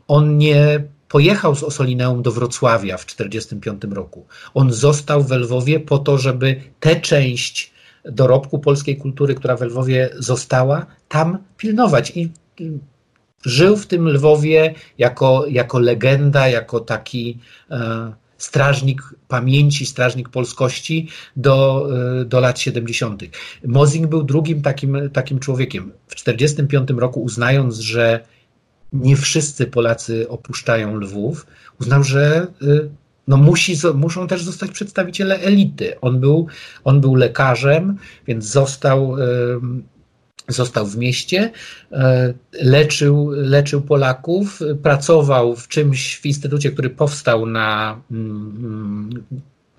On 0.08 0.38
nie 0.38 0.84
pojechał 1.10 1.56
z 1.56 1.64
Osolineum 1.64 2.22
do 2.22 2.32
Wrocławia 2.32 2.98
w 2.98 3.06
1945 3.06 3.96
roku. 3.96 4.26
On 4.54 4.74
został 4.74 5.24
w 5.24 5.32
Lwowie 5.32 5.80
po 5.80 5.98
to, 5.98 6.18
żeby 6.18 6.62
tę 6.80 6.96
część 6.96 7.72
dorobku 8.06 8.60
polskiej 8.60 8.98
kultury, 8.98 9.36
która 9.36 9.58
w 9.58 9.62
Lwowie 9.62 10.10
została, 10.18 10.86
tam 11.08 11.38
pilnować. 11.58 12.12
I 12.16 12.32
żył 13.46 13.78
w 13.78 13.88
tym 13.88 14.08
Lwowie 14.08 14.74
jako, 14.98 15.46
jako 15.50 15.80
legenda, 15.80 16.48
jako 16.48 16.80
taki. 16.80 17.38
E, 17.72 18.27
strażnik 18.38 19.02
pamięci, 19.28 19.86
strażnik 19.86 20.30
polskości 20.30 21.08
do, 21.36 21.88
y, 22.22 22.26
do 22.26 22.40
lat 22.40 22.60
70. 22.60 23.24
Mozing 23.66 24.08
był 24.08 24.24
drugim 24.24 24.62
takim, 24.62 25.10
takim 25.14 25.40
człowiekiem. 25.40 25.92
W 26.08 26.16
1945 26.16 27.00
roku 27.00 27.24
uznając, 27.24 27.80
że 27.80 28.20
nie 28.94 29.16
wszyscy 29.16 29.66
Polacy 29.66 30.30
opuszczają 30.30 30.96
Lwów, 30.96 31.48
uznał, 31.82 32.04
że 32.04 32.48
y, 32.62 32.90
no 33.28 33.38
musi, 33.38 33.76
muszą 33.94 34.28
też 34.28 34.44
zostać 34.44 34.72
przedstawiciele 34.72 35.40
elity. 35.40 36.00
On 36.00 36.20
był, 36.20 36.48
on 36.84 37.02
był 37.02 37.16
lekarzem, 37.16 37.98
więc 38.28 38.46
został 38.46 39.16
Został 40.48 40.86
w 40.86 40.98
mieście, 40.98 41.52
e, 41.92 42.34
leczył, 42.62 43.30
leczył 43.32 43.82
Polaków, 43.82 44.60
pracował 44.84 45.56
w 45.56 45.68
czymś 45.68 46.18
w 46.18 46.26
instytucie, 46.26 46.72
który 46.72 46.90
powstał 46.90 47.46
na, 47.46 48.02
mm, 48.12 48.54
mm, 48.60 49.24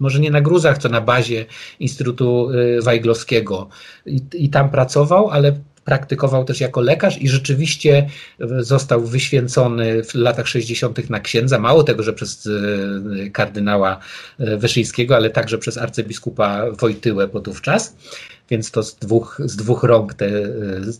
może 0.00 0.20
nie 0.20 0.30
na 0.30 0.40
gruzach, 0.40 0.78
co 0.78 0.88
na 0.88 1.00
bazie 1.00 1.46
Instytutu 1.80 2.50
e, 2.50 2.82
Wajglowskiego. 2.82 3.68
I, 4.06 4.20
I 4.32 4.50
tam 4.50 4.70
pracował, 4.70 5.30
ale 5.30 5.52
praktykował 5.88 6.44
też 6.44 6.60
jako 6.60 6.80
lekarz 6.80 7.22
i 7.22 7.28
rzeczywiście 7.28 8.08
został 8.58 9.04
wyświęcony 9.04 10.02
w 10.04 10.14
latach 10.14 10.48
60. 10.48 11.10
na 11.10 11.20
księdza. 11.20 11.58
Mało 11.58 11.84
tego, 11.84 12.02
że 12.02 12.12
przez 12.12 12.46
e, 12.46 13.30
kardynała 13.30 13.98
Wyszyńskiego, 14.38 15.16
ale 15.16 15.30
także 15.30 15.58
przez 15.58 15.78
arcybiskupa 15.78 16.70
Wojtyłę 16.70 17.28
podówczas. 17.28 17.96
więc 18.50 18.70
to 18.70 18.82
z 18.82 18.94
dwóch, 18.94 19.40
z 19.44 19.56
dwóch 19.56 19.84
rąk, 19.84 20.14
te, 20.14 20.28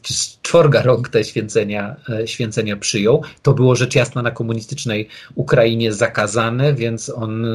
z 0.07 0.41
czworga 0.43 0.83
rąk 0.83 1.09
te 1.09 1.25
święcenia, 1.25 1.97
święcenia 2.27 2.77
przyjął. 2.77 3.23
To 3.43 3.55
było 3.55 3.77
rzecz 3.77 3.95
jasna 3.95 4.23
na 4.23 4.31
komunistycznej 4.31 5.09
Ukrainie 5.35 5.93
zakazane, 5.93 6.75
więc 6.75 7.11
on 7.11 7.47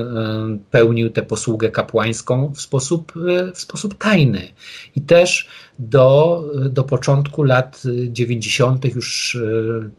pełnił 0.71 1.09
tę 1.09 1.21
posługę 1.21 1.71
kapłańską 1.71 2.53
w 2.55 2.61
sposób, 2.61 3.13
w 3.53 3.59
sposób 3.59 3.97
tajny. 3.97 4.47
I 4.95 5.01
też 5.01 5.47
do, 5.79 6.43
do 6.69 6.83
początku 6.83 7.43
lat 7.43 7.83
90. 8.07 8.95
już 8.95 9.37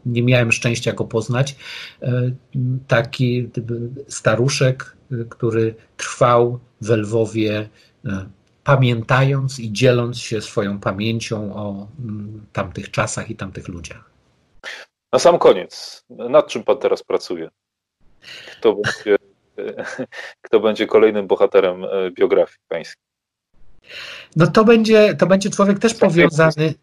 nie 0.05 0.23
miałem 0.23 0.51
szczęścia 0.51 0.93
go 0.93 1.05
poznać. 1.05 1.55
Taki 2.87 3.49
staruszek, 4.07 4.95
który 5.29 5.75
trwał 5.97 6.59
w 6.81 6.89
Lwowie, 6.89 7.69
e, 8.05 8.25
pamiętając 8.63 9.59
i 9.59 9.71
dzieląc 9.71 10.19
się 10.19 10.41
swoją 10.41 10.79
pamięcią 10.79 11.55
o 11.55 11.87
mm, 11.99 12.45
tamtych 12.53 12.91
czasach 12.91 13.29
i 13.29 13.35
tamtych 13.35 13.67
ludziach. 13.67 14.09
Na 15.13 15.19
sam 15.19 15.39
koniec, 15.39 16.05
nad 16.09 16.47
czym 16.47 16.63
Pan 16.63 16.77
teraz 16.77 17.03
pracuje? 17.03 17.49
Kto 18.51 18.75
będzie, 18.75 19.17
kto 20.45 20.59
będzie 20.59 20.87
kolejnym 20.87 21.27
bohaterem 21.27 21.83
e, 21.83 22.11
biografii 22.11 22.59
Pańskiej? 22.67 23.04
No 24.35 24.47
to 24.47 24.65
będzie, 24.65 25.15
to 25.15 25.27
będzie 25.27 25.49
człowiek 25.49 25.79
też 25.79 25.93
powiązany. 25.93 26.73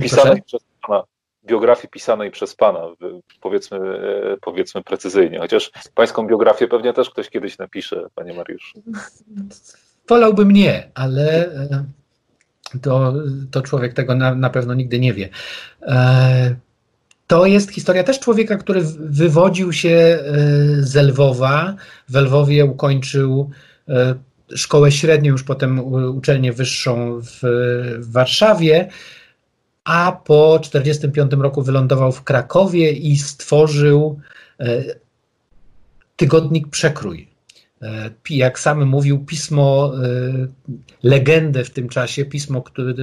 Pisany 0.00 0.42
przez 0.42 0.60
Pana, 0.86 1.02
biografii 1.44 1.88
pisanej 1.88 2.30
przez 2.30 2.54
Pana, 2.54 2.80
powiedzmy, 3.40 3.78
e, 3.78 4.36
powiedzmy 4.40 4.82
precyzyjnie. 4.82 5.38
Chociaż 5.38 5.70
Pańską 5.94 6.26
biografię 6.26 6.68
pewnie 6.68 6.92
też 6.92 7.10
ktoś 7.10 7.30
kiedyś 7.30 7.58
napisze, 7.58 8.06
Panie 8.14 8.34
Mariusz. 8.34 8.74
Wolałbym 10.08 10.50
nie, 10.50 10.90
ale 10.94 11.52
e, 11.52 11.84
to, 12.82 13.12
to 13.50 13.62
człowiek 13.62 13.94
tego 13.94 14.14
na, 14.14 14.34
na 14.34 14.50
pewno 14.50 14.74
nigdy 14.74 15.00
nie 15.00 15.14
wie. 15.14 15.28
E, 15.82 16.56
to 17.26 17.46
jest 17.46 17.70
historia 17.70 18.04
też 18.04 18.20
człowieka, 18.20 18.56
który 18.56 18.80
wywodził 18.98 19.72
się 19.72 20.18
z 20.78 20.94
Lwowa. 20.94 21.74
W 22.08 22.14
Lwowie 22.14 22.64
ukończył 22.64 23.50
szkołę 24.54 24.92
średnią, 24.92 25.32
już 25.32 25.42
potem 25.42 25.78
uczelnię 25.94 26.52
wyższą 26.52 27.20
w, 27.20 27.38
w 27.98 28.12
Warszawie 28.12 28.88
a 29.84 30.12
po 30.12 30.58
1945 30.58 31.42
roku 31.42 31.62
wylądował 31.62 32.12
w 32.12 32.22
Krakowie 32.22 32.92
i 32.92 33.16
stworzył 33.16 34.20
e, 34.60 34.84
tygodnik 36.16 36.68
Przekrój. 36.68 37.29
E, 37.82 38.10
jak 38.30 38.58
sam 38.58 38.86
mówił, 38.86 39.18
pismo, 39.18 39.92
e, 40.04 40.46
legendę 41.02 41.64
w 41.64 41.70
tym 41.70 41.88
czasie, 41.88 42.24
pismo, 42.24 42.62
który, 42.62 42.94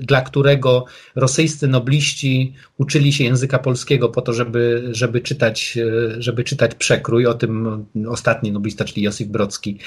dla 0.00 0.20
którego 0.20 0.84
rosyjscy 1.14 1.68
nobliści 1.68 2.54
uczyli 2.78 3.12
się 3.12 3.24
języka 3.24 3.58
polskiego 3.58 4.08
po 4.08 4.22
to, 4.22 4.32
żeby, 4.32 4.88
żeby, 4.92 5.20
czytać, 5.20 5.78
e, 5.78 6.22
żeby 6.22 6.44
czytać 6.44 6.74
przekrój. 6.74 7.26
O 7.26 7.34
tym 7.34 7.84
ostatni 8.08 8.52
noblista, 8.52 8.84
czyli 8.84 9.02
Josif 9.02 9.28
Brocki, 9.28 9.78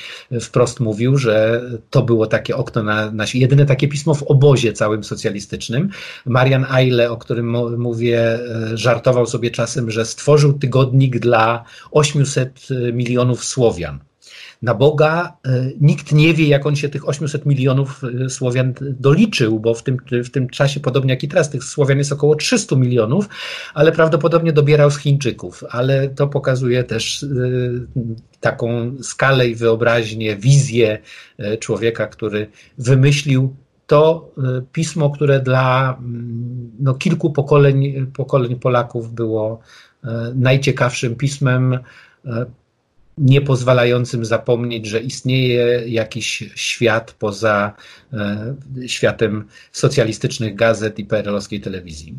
wprost 0.42 0.80
mówił, 0.80 1.18
że 1.18 1.62
to 1.90 2.02
było 2.02 2.28
takie 2.28 2.56
okno 2.56 2.84
na, 2.84 3.12
na 3.12 3.26
jedyne 3.34 3.66
takie 3.66 3.88
pismo 3.88 4.14
w 4.14 4.24
obozie 4.24 4.74
całym 4.74 5.04
socjalistycznym. 5.04 5.90
Marian 6.26 6.66
Eile, 6.74 7.12
o 7.12 7.18
którym 7.18 7.80
mówię, 7.80 8.40
żartował 8.74 9.26
sobie 9.26 9.52
czasem, 9.52 9.92
że 9.92 10.06
stworzył 10.06 10.54
tygodnik 10.54 11.20
dla 11.20 11.64
800 11.92 12.68
milionów 12.94 13.46
Słowian 13.46 14.00
na 14.66 14.74
Boga 14.74 15.38
e, 15.46 15.72
nikt 15.82 16.12
nie 16.12 16.34
wie, 16.34 16.48
jak 16.48 16.66
on 16.66 16.76
się 16.76 16.90
tych 16.90 17.10
800 17.10 17.46
milionów 17.46 18.02
e, 18.26 18.30
Słowian 18.30 18.74
doliczył, 18.82 19.60
bo 19.60 19.74
w 19.74 19.84
tym, 19.84 19.98
w 20.24 20.30
tym 20.30 20.50
czasie, 20.50 20.80
podobnie 20.80 21.14
jak 21.14 21.24
i 21.24 21.28
teraz, 21.28 21.50
tych 21.50 21.64
Słowian 21.64 21.98
jest 21.98 22.12
około 22.12 22.36
300 22.36 22.76
milionów, 22.76 23.30
ale 23.74 23.92
prawdopodobnie 23.92 24.54
dobierał 24.54 24.92
z 24.92 24.98
Chińczyków. 24.98 25.64
Ale 25.70 26.10
to 26.10 26.28
pokazuje 26.28 26.84
też 26.84 27.24
e, 27.24 27.28
taką 28.40 28.96
skalę 29.02 29.48
i 29.48 29.56
wyobraźnię, 29.56 30.36
wizję 30.36 30.98
człowieka, 31.60 32.08
który 32.08 32.48
wymyślił 32.78 33.56
to 33.88 34.32
pismo, 34.72 35.10
które 35.10 35.40
dla 35.40 35.98
mm, 36.00 36.72
no, 36.80 36.94
kilku 36.94 37.32
pokoleń, 37.32 38.08
pokoleń 38.14 38.56
Polaków 38.56 39.14
było 39.14 39.60
najciekawszym 40.36 41.16
pismem 41.16 41.80
nie 43.18 43.42
pozwalającym 43.42 44.26
zapomnieć, 44.26 44.86
że 44.86 45.00
istnieje 45.00 45.84
jakiś 45.88 46.44
świat 46.56 47.16
poza 47.20 47.74
e, 48.14 48.56
światem 48.88 49.48
socjalistycznych 49.72 50.56
gazet 50.56 51.00
i 51.00 51.06
PRL-owskiej 51.06 51.62
telewizji. 51.62 52.14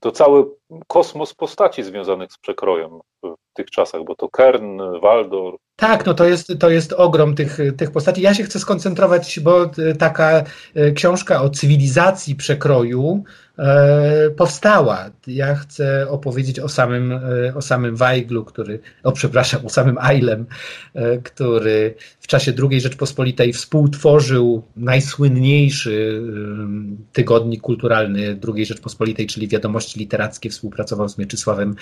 To 0.00 0.12
cały 0.12 0.44
kosmos 0.86 1.34
postaci 1.34 1.82
związanych 1.82 2.32
z 2.32 2.38
przekrojem 2.38 2.90
w 3.22 3.36
tych 3.54 3.70
czasach, 3.70 4.04
bo 4.04 4.14
to 4.14 4.28
Kern, 4.28 4.80
Waldor. 5.02 5.56
Tak, 5.76 6.06
no 6.06 6.14
to 6.14 6.24
jest, 6.24 6.52
to 6.58 6.70
jest 6.70 6.92
ogrom 6.92 7.34
tych, 7.34 7.58
tych 7.76 7.90
postaci. 7.90 8.22
Ja 8.22 8.34
się 8.34 8.44
chcę 8.44 8.58
skoncentrować, 8.58 9.40
bo 9.40 9.70
taka 9.98 10.44
e, 10.74 10.92
książka 10.92 11.42
o 11.42 11.50
cywilizacji 11.50 12.36
przekroju 12.36 13.24
E, 13.58 14.30
powstała. 14.30 15.10
Ja 15.26 15.54
chcę 15.54 16.08
opowiedzieć 16.08 16.60
o 16.60 16.68
samym, 16.68 17.12
e, 17.12 17.54
o 17.54 17.62
samym 17.62 17.96
Weiglu, 17.96 18.44
który, 18.44 18.80
o 19.02 19.12
przepraszam, 19.12 19.66
o 19.66 19.68
samym 19.68 19.98
Eilem, 19.98 20.46
e, 20.94 21.18
który 21.18 21.94
w 22.20 22.26
czasie 22.26 22.52
II 22.70 22.80
Rzeczpospolitej 22.80 23.52
współtworzył 23.52 24.62
najsłynniejszy 24.76 26.22
tygodnik 27.12 27.60
kulturalny 27.60 28.38
II 28.54 28.66
Rzeczpospolitej, 28.66 29.26
czyli 29.26 29.48
Wiadomości 29.48 29.98
Literackie, 29.98 30.50
współpracował 30.50 31.08
z 31.08 31.18
Mieczysławem 31.18 31.74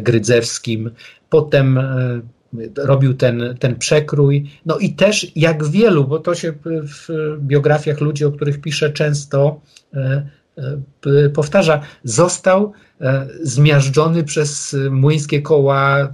Grydzewskim. 0.00 0.90
Potem 1.28 1.80
robił 2.76 3.14
ten, 3.14 3.54
ten 3.58 3.76
przekrój. 3.76 4.50
No 4.66 4.78
i 4.78 4.92
też 4.92 5.36
jak 5.36 5.64
wielu, 5.64 6.04
bo 6.04 6.18
to 6.18 6.34
się 6.34 6.52
w 6.64 7.08
biografiach 7.38 8.00
ludzi, 8.00 8.24
o 8.24 8.32
których 8.32 8.60
piszę 8.60 8.90
często, 8.90 9.60
E, 11.06 11.28
powtarza, 11.28 11.80
został 12.04 12.72
e, 13.00 13.26
zmiażdżony 13.42 14.24
przez 14.24 14.76
młyńskie 14.90 15.42
koła 15.42 15.98
e, 16.00 16.08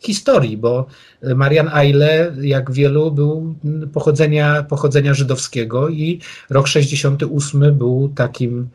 historii, 0.00 0.56
bo 0.56 0.86
Marian 1.34 1.70
Eile, 1.74 2.32
jak 2.40 2.72
wielu, 2.72 3.12
był 3.12 3.54
pochodzenia, 3.92 4.62
pochodzenia 4.62 5.14
żydowskiego 5.14 5.88
i 5.88 6.20
rok 6.50 6.66
68 6.66 7.78
był 7.78 8.12
takim 8.14 8.68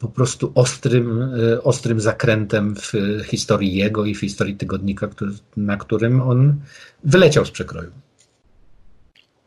po 0.00 0.08
prostu 0.08 0.52
ostrym, 0.54 1.30
ostrym 1.64 2.00
zakrętem 2.00 2.74
w 2.76 2.92
historii 3.24 3.74
jego 3.74 4.04
i 4.04 4.14
w 4.14 4.20
historii 4.20 4.56
tygodnika, 4.56 5.08
który, 5.08 5.30
na 5.56 5.76
którym 5.76 6.20
on 6.20 6.54
wyleciał 7.04 7.44
z 7.44 7.50
przekroju. 7.50 7.90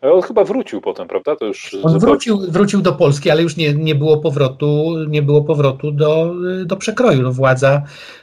On 0.01 0.21
chyba 0.21 0.43
wrócił 0.43 0.81
potem, 0.81 1.07
prawda? 1.07 1.35
To 1.35 1.45
już 1.45 1.75
On 1.84 1.99
wrócił, 1.99 2.51
wrócił 2.51 2.81
do 2.81 2.93
Polski, 2.93 3.30
ale 3.30 3.43
już 3.43 3.57
nie, 3.57 3.73
nie 3.73 3.95
było 3.95 4.17
powrotu, 4.17 4.95
nie 5.07 5.21
było 5.21 5.43
powrotu 5.43 5.91
do, 5.91 6.35
do 6.65 6.77
przekroju. 6.77 7.21
No, 7.21 7.31
władza 7.31 7.81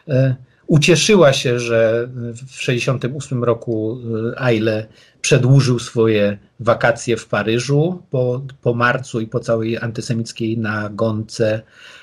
e, 0.08 0.36
ucieszyła 0.66 1.32
się, 1.32 1.58
że 1.58 2.08
w 2.46 2.62
68 2.62 3.44
roku 3.44 3.98
e, 4.36 4.86
przedłużył 5.20 5.78
swoje 5.78 6.38
wakacje 6.60 7.16
w 7.16 7.26
Paryżu 7.26 8.02
po, 8.10 8.42
po 8.62 8.74
marcu 8.74 9.20
i 9.20 9.26
po 9.26 9.40
całej 9.40 9.78
antysemickiej 9.78 10.58
nagonce 10.58 11.62
E, 11.62 11.99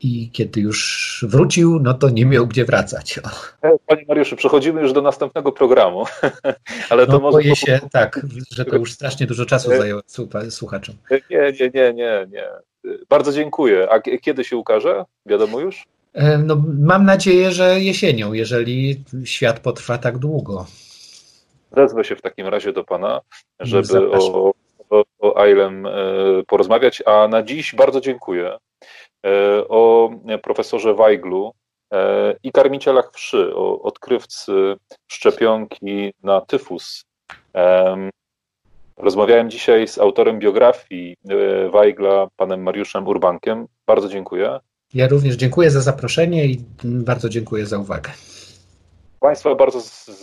i 0.00 0.30
kiedy 0.32 0.60
już 0.60 1.24
wrócił, 1.28 1.80
no 1.80 1.94
to 1.94 2.10
nie 2.10 2.26
miał 2.26 2.46
gdzie 2.46 2.64
wracać. 2.64 3.18
E, 3.62 3.76
panie 3.86 4.04
Mariuszu, 4.08 4.36
przechodzimy 4.36 4.80
już 4.80 4.92
do 4.92 5.02
następnego 5.02 5.52
programu, 5.52 6.04
ale 6.90 7.06
to 7.06 7.12
no, 7.12 7.18
może... 7.18 7.32
Boję 7.32 7.56
się, 7.56 7.80
tak, 7.92 8.26
że 8.50 8.64
to 8.64 8.76
już 8.76 8.92
strasznie 8.92 9.26
dużo 9.26 9.46
czasu 9.46 9.72
e, 9.72 9.78
zajęło 9.78 10.02
słuchaczom. 10.50 10.94
Nie, 11.10 11.52
nie, 11.60 11.70
nie, 11.74 11.92
nie, 11.92 12.26
nie. 12.30 12.48
Bardzo 13.08 13.32
dziękuję. 13.32 13.88
A 13.90 14.00
kiedy 14.00 14.44
się 14.44 14.56
ukaże? 14.56 15.04
Wiadomo 15.26 15.60
już? 15.60 15.84
No, 16.44 16.62
mam 16.78 17.04
nadzieję, 17.04 17.50
że 17.50 17.80
jesienią, 17.80 18.32
jeżeli 18.32 19.04
świat 19.24 19.60
potrwa 19.60 19.98
tak 19.98 20.18
długo. 20.18 20.66
Wezwę 21.72 22.04
się 22.04 22.16
w 22.16 22.22
takim 22.22 22.46
razie 22.46 22.72
do 22.72 22.84
Pana, 22.84 23.20
żeby 23.60 24.10
o, 24.10 24.52
o, 24.90 25.02
o 25.18 25.40
Ailem 25.40 25.86
porozmawiać, 26.46 27.02
a 27.06 27.28
na 27.28 27.42
dziś 27.42 27.74
bardzo 27.74 28.00
dziękuję. 28.00 28.58
E, 29.26 29.68
o 29.68 30.10
profesorze 30.42 30.94
Weiglu 30.94 31.54
e, 31.92 32.36
i 32.42 32.52
karmicielach 32.52 33.10
wszy, 33.12 33.54
o 33.54 33.82
odkrywcy 33.82 34.52
szczepionki 35.06 36.12
na 36.22 36.40
tyfus. 36.40 37.04
Rozmawiałem 38.96 39.50
dzisiaj 39.50 39.88
z 39.88 39.98
autorem 39.98 40.38
biografii 40.38 41.16
e, 41.28 41.68
Weigla, 41.70 42.28
panem 42.36 42.62
Mariuszem 42.62 43.06
Urbankiem. 43.06 43.66
Bardzo 43.86 44.08
dziękuję. 44.08 44.60
Ja 44.94 45.08
również 45.08 45.36
dziękuję 45.36 45.70
za 45.70 45.80
zaproszenie 45.80 46.46
i 46.46 46.60
bardzo 46.84 47.28
dziękuję 47.28 47.66
za 47.66 47.78
uwagę. 47.78 48.10
Państwa 49.20 49.54
bardzo 49.54 49.80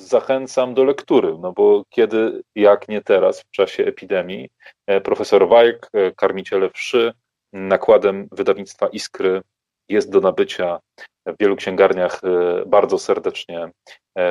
zachęcam 0.07 0.74
do 0.74 0.84
lektury, 0.84 1.38
no 1.40 1.53
bo 1.53 1.84
kiedy, 1.90 2.41
jak 2.56 2.90
nie 2.90 3.02
teraz, 3.02 3.41
w 3.41 3.52
czasie 3.52 3.86
epidemii, 3.86 4.49
e, 4.88 5.02
profesor 5.02 5.49
Wajk, 5.49 5.90
e, 5.94 6.11
Karmiciele 6.11 6.69
Wszy, 6.69 7.14
nakładem 7.53 8.28
wydawnictwa 8.32 8.88
Iskry 8.88 9.41
jest 9.90 10.11
do 10.11 10.22
nabycia 10.22 10.80
w 11.26 11.36
wielu 11.40 11.56
księgarniach. 11.56 12.22
E, 12.24 12.65
bardzo 12.65 12.99
serdecznie 12.99 13.72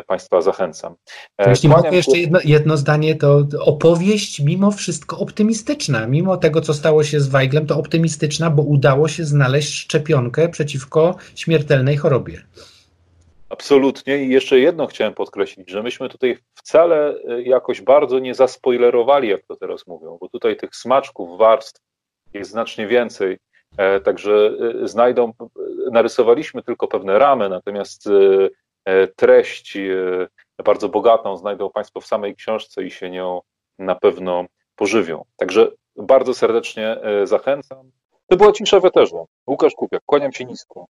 Państwa 0.06 0.40
zachęcam. 0.40 0.94
Jeśli 1.46 1.68
mogę 1.68 1.90
jeszcze 1.90 2.18
jedno, 2.18 2.38
jedno, 2.44 2.76
zdanie, 2.76 3.14
to 3.14 3.46
opowieść 3.60 4.40
mimo 4.40 4.70
wszystko 4.70 5.18
optymistyczna. 5.18 6.06
Mimo 6.06 6.36
tego, 6.36 6.60
co 6.60 6.74
stało 6.74 7.04
się 7.04 7.20
z 7.20 7.28
Weiglem, 7.28 7.66
to 7.66 7.78
optymistyczna, 7.78 8.50
bo 8.50 8.62
udało 8.62 9.08
się 9.08 9.24
znaleźć 9.24 9.74
szczepionkę 9.74 10.48
przeciwko 10.48 11.16
śmiertelnej 11.34 11.96
chorobie. 11.96 12.42
Absolutnie. 13.48 14.24
I 14.24 14.28
jeszcze 14.28 14.58
jedno 14.58 14.86
chciałem 14.86 15.14
podkreślić, 15.14 15.70
że 15.70 15.82
myśmy 15.82 16.08
tutaj 16.08 16.38
wcale 16.54 17.14
e, 17.28 17.42
jakoś 17.42 17.80
bardzo 17.80 18.18
nie 18.18 18.34
zaspoilerowali, 18.34 19.28
jak 19.28 19.46
to 19.46 19.56
teraz 19.56 19.86
mówią, 19.86 20.18
bo 20.20 20.28
tutaj 20.28 20.56
tych 20.56 20.76
smaczków, 20.76 21.38
warstw 21.38 21.85
jest 22.36 22.50
znacznie 22.50 22.86
więcej. 22.86 23.38
E, 23.76 24.00
także 24.00 24.50
e, 24.82 24.88
znajdą, 24.88 25.32
narysowaliśmy 25.92 26.62
tylko 26.62 26.88
pewne 26.88 27.18
ramy, 27.18 27.48
natomiast 27.48 28.08
treść 29.16 29.78
bardzo 30.64 30.88
bogatą 30.88 31.36
znajdą 31.36 31.70
Państwo 31.70 32.00
w 32.00 32.06
samej 32.06 32.36
książce 32.36 32.84
i 32.84 32.90
się 32.90 33.10
nią 33.10 33.40
na 33.78 33.94
pewno 33.94 34.44
pożywią. 34.76 35.24
Także 35.36 35.68
bardzo 35.96 36.34
serdecznie 36.34 36.96
zachęcam. 37.24 37.90
To 38.26 38.36
była 38.36 38.52
cisza 38.52 38.80
w 38.80 38.84
eterze. 38.84 39.16
Łukasz 39.46 39.74
Kupiak, 39.74 40.02
kłaniam 40.06 40.32
się 40.32 40.44
nisko. 40.44 40.84